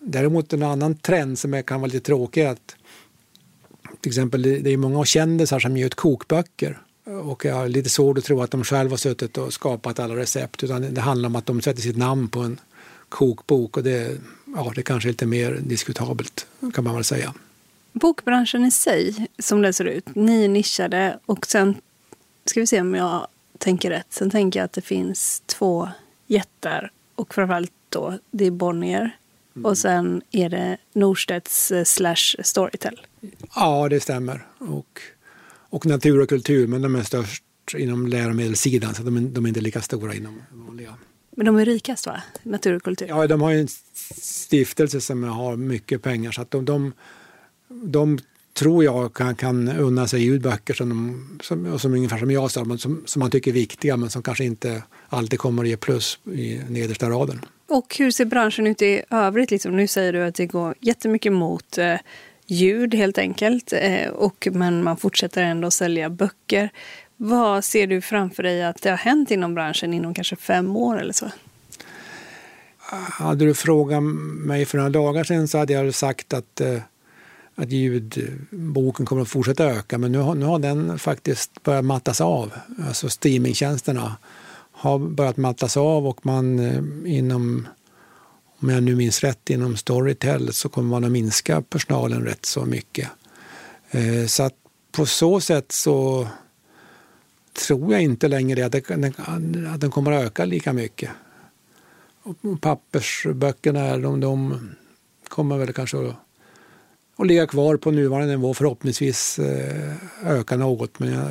Däremot 0.00 0.52
en 0.52 0.62
annan 0.62 0.94
trend 0.94 1.38
som 1.38 1.62
kan 1.62 1.80
vara 1.80 1.90
lite 1.92 2.06
tråkig 2.06 2.42
är 2.42 2.48
att 2.48 2.76
till 4.00 4.10
exempel 4.10 4.42
det 4.42 4.70
är 4.70 4.76
många 4.76 5.04
kändisar 5.04 5.58
som 5.58 5.76
ger 5.76 5.86
ut 5.86 5.94
kokböcker. 5.94 6.78
Och 7.24 7.44
jag 7.44 7.54
har 7.54 7.68
lite 7.68 7.88
svårt 7.88 8.18
att 8.18 8.24
tro 8.24 8.42
att 8.42 8.50
de 8.50 8.64
själva 8.64 8.92
har 8.92 8.96
suttit 8.96 9.38
och 9.38 9.52
skapat 9.52 9.98
alla 9.98 10.16
recept 10.16 10.64
utan 10.64 10.94
det 10.94 11.00
handlar 11.00 11.28
om 11.28 11.36
att 11.36 11.46
de 11.46 11.60
sätter 11.60 11.82
sitt 11.82 11.96
namn 11.96 12.28
på 12.28 12.40
en 12.40 12.60
kokbok 13.08 13.76
och 13.76 13.82
det, 13.82 14.20
ja, 14.56 14.72
det 14.74 14.82
kanske 14.82 15.08
är 15.08 15.10
lite 15.10 15.26
mer 15.26 15.58
diskutabelt 15.62 16.46
kan 16.74 16.84
man 16.84 16.94
väl 16.94 17.04
säga. 17.04 17.34
Bokbranschen 17.92 18.64
i 18.64 18.70
sig, 18.70 19.26
som 19.38 19.62
den 19.62 19.72
ser 19.72 19.84
ut, 19.84 20.14
ni 20.14 20.44
är 20.44 20.48
nischade 20.48 21.18
och 21.26 21.46
sen 21.46 21.74
ska 22.44 22.60
vi 22.60 22.66
se 22.66 22.80
om 22.80 22.94
jag 22.94 23.26
tänker 23.58 23.90
rätt. 23.90 24.06
Sen 24.10 24.30
tänker 24.30 24.60
jag 24.60 24.64
att 24.64 24.72
det 24.72 24.80
finns 24.80 25.42
två 25.46 25.88
jättar 26.26 26.90
och 27.14 27.34
framförallt 27.34 27.72
då 27.88 28.18
det 28.30 28.46
är 28.46 28.50
Bonnier 28.50 29.16
Mm. 29.56 29.70
Och 29.70 29.78
sen 29.78 30.22
är 30.30 30.48
det 30.48 30.76
Norstedts 30.92 31.70
eh, 31.70 31.84
slash 31.84 32.36
Storytel. 32.42 33.00
Ja, 33.54 33.88
det 33.88 34.00
stämmer. 34.00 34.46
Och, 34.58 35.00
och 35.70 35.86
natur 35.86 36.20
och 36.20 36.28
kultur, 36.28 36.66
men 36.66 36.82
de 36.82 36.94
är 36.94 37.02
störst 37.02 37.44
inom 37.78 38.06
läromedelssidan 38.06 38.94
så 38.94 39.02
de 39.02 39.16
är, 39.16 39.20
de 39.20 39.44
är 39.44 39.48
inte 39.48 39.60
lika 39.60 39.80
stora 39.80 40.14
inom 40.14 40.42
vanliga. 40.50 40.94
Men 41.36 41.46
de 41.46 41.56
är 41.56 41.64
rikast 41.64 42.06
va? 42.06 42.22
Natur 42.42 42.76
och 42.76 42.82
kultur? 42.82 43.06
Ja, 43.08 43.26
de 43.26 43.40
har 43.40 43.52
en 43.52 43.68
stiftelse 44.22 45.00
som 45.00 45.22
har 45.22 45.56
mycket 45.56 46.02
pengar 46.02 46.32
så 46.32 46.42
att 46.42 46.50
de, 46.50 46.64
de, 46.64 46.92
de 47.68 48.18
tror 48.52 48.84
jag 48.84 49.14
kan, 49.14 49.34
kan 49.34 49.68
unna 49.68 50.06
sig 50.06 50.22
ljudböcker 50.22 50.74
som, 50.74 50.88
de, 50.88 51.38
som, 51.42 51.78
som 51.78 51.94
ungefär 51.94 52.18
som 52.18 52.30
jag 52.30 52.50
sa, 52.50 52.78
som, 52.78 53.02
som 53.06 53.20
man 53.20 53.30
tycker 53.30 53.50
är 53.50 53.54
viktiga 53.54 53.96
men 53.96 54.10
som 54.10 54.22
kanske 54.22 54.44
inte 54.44 54.82
alltid 55.08 55.38
kommer 55.38 55.62
att 55.62 55.68
ge 55.68 55.76
plus 55.76 56.18
i 56.24 56.60
nedersta 56.68 57.10
raden. 57.10 57.40
Och 57.68 57.96
hur 57.98 58.10
ser 58.10 58.24
branschen 58.24 58.66
ut 58.66 58.82
i 58.82 59.02
övrigt? 59.10 59.50
Liksom, 59.50 59.76
nu 59.76 59.86
säger 59.86 60.12
du 60.12 60.22
att 60.22 60.34
det 60.34 60.46
går 60.46 60.74
jättemycket 60.80 61.32
mot 61.32 61.78
eh, 61.78 61.94
ljud 62.50 62.94
helt 62.94 63.18
enkelt. 63.18 63.72
Eh, 63.72 64.08
och, 64.08 64.48
men 64.52 64.84
man 64.84 64.96
fortsätter 64.96 65.42
ändå 65.42 65.70
sälja 65.70 66.10
böcker. 66.10 66.70
Vad 67.16 67.64
ser 67.64 67.86
du 67.86 68.00
framför 68.00 68.42
dig 68.42 68.64
att 68.64 68.82
det 68.82 68.90
har 68.90 68.96
hänt 68.96 69.30
inom 69.30 69.54
branschen 69.54 69.94
inom 69.94 70.14
kanske 70.14 70.36
fem 70.36 70.76
år 70.76 71.00
eller 71.00 71.12
så? 71.12 71.30
Hade 73.10 73.44
du 73.44 73.54
frågat 73.54 74.02
mig 74.02 74.64
för 74.64 74.78
några 74.78 74.90
dagar 74.90 75.24
sedan 75.24 75.48
så 75.48 75.58
hade 75.58 75.72
jag 75.72 75.94
sagt 75.94 76.32
att, 76.32 76.60
eh, 76.60 76.78
att 77.54 77.70
ljudboken 77.70 79.06
kommer 79.06 79.22
att 79.22 79.28
fortsätta 79.28 79.64
öka. 79.64 79.98
Men 79.98 80.12
nu 80.12 80.18
har, 80.18 80.34
nu 80.34 80.44
har 80.44 80.58
den 80.58 80.98
faktiskt 80.98 81.62
börjat 81.62 81.84
mattas 81.84 82.20
av. 82.20 82.52
Alltså 82.86 83.08
streamingtjänsterna 83.08 84.16
har 84.72 84.98
börjat 84.98 85.36
mattas 85.36 85.76
av 85.76 86.06
och 86.06 86.26
man 86.26 86.58
eh, 86.58 87.16
inom, 87.16 87.68
om 88.62 88.68
jag 88.68 88.82
nu 88.82 88.96
minns 88.96 89.20
rätt, 89.20 89.50
inom 89.50 89.76
Storytel 89.76 90.52
så 90.52 90.68
kommer 90.68 90.88
man 90.88 91.04
att 91.04 91.12
minska 91.12 91.62
personalen 91.62 92.24
rätt 92.24 92.46
så 92.46 92.64
mycket. 92.64 93.08
Eh, 93.90 94.26
så 94.26 94.42
att 94.42 94.54
på 94.92 95.06
så 95.06 95.40
sätt 95.40 95.72
så 95.72 96.28
tror 97.66 97.92
jag 97.92 98.02
inte 98.02 98.28
längre 98.28 98.66
att 98.66 98.72
den, 98.72 99.14
att 99.66 99.80
den 99.80 99.90
kommer 99.90 100.12
att 100.12 100.24
öka 100.24 100.44
lika 100.44 100.72
mycket. 100.72 101.10
Och 102.22 102.60
pappersböckerna 102.60 103.96
de, 103.96 104.20
de 104.20 104.60
kommer 105.28 105.58
väl 105.58 105.72
kanske 105.72 106.08
att 106.08 106.14
att 107.20 107.26
ligga 107.26 107.46
kvar 107.46 107.76
på 107.76 107.90
nuvarande 107.90 108.36
nivå, 108.36 108.54
förhoppningsvis 108.54 109.38
eh, 109.38 109.94
öka 110.24 110.56
något. 110.56 110.98
Men 110.98 111.30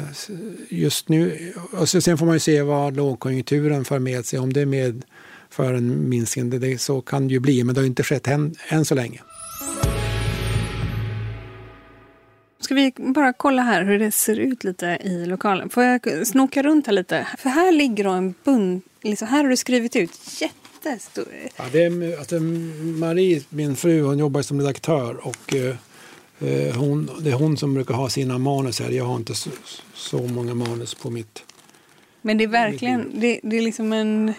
just 0.69 1.09
nu, 1.09 1.53
och 1.71 1.89
sen 1.89 2.17
får 2.17 2.25
man 2.25 2.35
ju 2.35 2.39
se 2.39 2.61
vad 2.61 2.95
lågkonjunkturen 2.95 3.85
för 3.85 3.99
med 3.99 4.25
sig. 4.25 4.39
Om 4.39 4.53
det 4.53 4.61
är 4.61 4.65
med 4.65 5.05
för 5.59 5.73
en 5.73 6.09
minskning, 6.09 6.49
det, 6.49 6.81
så 6.81 7.01
kan 7.01 7.27
det 7.27 7.33
ju 7.33 7.39
bli, 7.39 7.63
men 7.63 7.75
det 7.75 7.81
har 7.81 7.85
inte 7.85 8.03
skett 8.03 8.27
än, 8.27 8.55
än 8.67 8.85
så 8.85 8.95
länge. 8.95 9.21
Ska 12.59 12.75
vi 12.75 12.93
bara 12.97 13.33
kolla 13.33 13.61
här 13.61 13.83
hur 13.83 13.99
det 13.99 14.11
ser 14.11 14.39
ut 14.39 14.63
lite 14.63 14.97
i 15.03 15.25
lokalen? 15.25 15.69
Får 15.69 15.83
jag 15.83 16.27
snoka 16.27 16.63
runt 16.63 16.87
här 16.87 16.93
lite? 16.93 17.27
För 17.37 17.49
här 17.49 17.71
ligger 17.71 18.03
då 18.03 18.09
en 18.09 18.33
bunt, 18.43 18.85
liksom, 19.01 19.27
här 19.27 19.43
har 19.43 19.49
du 19.49 19.57
skrivit 19.57 19.95
ut 19.95 20.11
jättestor. 20.41 21.27
Ja, 21.57 21.63
det 21.71 21.83
är, 21.83 22.19
alltså, 22.19 22.39
Marie, 22.39 23.43
min 23.49 23.75
fru, 23.75 24.01
hon 24.01 24.19
jobbar 24.19 24.41
som 24.41 24.59
redaktör 24.61 25.27
och 25.27 25.55
eh, 25.55 25.75
eh, 26.39 26.75
hon, 26.75 27.09
det 27.21 27.29
är 27.29 27.35
hon 27.35 27.57
som 27.57 27.73
brukar 27.73 27.93
ha 27.93 28.09
sina 28.09 28.37
manus 28.37 28.79
här. 28.79 28.89
Jag 28.89 29.05
har 29.05 29.15
inte 29.15 29.35
så, 29.35 29.49
så 29.93 30.17
många 30.17 30.53
manus 30.53 30.93
på 30.95 31.09
mitt... 31.09 31.43
Men 32.21 32.37
det 32.37 32.43
är 32.43 32.47
verkligen, 32.47 33.19
det, 33.19 33.39
det 33.43 33.57
är 33.57 33.61
liksom 33.61 33.93
en, 33.93 34.33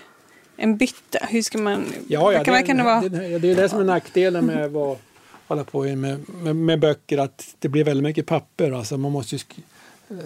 en 0.60 0.76
bytta. 0.76 1.18
Hur 1.30 1.42
ska 1.42 1.58
man... 1.58 1.86
Ja, 2.08 2.32
ja 2.32 2.44
kan, 2.44 2.54
det, 2.54 2.62
kan 2.62 2.76
det, 2.76 2.82
vara? 2.82 3.00
det, 3.00 3.38
det 3.38 3.50
är 3.50 3.56
det 3.56 3.68
som 3.68 3.80
är 3.80 3.84
nackdelen 3.84 4.46
med 4.46 4.76
att 4.76 4.98
hålla 5.46 5.64
på 5.64 5.82
med, 5.82 6.20
med, 6.42 6.56
med, 6.56 6.80
böcker, 6.80 7.18
att 7.18 7.54
det 7.58 7.68
blir 7.68 7.84
väldigt 7.84 8.04
mycket 8.04 8.26
papper. 8.26 8.72
Alltså 8.72 8.96
man 8.96 9.12
måste 9.12 9.36
ju 9.36 9.40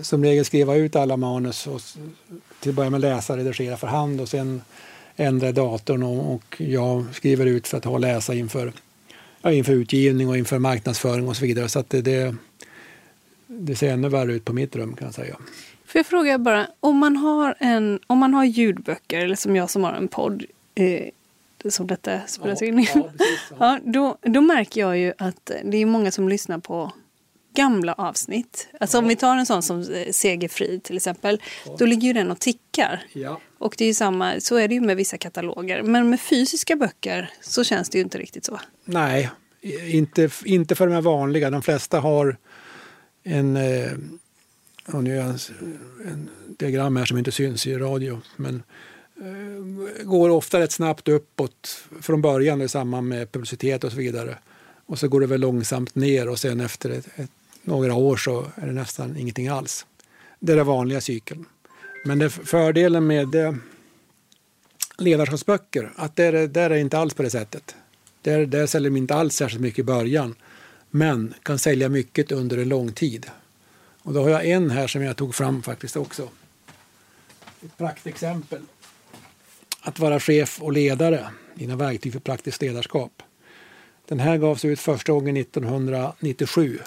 som 0.02 0.24
regel 0.24 0.44
skriva 0.44 0.76
ut 0.76 0.96
alla 0.96 1.16
manus 1.16 1.66
och 1.66 1.80
till 2.60 2.70
att 2.70 2.76
börja 2.76 2.90
med 2.90 3.00
läsa, 3.00 3.36
redigera 3.36 3.76
för 3.76 3.86
hand 3.86 4.20
och 4.20 4.28
sen 4.28 4.62
ändra 5.16 5.52
datorn 5.52 6.02
och, 6.02 6.34
och 6.34 6.60
jag 6.60 7.04
skriver 7.12 7.46
ut 7.46 7.68
för 7.68 7.78
att 7.78 7.84
ha 7.84 7.92
och 7.92 8.00
läsa 8.00 8.34
inför, 8.34 8.72
ja, 9.42 9.52
inför 9.52 9.72
utgivning 9.72 10.28
och 10.28 10.38
inför 10.38 10.58
marknadsföring 10.58 11.28
och 11.28 11.36
så 11.36 11.44
vidare. 11.44 11.68
Så 11.68 11.78
att 11.78 11.90
det, 11.90 12.02
det, 12.02 12.34
det 13.46 13.76
ser 13.76 13.92
ännu 13.92 14.08
värre 14.08 14.32
ut 14.32 14.44
på 14.44 14.52
mitt 14.52 14.76
rum 14.76 14.96
kan 14.96 15.06
jag 15.06 15.14
säga. 15.14 15.36
Får 15.94 15.98
jag 15.98 16.06
fråga 16.06 16.38
bara, 16.38 16.68
om 16.80 16.98
man 16.98 17.16
har, 17.16 17.54
en, 17.58 18.00
om 18.06 18.18
man 18.18 18.34
har 18.34 18.44
ljudböcker 18.44 19.20
eller 19.20 19.36
som 19.36 19.56
jag 19.56 19.70
som 19.70 19.84
har 19.84 19.92
en 19.92 20.08
podd 20.08 20.44
eh, 20.74 21.08
som 21.70 21.86
detta 21.86 22.20
spelas 22.26 22.62
ja, 22.62 22.66
in 22.66 22.78
i. 22.78 22.88
Ja, 22.94 23.02
precis, 23.18 23.40
ja. 23.50 23.56
ja, 23.60 23.78
då, 23.84 24.18
då 24.22 24.40
märker 24.40 24.80
jag 24.80 24.98
ju 24.98 25.12
att 25.18 25.50
det 25.64 25.76
är 25.76 25.86
många 25.86 26.10
som 26.10 26.28
lyssnar 26.28 26.58
på 26.58 26.92
gamla 27.56 27.92
avsnitt. 27.92 28.68
Alltså 28.80 28.98
om 28.98 29.08
vi 29.08 29.16
tar 29.16 29.36
en 29.36 29.46
sån 29.46 29.62
som 29.62 29.80
eh, 29.80 30.10
Segerfrid 30.10 30.82
till 30.82 30.96
exempel. 30.96 31.42
Då 31.78 31.86
ligger 31.86 32.08
ju 32.08 32.12
den 32.12 32.30
och 32.30 32.40
tickar. 32.40 33.02
Ja. 33.12 33.40
Och 33.58 33.74
det 33.78 33.84
är 33.84 33.88
ju 33.88 33.94
samma, 33.94 34.40
så 34.40 34.56
är 34.56 34.68
det 34.68 34.74
ju 34.74 34.80
med 34.80 34.96
vissa 34.96 35.18
kataloger. 35.18 35.82
Men 35.82 36.10
med 36.10 36.20
fysiska 36.20 36.76
böcker 36.76 37.30
så 37.40 37.64
känns 37.64 37.90
det 37.90 37.98
ju 37.98 38.04
inte 38.04 38.18
riktigt 38.18 38.44
så. 38.44 38.60
Nej, 38.84 39.30
inte, 39.92 40.30
inte 40.44 40.74
för 40.74 40.86
de 40.86 40.92
här 40.92 41.02
vanliga. 41.02 41.50
De 41.50 41.62
flesta 41.62 42.00
har 42.00 42.36
en, 43.22 43.58
och 44.86 45.04
nu 45.04 45.18
är 45.18 45.22
en, 45.22 45.38
en 46.04 46.30
diagram 46.58 46.96
här 46.96 47.04
som 47.04 47.18
inte 47.18 47.32
syns 47.32 47.66
i 47.66 47.76
radio, 47.76 48.20
men 48.36 48.62
eh, 49.20 50.04
går 50.04 50.30
ofta 50.30 50.60
rätt 50.60 50.72
snabbt 50.72 51.08
uppåt 51.08 51.84
från 52.00 52.22
början 52.22 52.62
i 52.62 52.68
samband 52.68 53.08
med 53.08 53.32
publicitet 53.32 53.84
och 53.84 53.92
så 53.92 53.98
vidare. 53.98 54.38
Och 54.86 54.98
så 54.98 55.08
går 55.08 55.20
det 55.20 55.26
väl 55.26 55.40
långsamt 55.40 55.94
ner 55.94 56.28
och 56.28 56.38
sen 56.38 56.60
efter 56.60 56.90
ett, 56.90 57.08
ett, 57.16 57.30
några 57.62 57.94
år 57.94 58.16
så 58.16 58.46
är 58.54 58.66
det 58.66 58.72
nästan 58.72 59.16
ingenting 59.16 59.48
alls. 59.48 59.86
Det 60.40 60.52
är 60.52 60.56
den 60.56 60.66
vanliga 60.66 61.00
cykeln. 61.00 61.44
Men 62.04 62.18
det, 62.18 62.30
fördelen 62.30 63.06
med 63.06 63.34
eh, 63.34 63.54
ledarskapsböcker, 64.98 65.92
att 65.96 66.16
där, 66.16 66.48
där 66.48 66.64
är 66.64 66.74
det 66.74 66.80
inte 66.80 66.98
alls 66.98 67.14
på 67.14 67.22
det 67.22 67.30
sättet. 67.30 67.74
Där, 68.22 68.46
där 68.46 68.66
säljer 68.66 68.90
de 68.90 68.96
inte 68.96 69.14
alls 69.14 69.34
särskilt 69.34 69.62
mycket 69.62 69.78
i 69.78 69.82
början, 69.82 70.34
men 70.90 71.34
kan 71.42 71.58
sälja 71.58 71.88
mycket 71.88 72.32
under 72.32 72.58
en 72.58 72.68
lång 72.68 72.92
tid. 72.92 73.26
Och 74.04 74.12
då 74.12 74.22
har 74.22 74.30
jag 74.30 74.46
en 74.46 74.70
här 74.70 74.86
som 74.86 75.02
jag 75.02 75.16
tog 75.16 75.34
fram 75.34 75.62
faktiskt 75.62 75.96
också. 75.96 76.28
Ett 77.64 77.76
praktexempel. 77.76 78.62
Att 79.80 79.98
vara 79.98 80.20
chef 80.20 80.62
och 80.62 80.72
ledare, 80.72 81.28
dina 81.54 81.76
verktyg 81.76 82.12
för 82.12 82.20
praktiskt 82.20 82.62
ledarskap. 82.62 83.22
Den 84.08 84.20
här 84.20 84.36
gavs 84.36 84.64
ut 84.64 84.80
första 84.80 85.12
gången 85.12 85.36
1997 85.36 86.78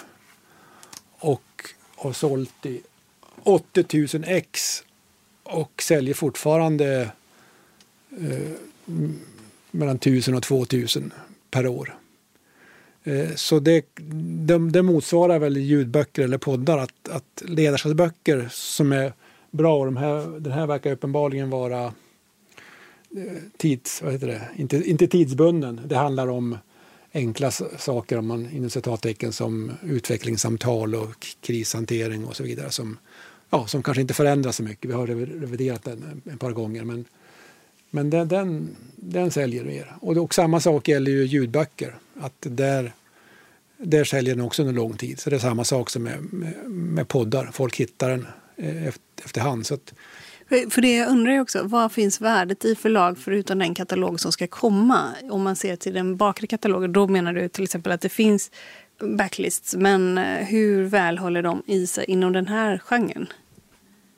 och 1.18 1.64
har 1.96 2.12
sålt 2.12 2.66
i 2.66 2.80
80 3.42 4.18
000 4.18 4.24
ex 4.26 4.82
och 5.42 5.82
säljer 5.82 6.14
fortfarande 6.14 7.10
eh, 8.10 8.52
mellan 9.70 9.96
1000 9.96 10.34
och 10.34 10.42
2000 10.42 11.12
per 11.50 11.66
år. 11.66 11.98
Eh, 13.08 13.34
så 13.34 13.60
det, 13.60 13.84
det, 14.46 14.58
det, 14.70 14.82
motsvarar 14.82 15.38
väl 15.38 15.56
ljudböcker 15.56 16.22
eller 16.22 16.38
poddar 16.38 16.78
att, 16.78 17.08
att 17.10 17.42
ledarskapsböcker 17.44 18.48
som 18.50 18.92
är 18.92 19.12
bra, 19.50 19.78
och 19.78 19.84
de 19.84 19.96
här, 19.96 20.40
den 20.40 20.52
här 20.52 20.66
verkar 20.66 20.92
uppenbarligen 20.92 21.50
vara 21.50 21.84
eh, 21.84 21.92
tids, 23.56 24.02
vad 24.02 24.12
heter 24.12 24.26
det? 24.26 24.48
Inte, 24.56 24.90
inte 24.90 25.06
tidsbunden. 25.06 25.80
Det 25.86 25.96
handlar 25.96 26.28
om 26.28 26.58
enkla 27.12 27.50
saker 27.78 28.18
om 28.18 28.26
man, 28.26 28.50
inom 28.50 28.70
citattecken 28.70 29.32
som 29.32 29.72
utvecklingssamtal 29.82 30.94
och 30.94 31.26
krishantering 31.40 32.24
och 32.24 32.36
så 32.36 32.42
vidare 32.42 32.70
som, 32.70 32.98
ja, 33.50 33.66
som 33.66 33.82
kanske 33.82 34.00
inte 34.00 34.14
förändras 34.14 34.56
så 34.56 34.62
mycket. 34.62 34.90
Vi 34.90 34.94
har 34.94 35.06
reviderat 35.06 35.84
den 35.84 36.22
ett 36.32 36.40
par 36.40 36.52
gånger 36.52 36.84
men, 36.84 37.04
men 37.90 38.10
den, 38.10 38.28
den, 38.28 38.76
den 38.96 39.30
säljer 39.30 39.64
mer. 39.64 39.96
Och, 40.00 40.16
och 40.16 40.34
samma 40.34 40.60
sak 40.60 40.88
gäller 40.88 41.10
ju 41.10 41.24
ljudböcker. 41.24 41.94
Att 42.20 42.36
där, 42.40 42.92
där 43.78 44.04
säljer 44.04 44.34
den 44.34 44.44
också 44.44 44.62
under 44.62 44.74
lång 44.74 44.96
tid. 44.96 45.20
Så 45.20 45.30
det 45.30 45.36
är 45.36 45.40
samma 45.40 45.64
sak 45.64 45.90
som 45.90 46.02
med, 46.02 46.32
med, 46.32 46.54
med 46.70 47.08
poddar. 47.08 47.50
Folk 47.52 47.76
hittar 47.76 48.10
den 48.10 48.26
eh, 48.56 48.86
efter, 48.86 49.02
efterhand. 49.24 49.66
Så 49.66 49.74
att, 49.74 49.94
för 50.70 50.80
det 50.80 50.96
jag 50.96 51.08
undrar 51.08 51.40
också, 51.40 51.62
vad 51.62 51.92
finns 51.92 52.20
värdet 52.20 52.64
i 52.64 52.74
förlag 52.74 53.18
förutom 53.18 53.58
den 53.58 53.74
katalog 53.74 54.20
som 54.20 54.32
ska 54.32 54.46
komma? 54.46 55.04
Om 55.30 55.42
man 55.42 55.56
ser 55.56 55.76
till 55.76 55.94
den 55.94 56.16
bakre 56.16 56.46
katalogen, 56.46 56.92
då 56.92 57.08
menar 57.08 57.32
du 57.32 57.48
till 57.48 57.64
exempel 57.64 57.92
att 57.92 58.00
det 58.00 58.08
finns 58.08 58.50
backlists, 59.00 59.74
men 59.74 60.18
eh, 60.18 60.46
hur 60.46 60.84
väl 60.84 61.18
håller 61.18 61.42
de 61.42 61.62
i 61.66 61.86
sig 61.86 62.04
inom 62.08 62.32
den 62.32 62.46
här 62.46 62.78
genren? 62.78 63.26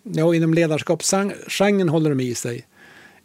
Ja, 0.02 0.34
inom 0.34 0.54
ledarskapsgenren 0.54 1.88
håller 1.88 2.11
de 2.11 2.20
i 2.20 2.34
sig. 2.34 2.66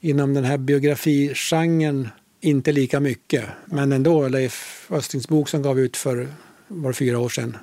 Inom 0.01 0.33
den 0.33 0.43
här 0.43 0.57
biografigenren 0.57 2.09
inte 2.45 2.71
lika 2.71 2.99
mycket, 2.99 3.45
men 3.65 3.91
ändå. 3.91 4.27
Leif 4.27 4.87
Östlings 4.91 5.27
bok 5.27 5.49
som 5.49 5.61
gav 5.61 5.79
ut 5.79 5.97
för 5.97 6.27
var 6.67 6.93
fyra 6.93 7.19
år 7.19 7.29
sedan 7.29 7.57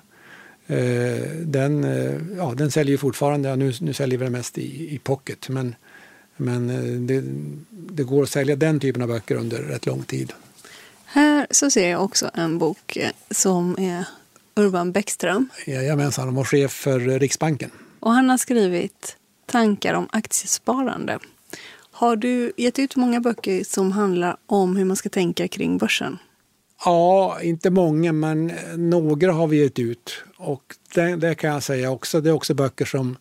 Eh, 0.66 1.28
den, 1.40 1.84
eh, 1.84 2.36
ja, 2.36 2.54
den 2.56 2.70
säljer 2.70 2.96
fortfarande, 2.96 3.48
ja, 3.48 3.56
nu, 3.56 3.72
nu 3.80 3.92
säljer 3.92 4.18
vi 4.18 4.24
den 4.24 4.32
mest 4.32 4.58
i, 4.58 4.94
i 4.94 4.98
pocket, 4.98 5.48
men, 5.48 5.74
men 6.36 6.70
eh, 6.70 7.00
det, 7.00 7.22
det 7.70 8.02
går 8.02 8.22
att 8.22 8.30
sälja 8.30 8.56
den 8.56 8.80
typen 8.80 9.02
av 9.02 9.08
böcker 9.08 9.36
under 9.36 9.58
rätt 9.58 9.86
lång 9.86 10.02
tid. 10.02 10.32
Här 11.04 11.46
så 11.50 11.70
ser 11.70 11.90
jag 11.90 12.04
också 12.04 12.30
en 12.34 12.58
bok 12.58 12.98
som 13.30 13.78
är 13.78 14.04
Urban 14.54 14.92
Bäckström. 14.92 15.48
Jajamensan, 15.66 16.24
han 16.24 16.34
var 16.34 16.44
chef 16.44 16.72
för 16.72 17.00
Riksbanken. 17.00 17.70
Och 18.00 18.12
han 18.12 18.30
har 18.30 18.38
skrivit 18.38 19.16
tankar 19.46 19.94
om 19.94 20.08
aktiesparande. 20.12 21.18
Har 22.02 22.16
du 22.16 22.52
gett 22.56 22.78
ut 22.78 22.96
många 22.96 23.20
böcker 23.20 23.64
som 23.64 23.92
handlar 23.92 24.36
om 24.46 24.76
hur 24.76 24.84
man 24.84 24.96
ska 24.96 25.08
tänka 25.08 25.48
kring 25.48 25.78
börsen? 25.78 26.18
Ja, 26.84 27.38
inte 27.42 27.70
många, 27.70 28.12
men 28.12 28.52
några 28.76 29.32
har 29.32 29.46
vi 29.46 29.62
gett 29.62 29.78
ut. 29.78 30.24
Och 30.36 30.62
det, 30.94 31.16
det, 31.16 31.34
kan 31.34 31.50
jag 31.50 31.62
säga 31.62 31.90
också. 31.90 32.20
Det 32.20 32.28
är 32.28 32.32
också 32.32 32.54
böcker 32.54 32.84
som 32.84 33.16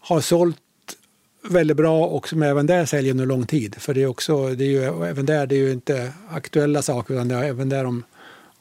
har 0.00 0.20
sålt 0.20 0.56
väldigt 1.48 1.76
bra 1.76 2.06
och 2.06 2.28
som 2.28 2.42
även 2.42 2.66
där 2.66 2.84
säljer 2.84 3.10
under 3.10 3.26
lång 3.26 3.46
tid. 3.46 3.74
För 3.78 3.94
det 3.94 4.02
är 4.02 4.06
också, 4.06 4.48
det 4.48 4.64
är 4.64 4.68
ju, 4.68 4.84
även 4.84 5.26
där 5.26 5.46
det 5.46 5.54
är 5.54 5.60
ju 5.60 5.72
inte 5.72 6.12
aktuella 6.30 6.82
saker 6.82 7.14
utan 7.14 7.28
det 7.28 7.34
är 7.34 7.44
även 7.44 7.68
där 7.68 7.84
om, 7.84 8.04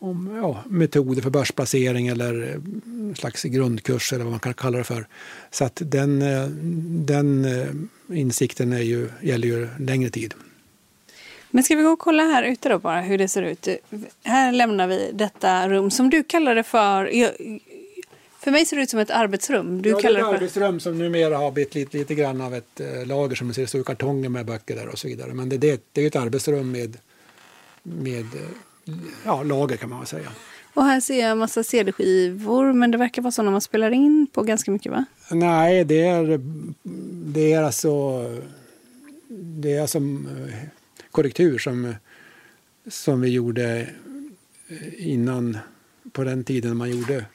om 0.05 0.35
ja, 0.35 0.63
metoder 0.69 1.21
för 1.21 1.29
börsplacering 1.29 2.07
eller 2.07 2.59
en 2.85 3.15
slags 3.15 3.43
grundkurs 3.43 4.13
eller 4.13 4.23
vad 4.23 4.31
man 4.31 4.39
kan 4.39 4.53
kalla 4.53 4.77
det 4.77 4.83
för. 4.83 5.07
Så 5.51 5.65
att 5.65 5.81
den, 5.85 6.19
den 7.05 7.47
insikten 8.09 8.73
är 8.73 8.81
ju, 8.81 9.09
gäller 9.21 9.47
ju 9.47 9.67
längre 9.79 10.09
tid. 10.09 10.33
Men 11.49 11.63
ska 11.63 11.75
vi 11.75 11.83
gå 11.83 11.89
och 11.89 11.99
kolla 11.99 12.23
här 12.23 12.43
ute 12.43 12.69
då 12.69 12.79
bara 12.79 13.01
hur 13.01 13.17
det 13.17 13.27
ser 13.27 13.41
ut. 13.41 13.67
Här 14.23 14.51
lämnar 14.51 14.87
vi 14.87 15.11
detta 15.13 15.69
rum 15.69 15.91
som 15.91 16.09
du 16.09 16.23
kallar 16.23 16.55
det 16.55 16.63
för. 16.63 17.11
För 18.39 18.51
mig 18.51 18.65
ser 18.65 18.77
det 18.77 18.83
ut 18.83 18.89
som 18.89 18.99
ett 18.99 19.11
arbetsrum. 19.11 19.81
Du 19.81 19.89
ja, 19.89 19.99
kallar 19.99 20.19
det 20.19 20.25
är 20.25 20.29
ett 20.29 20.35
arbetsrum 20.35 20.79
som 20.79 20.97
numera 20.97 21.37
har 21.37 21.51
blivit 21.51 21.75
lite, 21.75 21.97
lite 21.97 22.15
grann 22.15 22.41
av 22.41 22.55
ett 22.55 22.79
eh, 22.79 23.05
lager 23.05 23.35
som 23.35 23.47
man 23.47 23.53
ser 23.53 23.65
stora 23.65 23.83
kartonger 23.83 24.29
med 24.29 24.45
böcker 24.45 24.75
där 24.75 24.87
och 24.87 24.99
så 24.99 25.07
vidare. 25.07 25.33
Men 25.33 25.49
det, 25.49 25.57
det, 25.57 25.83
det 25.91 26.01
är 26.01 26.07
ett 26.07 26.15
arbetsrum 26.15 26.71
med, 26.71 26.97
med 27.83 28.25
eh, 28.25 28.49
ja, 29.25 29.43
lager 29.43 29.77
kan 29.77 29.89
man 29.89 29.99
väl 29.99 30.07
säga. 30.07 30.29
Och 30.73 30.83
här 30.83 30.99
ser 30.99 31.21
jag 31.21 31.31
en 31.31 31.37
massa 31.37 31.63
CD-skivor, 31.63 32.73
men 32.73 32.91
det 32.91 32.97
verkar 32.97 33.21
vara 33.21 33.31
sådana 33.31 33.51
man 33.51 33.61
spelar 33.61 33.91
in 33.91 34.27
på 34.31 34.43
ganska 34.43 34.71
mycket 34.71 34.91
va? 34.91 35.05
Nej, 35.31 35.83
det 35.83 36.01
är, 36.01 36.39
det 37.25 37.53
är 37.53 37.63
alltså, 37.63 38.23
det 39.27 39.73
är 39.73 39.81
alltså 39.81 39.99
korrektur 41.11 41.57
som, 41.57 41.95
som 42.87 43.21
vi 43.21 43.29
gjorde 43.29 43.89
eh, 44.67 45.07
innan, 45.09 45.57
på 46.11 46.23
den 46.23 46.43
tiden 46.43 46.77
man 46.77 46.89
gjorde 46.89 47.25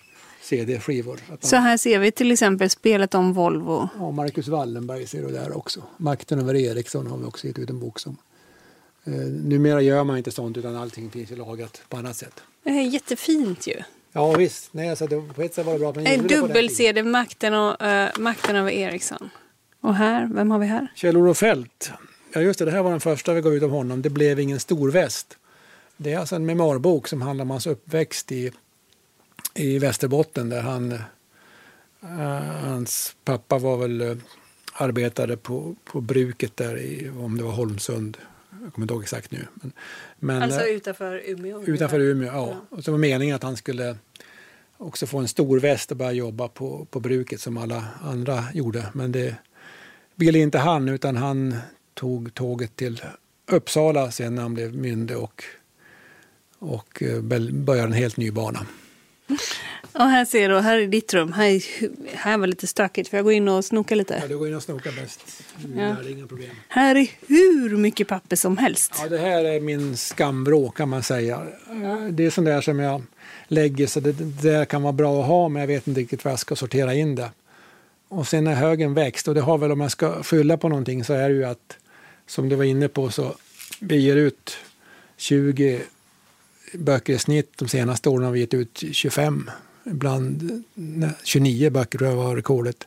CD-skivor. 0.42 1.20
Så 1.40 1.56
här 1.56 1.76
ser 1.76 1.98
vi 1.98 2.12
till 2.12 2.32
exempel 2.32 2.70
spelet 2.70 3.14
om 3.14 3.32
Volvo. 3.32 3.88
Ja, 3.98 4.10
Marcus 4.10 4.48
Wallenberg 4.48 5.06
ser 5.06 5.22
du 5.22 5.32
där 5.32 5.56
också. 5.56 5.82
Makten 5.96 6.38
över 6.38 6.54
Ericsson 6.54 7.06
har 7.06 7.18
vi 7.18 7.24
också 7.24 7.46
gett 7.46 7.58
ut 7.58 7.70
en 7.70 7.80
bok 7.80 7.98
som. 7.98 8.16
Eh, 9.04 9.12
numera 9.12 9.80
gör 9.80 10.04
man 10.04 10.18
inte 10.18 10.30
sånt 10.30 10.56
utan 10.56 10.76
allting 10.76 11.10
finns 11.10 11.30
ju 11.30 11.36
lagrat 11.36 11.82
på 11.88 11.96
annat 11.96 12.16
sätt. 12.16 12.42
Det 12.62 12.70
är 12.70 12.82
jättefint 12.82 13.66
ju. 13.66 13.76
Ja 14.12 14.32
visst, 14.32 14.74
Nej, 14.74 14.90
alltså, 14.90 15.06
det, 15.06 15.34
på 15.34 15.42
ett 15.42 15.54
sätt 15.54 15.66
var 15.66 15.72
det 15.72 15.78
bra. 15.78 15.94
En 16.04 16.26
dubbel-CD, 16.26 17.02
makten, 17.02 17.54
och, 17.54 17.82
uh, 17.82 18.08
makten 18.18 18.56
över 18.56 18.70
Ericsson. 18.70 19.30
Och 19.80 19.94
här, 19.94 20.28
vem 20.34 20.50
har 20.50 20.58
vi 20.58 20.66
här? 20.66 20.92
Kjell-Olof 20.96 21.38
Feldt. 21.38 21.92
Ja, 22.32 22.40
just 22.40 22.58
det, 22.58 22.64
det 22.64 22.70
här 22.70 22.82
var 22.82 22.90
den 22.90 23.00
första 23.00 23.32
vi 23.32 23.40
gav 23.40 23.54
ut 23.54 23.62
om 23.62 23.70
honom. 23.70 24.02
Det 24.02 24.10
blev 24.10 24.40
ingen 24.40 24.60
storväst. 24.60 25.38
Det 25.96 26.12
är 26.12 26.18
alltså 26.18 26.36
en 26.36 26.46
memoarbok 26.46 27.08
som 27.08 27.22
handlar 27.22 27.42
om 27.42 27.50
hans 27.50 27.66
uppväxt 27.66 28.32
i, 28.32 28.50
i 29.54 29.78
Västerbotten 29.78 30.48
där 30.48 30.60
han, 30.60 30.92
uh, 30.92 31.00
hans 32.64 33.16
pappa 33.24 33.58
var 33.58 33.76
väl 33.76 34.02
uh, 34.02 34.16
arbetade 34.72 35.36
på, 35.36 35.76
på 35.84 36.00
bruket 36.00 36.56
där 36.56 36.78
i, 36.78 37.10
om 37.18 37.36
det 37.36 37.44
var 37.44 37.52
Holmsund. 37.52 38.16
Jag 38.62 38.72
kommer 38.72 38.84
inte 38.84 38.94
ihåg 38.94 39.02
exakt 39.02 39.30
nu. 39.30 39.46
Men, 39.54 39.72
men 40.18 40.42
alltså 40.42 40.62
utanför 40.62 41.22
Umeå? 41.26 41.64
Utanför 41.66 42.00
Umeå, 42.00 42.26
ja. 42.26 42.48
ja. 42.70 42.76
Och 42.76 42.84
så 42.84 42.90
var 42.90 42.98
meningen 42.98 43.36
att 43.36 43.42
han 43.42 43.56
skulle 43.56 43.96
också 44.76 45.06
få 45.06 45.18
en 45.18 45.28
stor 45.28 45.60
väst 45.60 45.90
och 45.90 45.96
börja 45.96 46.12
jobba 46.12 46.48
på, 46.48 46.84
på 46.90 47.00
bruket 47.00 47.40
som 47.40 47.56
alla 47.56 47.84
andra 48.02 48.44
gjorde. 48.54 48.86
Men 48.92 49.12
det 49.12 49.34
ville 50.14 50.38
inte 50.38 50.58
han, 50.58 50.88
utan 50.88 51.16
han 51.16 51.56
tog 51.94 52.34
tåget 52.34 52.76
till 52.76 53.02
Uppsala 53.50 54.10
sen 54.10 54.34
när 54.34 54.42
han 54.42 54.54
blev 54.54 54.74
myndig 54.74 55.16
och, 55.16 55.44
och 56.58 57.02
eh, 57.02 57.20
började 57.52 57.88
en 57.88 57.92
helt 57.92 58.16
ny 58.16 58.30
bana. 58.30 58.66
Och 59.92 60.08
här 60.08 60.24
ser 60.24 60.48
du, 60.48 60.58
här 60.58 60.78
är 60.78 60.86
ditt 60.86 61.14
rum. 61.14 61.32
Här, 61.32 61.62
här 62.16 62.38
var 62.38 62.46
lite 62.46 62.66
stökigt. 62.66 63.08
Får 63.08 63.16
jag 63.16 63.24
gå 63.24 63.32
in 63.32 63.48
och 63.48 63.64
snoka 63.64 63.94
lite? 63.94 64.18
Ja, 64.22 64.28
du 64.28 64.38
går 64.38 64.48
in 64.48 64.54
och 64.54 64.62
snokar 64.62 64.92
bäst. 64.92 65.42
Ja. 65.76 65.82
Där 65.82 66.00
är 66.00 66.10
inga 66.10 66.26
problem. 66.26 66.50
Här 66.68 66.94
är 66.96 67.10
hur 67.28 67.76
mycket 67.76 68.08
papper 68.08 68.36
som 68.36 68.56
helst. 68.58 68.94
Ja, 68.98 69.08
det 69.08 69.18
här 69.18 69.44
är 69.44 69.60
min 69.60 69.96
skamvrå 69.96 70.70
kan 70.70 70.88
man 70.88 71.02
säga. 71.02 71.46
Det 72.10 72.26
är 72.26 72.30
sånt 72.30 72.46
där 72.46 72.60
som 72.60 72.78
jag 72.78 73.02
lägger 73.48 73.86
så 73.86 74.00
det, 74.00 74.12
det 74.42 74.68
kan 74.68 74.82
vara 74.82 74.92
bra 74.92 75.20
att 75.20 75.26
ha 75.26 75.48
men 75.48 75.60
jag 75.60 75.66
vet 75.66 75.88
inte 75.88 76.00
riktigt 76.00 76.24
var 76.24 76.32
jag 76.32 76.38
ska 76.38 76.56
sortera 76.56 76.94
in 76.94 77.14
det. 77.14 77.30
Och 78.08 78.28
sen 78.28 78.44
när 78.44 78.54
högen 78.54 78.94
växt, 78.94 79.28
och 79.28 79.34
det 79.34 79.40
har 79.40 79.58
väl 79.58 79.72
om 79.72 79.78
man 79.78 79.90
ska 79.90 80.22
skylla 80.22 80.56
på 80.56 80.68
någonting 80.68 81.04
så 81.04 81.12
är 81.12 81.28
det 81.28 81.34
ju 81.34 81.44
att 81.44 81.76
som 82.26 82.48
du 82.48 82.56
var 82.56 82.64
inne 82.64 82.88
på 82.88 83.10
så 83.10 83.34
vi 83.80 83.96
ger 83.96 84.16
ut 84.16 84.56
20 85.16 85.82
böcker 86.74 87.12
i 87.12 87.18
snitt. 87.18 87.52
De 87.56 87.68
senaste 87.68 88.08
åren 88.08 88.24
har 88.24 88.32
vi 88.32 88.40
gett 88.40 88.54
ut 88.54 88.84
25 88.92 89.50
Ibland 89.84 90.64
29 91.24 91.70
böcker 91.70 91.98
tror 91.98 92.10
jag 92.10 92.16
var 92.16 92.36
rekordet. 92.36 92.86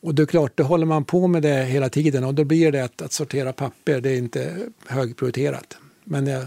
Och 0.00 0.14
det 0.14 0.22
är 0.22 0.26
klart, 0.26 0.52
då 0.54 0.62
håller 0.64 0.86
man 0.86 1.04
på 1.04 1.26
med 1.26 1.42
det 1.42 1.64
hela 1.64 1.88
tiden 1.88 2.24
och 2.24 2.34
då 2.34 2.44
blir 2.44 2.72
det 2.72 2.84
att, 2.84 3.02
att 3.02 3.12
sortera 3.12 3.52
papper, 3.52 4.00
det 4.00 4.10
är 4.10 4.18
inte 4.18 4.68
högprioriterat. 4.86 5.76
Men 6.04 6.26
jag, 6.26 6.46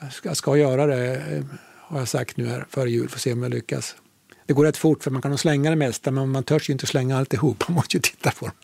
jag, 0.00 0.12
ska, 0.12 0.28
jag 0.28 0.36
ska 0.36 0.56
göra 0.56 0.86
det, 0.86 1.16
eh, 1.16 1.44
har 1.76 1.98
jag 1.98 2.08
sagt 2.08 2.36
nu 2.36 2.46
här 2.46 2.66
före 2.70 2.90
jul, 2.90 3.08
får 3.08 3.18
se 3.18 3.32
om 3.32 3.42
jag 3.42 3.50
lyckas. 3.50 3.96
Det 4.46 4.52
går 4.52 4.64
rätt 4.64 4.76
fort 4.76 5.04
för 5.04 5.10
man 5.10 5.22
kan 5.22 5.30
nog 5.30 5.40
slänga 5.40 5.70
det 5.70 5.76
mesta 5.76 6.10
men 6.10 6.28
man 6.30 6.44
törs 6.44 6.68
ju 6.68 6.72
inte 6.72 6.86
slänga 6.86 7.18
alltihop, 7.18 7.64
man 7.68 7.74
måste 7.74 7.96
ju 7.96 8.00
titta 8.00 8.30
på 8.30 8.46
dem. 8.46 8.54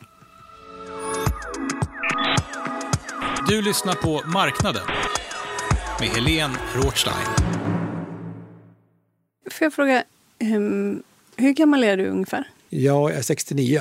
Du 3.49 3.63
lyssnar 3.63 3.95
på 3.95 4.23
Marknaden 4.27 4.83
med 6.01 6.09
Helene 6.09 6.55
Rothstein. 6.75 7.64
Får 9.51 9.65
jag 9.65 9.73
fråga, 9.73 10.05
um, 10.41 11.03
hur 11.37 11.53
gammal 11.53 11.85
är 11.85 11.97
du 11.97 12.07
ungefär? 12.07 12.49
Jag 12.69 13.13
är 13.13 13.23
69. 13.23 13.81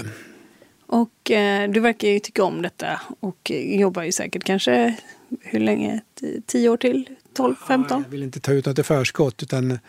Och 0.86 1.32
eh, 1.32 1.72
du 1.72 1.80
verkar 1.80 2.08
ju 2.08 2.20
tycka 2.20 2.44
om 2.44 2.62
detta 2.62 3.02
och 3.20 3.52
jobbar 3.52 4.04
ju 4.04 4.12
säkert 4.12 4.44
kanske, 4.44 4.96
hur 5.42 5.60
länge? 5.60 6.02
10 6.46 6.70
år 6.70 6.78
till? 6.78 7.10
12, 7.34 7.56
15? 7.68 7.98
Ja, 7.98 8.04
jag 8.06 8.12
vill 8.12 8.24
inte 8.24 8.40
ta 8.40 8.52
ut 8.52 8.66
något 8.66 8.80
i 8.80 8.84
förskott 8.84 9.44
utan 9.44 9.80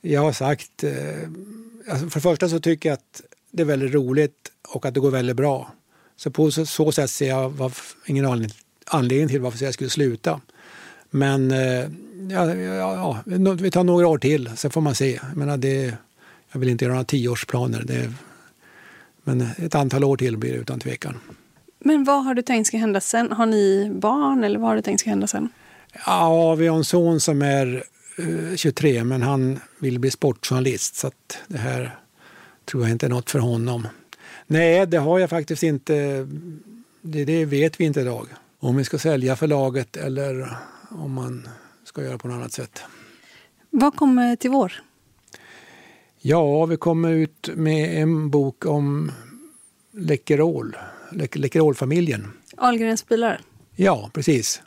jag 0.00 0.20
har 0.20 0.32
sagt, 0.32 0.84
eh, 0.84 0.92
alltså 1.90 2.08
för 2.08 2.14
det 2.14 2.20
första 2.20 2.48
så 2.48 2.60
tycker 2.60 2.88
jag 2.88 2.94
att 2.94 3.22
det 3.50 3.62
är 3.62 3.66
väldigt 3.66 3.94
roligt 3.94 4.52
och 4.68 4.86
att 4.86 4.94
det 4.94 5.00
går 5.00 5.10
väldigt 5.10 5.36
bra. 5.36 5.72
Så 6.16 6.30
på 6.30 6.50
så, 6.50 6.66
så 6.66 6.92
sätt 6.92 7.10
ser 7.10 7.28
jag 7.28 7.50
var, 7.50 7.72
ingen 8.06 8.26
anledning, 8.26 8.58
anledning 8.86 9.28
till 9.28 9.40
varför 9.40 9.64
jag 9.64 9.74
skulle 9.74 9.90
sluta. 9.90 10.40
Men 11.14 11.50
eh, 11.50 11.86
ja, 12.30 12.54
ja, 12.54 13.22
ja, 13.26 13.54
vi 13.54 13.70
tar 13.70 13.84
några 13.84 14.08
år 14.08 14.18
till, 14.18 14.50
sen 14.56 14.70
får 14.70 14.80
man 14.80 14.94
se. 14.94 15.20
Jag, 15.28 15.36
menar, 15.36 15.56
det, 15.56 15.94
jag 16.52 16.60
vill 16.60 16.68
inte 16.68 16.84
göra 16.84 16.94
några 16.94 17.04
tioårsplaner. 17.04 17.82
Det, 17.86 18.12
men 19.22 19.46
ett 19.56 19.74
antal 19.74 20.04
år 20.04 20.16
till 20.16 20.36
blir 20.36 20.52
det 20.52 20.58
utan 20.58 20.80
tvekan. 20.80 21.18
Men 21.78 22.04
vad 22.04 22.24
har 22.24 22.34
du 22.34 22.42
tänkt 22.42 22.66
ska 22.66 22.76
hända 22.76 23.00
sen? 23.00 23.32
Har 23.32 23.46
ni 23.46 23.90
barn 23.94 24.44
eller 24.44 24.58
vad 24.58 24.68
har 24.68 24.76
du 24.76 24.82
tänkt 24.82 25.00
ska 25.00 25.10
hända 25.10 25.26
sen? 25.26 25.48
Ja, 26.06 26.54
vi 26.54 26.66
har 26.66 26.76
en 26.76 26.84
son 26.84 27.20
som 27.20 27.42
är 27.42 27.84
eh, 28.18 28.56
23 28.56 29.04
men 29.04 29.22
han 29.22 29.60
vill 29.78 29.98
bli 29.98 30.10
sportjournalist 30.10 30.94
så 30.96 31.06
att 31.06 31.38
det 31.48 31.58
här 31.58 31.96
tror 32.64 32.82
jag 32.82 32.90
inte 32.90 33.06
är 33.06 33.10
något 33.10 33.30
för 33.30 33.38
honom. 33.38 33.88
Nej, 34.46 34.86
det 34.86 34.98
har 34.98 35.18
jag 35.18 35.30
faktiskt 35.30 35.62
inte. 35.62 36.26
Det, 37.02 37.24
det 37.24 37.44
vet 37.44 37.80
vi 37.80 37.84
inte 37.84 38.00
idag. 38.00 38.26
Om 38.58 38.76
vi 38.76 38.84
ska 38.84 38.98
sälja 38.98 39.36
förlaget 39.36 39.96
eller 39.96 40.56
om 40.94 41.12
man 41.12 41.48
ska 41.84 42.02
göra 42.02 42.18
på 42.18 42.28
något 42.28 42.34
annat 42.34 42.52
sätt. 42.52 42.82
Vad 43.70 43.96
kommer 43.96 44.36
till 44.36 44.50
vår? 44.50 44.72
Ja, 46.18 46.66
vi 46.66 46.76
kommer 46.76 47.12
ut 47.12 47.50
med 47.54 48.02
en 48.02 48.30
bok 48.30 48.66
om 48.66 49.12
Läkerol, 49.92 50.76
Läkerolfamiljen. 51.34 52.32
Ahlgrens 52.56 53.08
bilar? 53.08 53.40
Ja, 53.76 54.10
precis. 54.14 54.62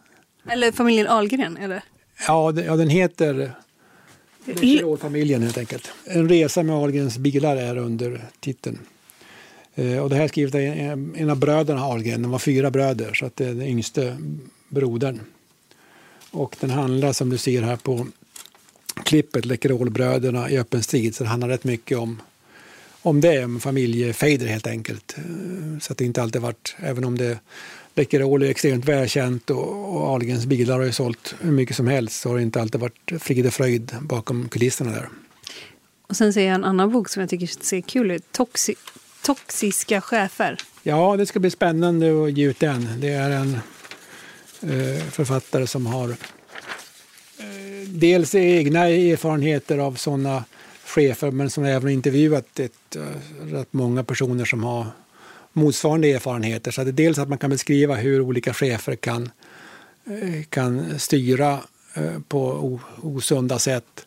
Eller 0.50 0.72
familjen 0.72 1.08
Ahlgren, 1.08 1.58
eller? 1.58 1.84
Ja, 2.28 2.54
ja 2.62 2.76
den 2.76 2.90
heter 2.90 3.52
Läkerolfamiljen 4.46 5.42
helt 5.42 5.58
enkelt. 5.58 5.92
En 6.06 6.30
resa 6.30 6.64
med 6.64 6.76
Ahlgrens 6.76 7.18
bilar 7.18 7.58
är 7.58 7.78
under 7.78 8.22
titeln. 8.40 8.80
Eh, 9.76 9.98
och 9.98 10.10
det 10.10 10.16
här 10.16 10.24
är 10.24 10.28
skrivet 10.28 10.56
av 10.56 10.62
en 11.16 11.30
av 11.30 11.40
bröderna 11.40 11.82
Ahlgren, 11.82 12.22
de 12.22 12.32
var 12.32 12.40
fyra 12.40 12.72
bröder, 12.72 13.14
så 13.14 13.26
att 13.26 13.36
det 13.36 13.46
är 13.46 13.54
den 13.54 13.68
yngste 13.68 14.18
brodern. 14.70 15.20
Och 16.36 16.56
den 16.60 16.70
handlar 16.70 17.14
som 17.14 17.30
du 17.30 17.38
ser 17.38 17.62
här 17.62 17.76
på 17.76 18.08
klippet, 19.04 19.46
Läkerolbröderna 19.46 20.50
i 20.50 20.58
öppen 20.58 20.84
strid, 20.84 21.16
så 21.16 21.24
det 21.24 21.30
handlar 21.30 21.50
rätt 21.50 21.64
mycket 21.64 21.98
om, 21.98 22.22
om 23.02 23.22
det, 23.22 23.46
om 23.46 23.60
familjefejder 23.60 24.48
helt 24.48 24.68
enkelt. 24.68 25.16
Eh, 25.18 25.80
så 25.82 25.92
att 25.92 25.98
det 25.98 26.06
inte 26.06 26.22
alltid 26.22 26.42
varit, 26.42 26.76
även 26.80 27.06
om 27.06 27.18
det 27.18 27.40
Läkerol 27.96 28.44
är 28.44 28.50
extremt 28.50 28.86
välkänt 28.86 29.50
och, 29.50 29.96
och 29.96 30.02
Ahlgrens 30.02 30.46
bilar 30.46 30.78
har 30.78 30.86
ju 30.86 30.92
sålt 30.92 31.36
hur 31.42 31.52
mycket 31.52 31.76
som 31.76 31.88
helst 31.88 32.22
så 32.22 32.30
har 32.30 32.36
det 32.36 32.42
inte 32.42 32.62
alltid 32.62 32.82
varit 32.82 33.12
frid 33.20 33.46
och 33.46 33.54
fröjd 33.54 33.96
bakom 34.02 34.50
kulisserna 34.50 34.92
där. 34.92 35.10
Och 36.08 36.16
sen 36.16 36.34
ser 36.34 36.46
jag 36.46 36.56
en 36.56 36.64
annan 36.64 36.92
bok 36.92 37.10
som 37.10 37.22
jag 37.22 37.30
tycker 37.30 37.48
ser 37.48 37.82
kul 37.82 38.12
ut, 38.12 38.32
Toxi 38.32 38.76
Toxiska 39.22 40.02
chefer. 40.02 40.58
Ja, 40.84 41.18
det 41.18 41.26
ska 41.26 41.40
bli 41.40 41.52
spännande 41.52 42.26
att 42.26 42.38
ge 42.38 42.46
ut 42.46 42.60
den. 42.60 42.88
Det 43.00 43.10
är 43.10 43.32
en 43.32 43.60
Eh, 44.70 44.98
författare 44.98 45.68
som 45.68 45.86
har 45.86 46.10
eh, 46.10 47.88
dels 47.88 48.36
egna 48.36 48.88
erfarenheter 48.88 49.78
av 49.78 49.94
sådana 49.96 50.44
chefer 50.86 51.32
men 51.32 51.50
som 51.50 51.64
även 51.64 51.90
intervjuat 51.90 52.60
ett, 52.60 52.96
eh, 52.96 53.52
rätt 53.52 53.74
många 53.74 54.04
personer 54.04 54.46
som 54.46 54.64
har 54.64 54.88
motsvarande 55.54 56.12
erfarenheter. 56.12 56.72
Så 56.72 56.84
det 56.84 56.90
är 56.90 56.94
dels 56.94 57.18
att 57.18 57.30
man 57.30 57.38
kan 57.38 57.50
beskriva 57.50 57.96
hur 57.96 58.22
olika 58.22 58.54
chefer 58.54 58.96
kan, 58.96 59.30
kan 60.50 61.00
styra 61.00 61.60
på 62.28 62.80
osunda 63.02 63.60
sätt 63.60 64.06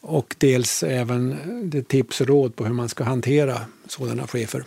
och 0.00 0.34
dels 0.38 0.82
även 0.82 1.36
det 1.70 1.88
tips 1.88 2.20
och 2.20 2.26
råd 2.26 2.56
på 2.56 2.64
hur 2.64 2.74
man 2.74 2.88
ska 2.88 3.04
hantera 3.04 3.60
sådana 3.86 4.26
chefer. 4.26 4.64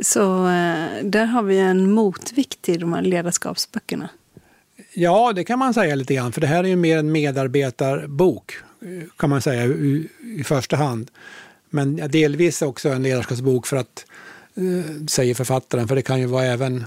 Så 0.00 0.46
eh, 0.46 1.04
där 1.04 1.24
har 1.24 1.42
vi 1.42 1.58
en 1.58 1.90
motvikt 1.92 2.62
till 2.62 2.80
de 2.80 2.92
här 2.92 3.02
ledarskapsböckerna? 3.02 4.08
Ja, 4.92 5.32
det 5.32 5.44
kan 5.44 5.58
man 5.58 5.74
säga 5.74 5.94
lite 5.94 6.14
grann, 6.14 6.32
för 6.32 6.40
det 6.40 6.46
här 6.46 6.64
är 6.64 6.68
ju 6.68 6.76
mer 6.76 6.98
en 6.98 7.12
medarbetarbok 7.12 8.52
kan 9.16 9.30
man 9.30 9.42
säga 9.42 9.64
i, 9.64 10.08
i 10.22 10.44
första 10.44 10.76
hand. 10.76 11.10
Men 11.70 11.96
delvis 11.96 12.62
också 12.62 12.88
en 12.88 13.02
ledarskapsbok 13.02 13.66
för 13.66 13.76
att, 13.76 14.06
eh, 14.54 15.06
säger 15.06 15.34
författaren, 15.34 15.88
för 15.88 15.94
det 15.94 16.02
kan 16.02 16.20
ju 16.20 16.26
vara 16.26 16.44
även, 16.44 16.84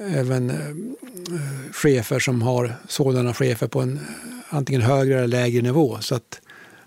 även 0.00 0.50
eh, 0.50 1.72
chefer 1.72 2.18
som 2.18 2.42
har 2.42 2.72
sådana 2.88 3.34
chefer 3.34 3.66
på 3.66 3.80
en 3.80 4.00
antingen 4.48 4.82
högre 4.82 5.16
eller 5.16 5.26
lägre 5.26 5.62
nivå. 5.62 5.98
Så 6.00 6.14
att, 6.14 6.40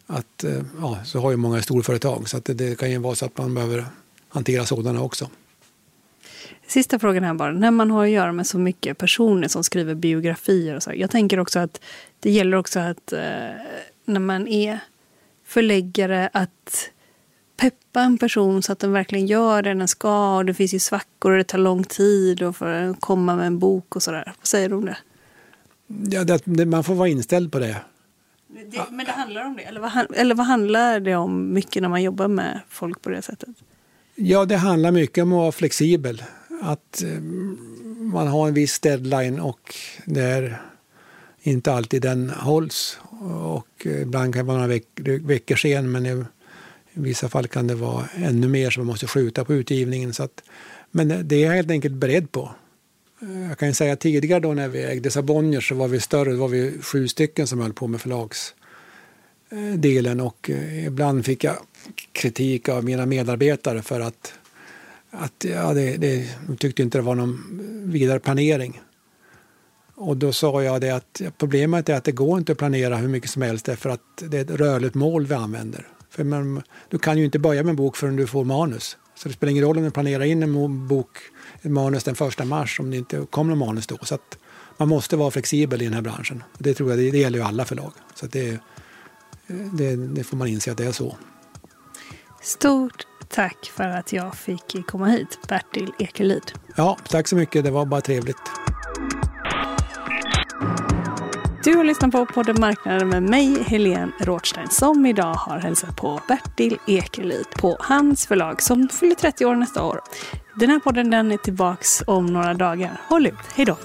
att 0.08 0.44
eh, 0.44 0.62
ja, 0.82 1.00
så 1.06 1.20
har 1.20 1.32
ju 1.32 1.38
många 1.38 1.62
storföretag, 1.62 2.30
så 2.30 2.38
att 2.38 2.46
det, 2.46 2.54
det 2.54 2.80
kan 2.80 2.92
ju 2.92 2.98
vara 2.98 3.16
så 3.16 3.26
att 3.26 3.38
man 3.38 3.54
behöver 3.54 3.86
hantera 4.30 4.66
sådana 4.66 5.02
också. 5.02 5.30
Sista 6.68 7.00
frågan 7.00 7.24
här 7.24 7.34
bara. 7.34 7.52
När 7.52 7.72
man 7.72 7.92
har 7.92 8.04
att 8.04 8.10
göra 8.10 8.32
med 8.32 8.48
så 8.48 8.60
mycket 8.60 8.98
personer 8.98 9.48
som 9.48 9.64
skriver 9.64 9.96
biografier 9.96 10.76
och 10.76 10.84
så. 10.84 10.92
Jag 10.96 11.12
tänker 11.12 11.40
också 11.40 11.60
att 11.60 11.82
det 12.20 12.32
gäller 12.32 12.58
också 12.58 12.80
att 12.80 13.14
eh, 13.14 13.20
när 14.06 14.20
man 14.20 14.48
är 14.48 14.80
förläggare 15.46 16.30
att 16.34 16.92
peppa 17.58 18.02
en 18.02 18.18
person 18.18 18.64
så 18.64 18.72
att 18.72 18.80
den 18.80 18.92
verkligen 18.92 19.28
gör 19.28 19.62
det 19.62 19.74
den 19.74 19.88
ska. 19.88 20.38
Och 20.38 20.46
det 20.46 20.54
finns 20.54 20.74
ju 20.74 20.80
svackor 20.80 21.32
och 21.32 21.38
det 21.38 21.44
tar 21.44 21.58
lång 21.58 21.84
tid 21.84 22.42
och 22.42 22.56
för 22.56 22.72
att 22.72 23.02
komma 23.02 23.36
med 23.36 23.48
en 23.48 23.60
bok 23.60 23.96
och 23.96 24.04
sådär. 24.04 24.34
Vad 24.38 24.48
säger 24.48 24.70
du 24.70 24.76
om 24.76 24.86
det? 24.86 24.98
Ja, 25.88 26.24
det, 26.24 26.66
man 26.66 26.84
får 26.84 26.96
vara 26.96 27.08
inställd 27.08 27.52
på 27.52 27.60
det. 27.60 27.76
det 28.48 28.84
men 28.92 29.06
det 29.06 29.12
handlar 29.12 29.46
om 29.46 29.56
det? 29.56 29.64
Eller 29.64 29.80
vad, 29.80 29.92
eller 30.16 30.36
vad 30.36 30.46
handlar 30.46 31.00
det 31.00 31.16
om 31.16 31.54
mycket 31.54 31.82
när 31.82 31.90
man 31.90 32.04
jobbar 32.04 32.28
med 32.28 32.60
folk 32.70 33.02
på 33.02 33.10
det 33.10 33.22
sättet? 33.22 33.50
Ja, 34.22 34.46
det 34.46 34.58
handlar 34.58 34.92
mycket 34.92 35.22
om 35.22 35.34
att 35.34 35.38
vara 35.38 35.52
flexibel. 35.52 36.24
Att 36.62 37.04
eh, 37.04 37.22
man 37.98 38.28
har 38.28 38.48
en 38.48 38.54
viss 38.54 38.80
deadline 38.80 39.40
och 39.40 39.76
det 40.06 40.22
är 40.22 40.62
inte 41.42 41.74
alltid 41.74 42.02
den 42.02 42.30
hålls. 42.30 43.00
Och 43.44 43.86
eh, 43.86 44.02
ibland 44.02 44.34
kan 44.34 44.46
det 44.46 44.48
vara 44.48 44.58
några 44.58 44.68
veck 44.68 44.86
veckor 45.22 45.56
sen, 45.56 45.92
men 45.92 46.06
i, 46.06 46.24
vissa 46.94 47.30
fall 47.30 47.48
kan 47.48 47.68
det 47.68 47.76
vara 47.76 48.06
ännu 48.16 48.48
mer 48.48 48.70
som 48.70 48.82
man 48.82 48.88
måste 48.88 49.08
skjuta 49.08 49.46
på 49.46 49.54
utgivningen. 49.54 50.14
Så 50.14 50.24
att, 50.24 50.44
men 50.92 51.28
det 51.28 51.36
är 51.36 51.46
jag 51.46 51.56
helt 51.56 51.72
enkelt 51.72 51.96
beredd 51.96 52.32
på. 52.32 52.52
Eh, 53.22 53.48
jag 53.50 53.58
kan 53.58 53.74
säga 53.74 53.96
tidigare 53.96 54.40
då 54.40 54.54
när 54.54 54.68
vi 54.68 54.84
ägde 54.84 55.12
Sabonnier 55.12 55.62
så 55.62 55.76
var 55.76 55.88
vi 55.88 56.00
större, 56.00 56.32
då 56.32 56.38
var 56.38 56.48
vi 56.48 56.82
sju 56.82 57.08
stycken 57.08 57.48
som 57.48 57.60
höll 57.60 57.74
på 57.74 57.88
med 57.88 58.02
förlags... 58.02 58.56
Eh, 59.52 59.74
delen 59.80 60.20
och 60.20 60.50
eh, 60.50 60.86
ibland 60.86 61.26
fick 61.26 61.44
jag 61.44 61.58
kritik 62.12 62.70
av 62.70 62.84
mina 62.84 63.06
medarbetare 63.06 63.82
för 63.82 64.00
att, 64.00 64.34
att 65.12 65.46
ja, 65.48 65.74
det, 65.74 65.98
det, 65.98 66.30
de 66.48 66.58
tyckte 66.58 66.82
inte 66.82 66.98
det 66.98 67.02
var 67.02 67.16
någon 67.16 67.62
vidare 67.92 68.20
planering. 68.20 68.82
Och 69.96 70.18
då 70.18 70.34
sa 70.34 70.64
jag 70.64 70.82
det 70.82 70.90
att 70.90 71.22
problemet 71.38 71.90
är 71.90 71.96
att 71.96 72.04
det 72.04 72.12
går 72.12 72.38
inte 72.38 72.52
att 72.52 72.58
planera 72.58 72.98
hur 72.98 73.08
mycket 73.08 73.30
som 73.30 73.42
helst 73.42 73.66
därför 73.66 73.90
att 73.90 74.02
det 74.18 74.38
är 74.38 74.42
ett 74.42 74.52
rörligt 74.52 74.96
mål 74.96 75.26
vi 75.26 75.34
använder. 75.34 75.88
För 76.10 76.24
man, 76.24 76.64
du 76.90 77.00
kan 77.00 77.18
ju 77.18 77.26
inte 77.26 77.40
börja 77.40 77.64
med 77.64 77.70
en 77.70 77.76
bok 77.76 77.98
förrän 77.98 78.16
du 78.16 78.28
får 78.28 78.44
manus. 78.44 78.98
Så 79.16 79.28
det 79.28 79.34
spelar 79.34 79.52
ingen 79.52 79.64
roll 79.64 79.78
om 79.78 79.84
du 79.84 79.92
planerar 79.92 80.24
in 80.24 80.44
en 80.44 80.88
bok, 80.88 81.18
ett 81.62 81.72
manus 81.72 82.04
den 82.04 82.16
första 82.16 82.46
mars 82.46 82.80
om 82.80 82.92
det 82.92 82.98
inte 82.98 83.26
kommer 83.30 83.50
någon 83.56 83.68
manus 83.68 83.88
då. 83.88 83.98
Så 84.02 84.16
att 84.16 84.38
man 84.78 84.88
måste 84.88 85.18
vara 85.18 85.32
flexibel 85.32 85.82
i 85.82 85.86
den 85.86 85.94
här 85.94 86.02
branschen. 86.02 86.44
Det 86.58 86.74
tror 86.74 86.90
jag 86.90 87.00
det, 87.00 87.12
det 87.12 87.18
gäller 87.18 87.40
ju 87.40 87.46
alla 87.46 87.66
förlag. 87.66 87.92
Så 88.16 88.28
det, 88.28 88.60
det, 89.72 89.96
det 89.96 90.24
får 90.24 90.38
man 90.38 90.48
inse 90.48 90.72
att 90.72 90.78
det 90.78 90.86
är 90.86 90.92
så. 90.92 91.18
Stort 92.42 93.08
tack 93.28 93.72
för 93.76 93.84
att 93.84 94.14
jag 94.14 94.36
fick 94.36 94.88
komma 94.88 95.08
hit, 95.08 95.40
Bertil 95.48 95.94
Ekelid. 96.00 96.52
Ja, 96.76 96.98
tack 97.10 97.28
så 97.28 97.36
mycket. 97.36 97.64
Det 97.64 97.72
var 97.72 97.86
bara 97.86 98.02
trevligt. 98.02 98.42
Du 101.64 101.76
har 101.76 101.84
lyssnat 101.84 102.12
på 102.12 102.26
podden 102.26 102.56
Marknaden 102.60 103.10
med 103.10 103.24
mig, 103.24 103.64
Helene 103.64 104.12
Rådstein, 104.20 104.70
som 104.70 105.06
idag 105.06 105.34
har 105.34 105.60
hälsat 105.60 105.96
på 105.98 106.22
Bertil 106.28 106.78
Ekelid 106.88 107.46
på 107.60 107.78
hans 107.80 108.28
förlag 108.28 108.62
som 108.62 108.90
fyller 108.90 109.16
30 109.16 109.46
år 109.46 109.56
nästa 109.56 109.84
år. 109.84 110.02
Den 110.56 110.70
här 110.70 110.80
podden 110.80 111.10
den 111.10 111.32
är 111.32 111.38
tillbaks 111.38 112.04
om 112.08 112.26
några 112.26 112.54
dagar. 112.54 113.02
Håll 113.08 113.28
ut, 113.28 113.34
hej 113.56 113.66
då! 113.66 113.78